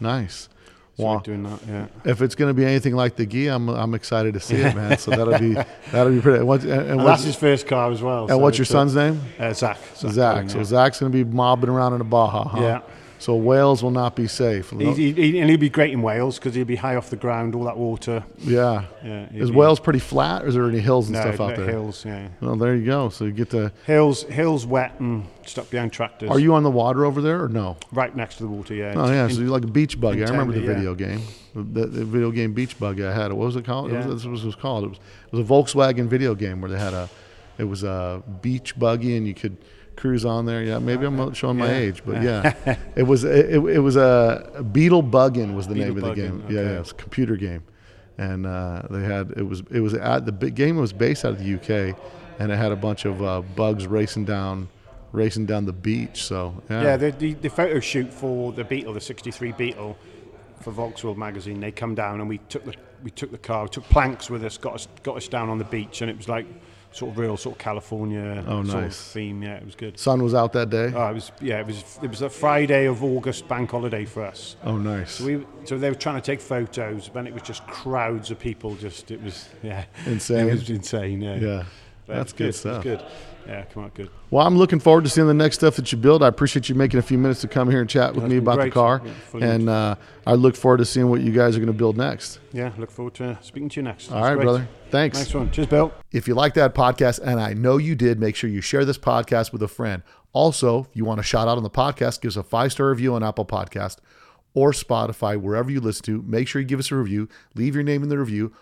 Nice. 0.00 0.48
So 0.96 1.04
Wow. 1.04 1.18
doing 1.20 1.44
that. 1.44 1.60
Yeah. 1.68 1.86
If 2.04 2.22
it's 2.22 2.34
going 2.34 2.48
to 2.50 2.54
be 2.54 2.64
anything 2.64 2.96
like 2.96 3.14
the 3.14 3.24
Ghia, 3.26 3.54
I'm 3.54 3.68
I'm 3.68 3.94
excited 3.94 4.34
to 4.34 4.40
see 4.40 4.56
it, 4.56 4.74
man. 4.74 4.98
So 4.98 5.12
that'll 5.12 5.38
be 5.38 5.54
that'll 5.92 6.12
be 6.12 6.20
pretty. 6.20 6.38
And, 6.40 6.48
what's, 6.48 6.64
and, 6.64 6.72
and 6.72 6.90
And 6.90 6.96
what's, 7.04 7.22
that's 7.22 7.24
his 7.24 7.36
first 7.36 7.68
car 7.68 7.92
as 7.92 8.02
well. 8.02 8.22
and 8.22 8.30
so 8.30 8.38
what's 8.38 8.58
your 8.58 8.64
it's, 8.64 8.72
son's 8.72 8.96
name? 8.96 9.20
Uh, 9.38 9.52
Zach. 9.52 9.78
Zach. 9.96 10.12
Godin, 10.16 10.48
So. 10.48 10.62
Zach's 10.64 10.98
going 10.98 11.12
to 11.12 11.24
be 11.24 11.30
mobbing 11.30 11.70
around 11.70 11.94
in 11.94 12.00
a 12.00 12.04
Baja. 12.04 12.48
Huh? 12.48 12.60
Yeah. 12.60 12.80
So 13.20 13.34
Wales 13.34 13.82
will 13.82 13.90
not 13.90 14.14
be 14.14 14.28
safe. 14.28 14.70
He, 14.70 15.40
and 15.40 15.50
he'd 15.50 15.58
be 15.58 15.68
great 15.68 15.92
in 15.92 16.02
Wales 16.02 16.38
because 16.38 16.54
he'd 16.54 16.66
be 16.68 16.76
high 16.76 16.94
off 16.96 17.10
the 17.10 17.16
ground, 17.16 17.54
all 17.54 17.64
that 17.64 17.76
water. 17.76 18.22
yeah. 18.38 18.84
Yeah, 19.04 19.26
Is 19.34 19.50
be- 19.50 19.56
Wales 19.56 19.80
pretty 19.80 19.98
flat, 19.98 20.44
or 20.44 20.48
is 20.48 20.54
there 20.54 20.68
any 20.68 20.78
hills 20.78 21.08
and 21.08 21.14
No, 21.14 21.20
stuff 21.22 21.40
out 21.40 21.50
no, 21.50 21.64
there? 21.64 21.66
hills. 21.74 22.04
Yeah, 22.04 22.28
Well, 22.40 22.56
there 22.56 22.76
you 22.76 22.84
go. 22.86 23.08
So 23.08 23.24
you 23.24 23.32
get 23.32 23.50
the 23.50 23.72
hills, 23.86 24.22
hills, 24.24 24.66
wet 24.66 24.98
and 25.00 25.24
stuck 25.46 25.68
behind 25.70 25.92
tractors. 25.92 26.30
Are 26.30 26.38
you 26.38 26.54
on 26.54 26.62
the 26.62 26.70
water 26.70 27.04
over 27.04 27.20
there 27.20 27.42
or 27.42 27.48
no? 27.48 27.76
right 27.92 28.14
next 28.14 28.36
to 28.36 28.44
the 28.44 28.48
water? 28.48 28.74
Yeah. 28.74 28.94
Oh 28.96 29.10
yeah, 29.10 29.24
In- 29.24 29.30
so 29.30 29.40
you're 29.40 29.50
like 29.50 29.64
a 29.64 29.66
beach 29.66 30.00
buggy. 30.00 30.24
I 30.24 30.28
remember 30.30 30.52
the 30.52 30.60
Intended, 30.60 30.76
video 30.78 30.94
game, 30.94 31.20
the, 31.54 31.86
the 31.86 32.04
video 32.04 32.30
game 32.30 32.52
beach 32.52 32.78
buggy 32.78 33.04
I 33.04 33.12
had. 33.12 33.32
What 33.32 33.46
was 33.46 33.56
it 33.56 33.64
called? 33.64 33.90
It 33.90 33.94
Yeah. 33.94 34.06
was, 34.06 34.22
this 34.22 34.24
was, 34.26 34.42
it 34.44 34.46
was 34.46 34.54
called. 34.54 34.84
It 34.84 34.88
was, 34.90 34.98
it 35.32 35.36
was 35.36 35.40
a 35.40 35.48
Volkswagen 35.48 36.06
video 36.06 36.34
game 36.36 36.60
where 36.60 36.70
they 36.70 36.78
had 36.78 36.94
a, 36.94 37.08
it 37.58 37.64
was 37.64 37.82
a 37.82 38.22
beach 38.42 38.78
buggy 38.78 39.16
and 39.16 39.26
you 39.26 39.34
could 39.34 39.56
cruise 39.98 40.24
on 40.24 40.46
there. 40.46 40.62
Yeah, 40.62 40.78
maybe 40.78 41.04
I'm 41.04 41.34
showing 41.34 41.58
my 41.58 41.66
Yeah. 41.68 41.78
age, 41.78 42.02
but 42.06 42.22
yeah, 42.22 42.76
it 42.96 43.02
was 43.02 43.24
it, 43.24 43.56
it, 43.56 43.80
was 43.80 43.96
a 43.96 44.64
Beetle 44.72 45.02
Buggin 45.02 45.54
was 45.54 45.66
the 45.66 45.74
name 45.74 45.96
of 45.96 46.02
the 46.02 46.14
game. 46.14 46.40
Buggin', 46.40 46.50
Yeah, 46.50 46.60
okay. 46.60 46.72
yeah, 46.74 46.80
it's 46.80 46.92
a 46.92 46.94
computer 46.94 47.36
game, 47.36 47.64
and 48.16 48.46
uh, 48.46 48.82
they 48.90 49.02
had 49.02 49.32
it 49.36 49.42
was 49.42 49.62
it 49.70 49.80
was 49.80 49.94
at 49.94 50.24
the 50.24 50.32
game 50.50 50.76
was 50.76 50.92
based 50.92 51.24
out 51.24 51.32
of 51.32 51.38
the 51.44 51.54
UK, 51.54 51.96
and 52.38 52.52
it 52.52 52.56
had 52.56 52.72
a 52.72 52.76
bunch 52.76 53.04
of 53.04 53.22
uh, 53.22 53.42
bugs 53.56 53.86
racing 53.86 54.24
down. 54.24 54.68
Racing 55.10 55.46
down 55.46 55.64
the 55.64 55.72
beach, 55.72 56.22
so 56.22 56.52
yeah, 56.68 56.82
Yeah, 56.82 56.96
the, 56.98 57.10
the, 57.12 57.32
the 57.32 57.48
photo 57.48 57.80
shoot 57.80 58.12
for 58.12 58.52
the 58.52 58.62
Beetle, 58.62 58.92
the 58.92 59.00
'63 59.00 59.52
Beetle, 59.52 59.96
for 60.60 60.70
Volkswagen 60.70 61.16
magazine. 61.16 61.60
They 61.60 61.72
come 61.72 61.94
down 61.94 62.20
and 62.20 62.28
we 62.28 62.36
took 62.50 62.62
the 62.66 62.74
we 63.02 63.10
took 63.10 63.30
the 63.30 63.38
car, 63.38 63.62
we 63.62 63.68
took 63.70 63.84
planks 63.84 64.28
with 64.28 64.44
us, 64.44 64.58
got 64.58 64.74
us 64.74 64.86
got 65.02 65.16
us 65.16 65.26
down 65.26 65.48
on 65.48 65.56
the 65.56 65.64
beach, 65.64 66.02
and 66.02 66.10
it 66.10 66.16
was 66.18 66.28
like 66.28 66.44
sort 66.90 67.12
of 67.12 67.18
real 67.18 67.36
sort 67.36 67.54
of 67.56 67.58
California 67.58 68.44
Oh, 68.46 68.64
sort 68.64 68.84
of 68.84 68.94
theme. 68.94 69.42
Yeah, 69.42 69.54
it 69.56 69.64
was 69.64 69.74
good. 69.74 69.98
sun 69.98 70.22
was 70.22 70.34
out 70.34 70.52
that 70.54 70.70
day. 70.70 70.92
Oh, 70.94 71.10
it 71.10 71.14
was 71.14 71.32
yeah, 71.40 71.60
it 71.60 71.66
was 71.66 71.98
it 72.02 72.08
was 72.10 72.22
a 72.22 72.30
Friday 72.30 72.86
of 72.86 73.02
August 73.04 73.46
bank 73.48 73.70
holiday 73.70 74.04
for 74.04 74.24
us. 74.24 74.56
oh, 74.64 74.76
nice. 74.78 75.12
So 75.12 75.24
we 75.26 75.46
so 75.64 75.78
they 75.78 75.90
were 75.90 75.94
trying 75.96 76.16
to 76.16 76.20
take 76.22 76.40
photos, 76.40 77.08
but 77.08 77.26
it 77.26 77.34
was 77.34 77.42
just 77.42 77.66
crowds 77.66 78.30
of 78.30 78.38
people. 78.38 78.74
Just 78.76 79.10
it 79.10 79.22
was 79.22 79.48
yeah, 79.62 79.84
Insane. 80.06 80.48
It 80.48 80.52
was 80.52 80.70
insane. 80.70 81.20
Yeah, 81.20 81.36
Yeah, 81.36 81.64
But 82.06 82.16
that's 82.16 82.32
good 82.32 82.46
was 82.48 82.60
stuff. 82.60 82.84
It 82.86 82.90
was 82.90 82.98
good. 83.02 83.10
Yeah, 83.48 83.64
come 83.64 83.84
out 83.84 83.94
good. 83.94 84.10
Well, 84.30 84.46
I'm 84.46 84.58
looking 84.58 84.78
forward 84.78 85.04
to 85.04 85.10
seeing 85.10 85.26
the 85.26 85.32
next 85.34 85.56
stuff 85.56 85.76
that 85.76 85.90
you 85.90 85.96
build. 85.96 86.22
I 86.22 86.28
appreciate 86.28 86.68
you 86.68 86.74
making 86.74 86.98
a 86.98 87.02
few 87.02 87.16
minutes 87.16 87.40
to 87.40 87.48
come 87.48 87.70
here 87.70 87.80
and 87.80 87.88
chat 87.88 88.12
with 88.12 88.24
That's 88.24 88.30
me 88.30 88.36
about 88.36 88.58
the 88.60 88.70
car, 88.70 89.00
Yeah, 89.34 89.44
and 89.46 89.68
uh, 89.70 89.94
I 90.26 90.34
look 90.34 90.54
forward 90.54 90.78
to 90.78 90.84
seeing 90.84 91.08
what 91.08 91.22
you 91.22 91.32
guys 91.32 91.56
are 91.56 91.60
going 91.60 91.72
to 91.72 91.72
build 91.72 91.96
next. 91.96 92.40
Yeah, 92.52 92.72
look 92.76 92.90
forward 92.90 93.14
to 93.14 93.38
speaking 93.40 93.70
to 93.70 93.80
you 93.80 93.84
next. 93.84 94.10
All 94.10 94.16
That's 94.20 94.28
right, 94.28 94.34
great. 94.34 94.44
brother. 94.44 94.68
Thanks. 94.90 95.18
Nice 95.18 95.34
one. 95.34 95.50
Cheers, 95.50 95.68
Bill. 95.68 95.92
If 96.12 96.28
you 96.28 96.34
like 96.34 96.52
that 96.54 96.74
podcast, 96.74 97.20
and 97.20 97.40
I 97.40 97.54
know 97.54 97.78
you 97.78 97.94
did, 97.94 98.20
make 98.20 98.36
sure 98.36 98.50
you 98.50 98.60
share 98.60 98.84
this 98.84 98.98
podcast 98.98 99.50
with 99.52 99.62
a 99.62 99.68
friend. 99.68 100.02
Also, 100.34 100.80
if 100.80 100.94
you 100.94 101.06
want 101.06 101.18
a 101.20 101.22
shout 101.22 101.48
out 101.48 101.56
on 101.56 101.62
the 101.62 101.70
podcast, 101.70 102.20
give 102.20 102.28
us 102.30 102.36
a 102.36 102.42
five 102.42 102.72
star 102.72 102.90
review 102.90 103.14
on 103.14 103.22
Apple 103.22 103.46
Podcast 103.46 103.96
or 104.54 104.72
Spotify, 104.72 105.40
wherever 105.40 105.70
you 105.70 105.80
listen 105.80 106.04
to. 106.04 106.22
Make 106.22 106.48
sure 106.48 106.60
you 106.60 106.66
give 106.66 106.80
us 106.80 106.90
a 106.90 106.96
review, 106.96 107.28
leave 107.54 107.74
your 107.74 107.84
name 107.84 108.02
in 108.02 108.08
the 108.08 108.18
review, 108.18 108.52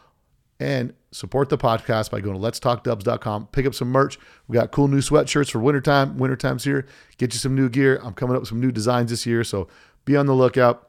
and 0.58 0.94
support 1.10 1.48
the 1.48 1.58
podcast 1.58 2.10
by 2.10 2.20
going 2.20 2.40
to 2.40 2.46
letstalkdubs.com. 2.46 3.48
Pick 3.48 3.66
up 3.66 3.74
some 3.74 3.88
merch. 3.88 4.18
We 4.48 4.54
got 4.54 4.70
cool 4.70 4.88
new 4.88 5.00
sweatshirts 5.00 5.50
for 5.50 5.58
wintertime. 5.58 6.18
Wintertime's 6.18 6.64
here. 6.64 6.86
Get 7.18 7.34
you 7.34 7.38
some 7.38 7.54
new 7.54 7.68
gear. 7.68 8.00
I'm 8.02 8.14
coming 8.14 8.36
up 8.36 8.42
with 8.42 8.48
some 8.48 8.60
new 8.60 8.72
designs 8.72 9.10
this 9.10 9.26
year, 9.26 9.44
so 9.44 9.68
be 10.04 10.16
on 10.16 10.26
the 10.26 10.34
lookout. 10.34 10.88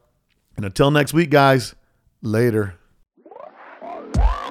And 0.55 0.65
until 0.65 0.91
next 0.91 1.13
week, 1.13 1.29
guys, 1.29 1.75
later. 2.21 2.75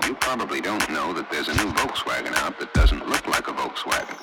You 0.06 0.14
probably 0.20 0.60
don't 0.60 0.88
know 0.90 1.12
that 1.12 1.28
there's 1.30 1.48
a 1.48 1.54
new 1.54 1.72
Volkswagen 1.72 2.34
out 2.36 2.58
that 2.60 2.72
doesn't 2.74 3.08
look 3.08 3.26
like 3.26 3.48
a 3.48 3.52
Volkswagen. 3.52 4.15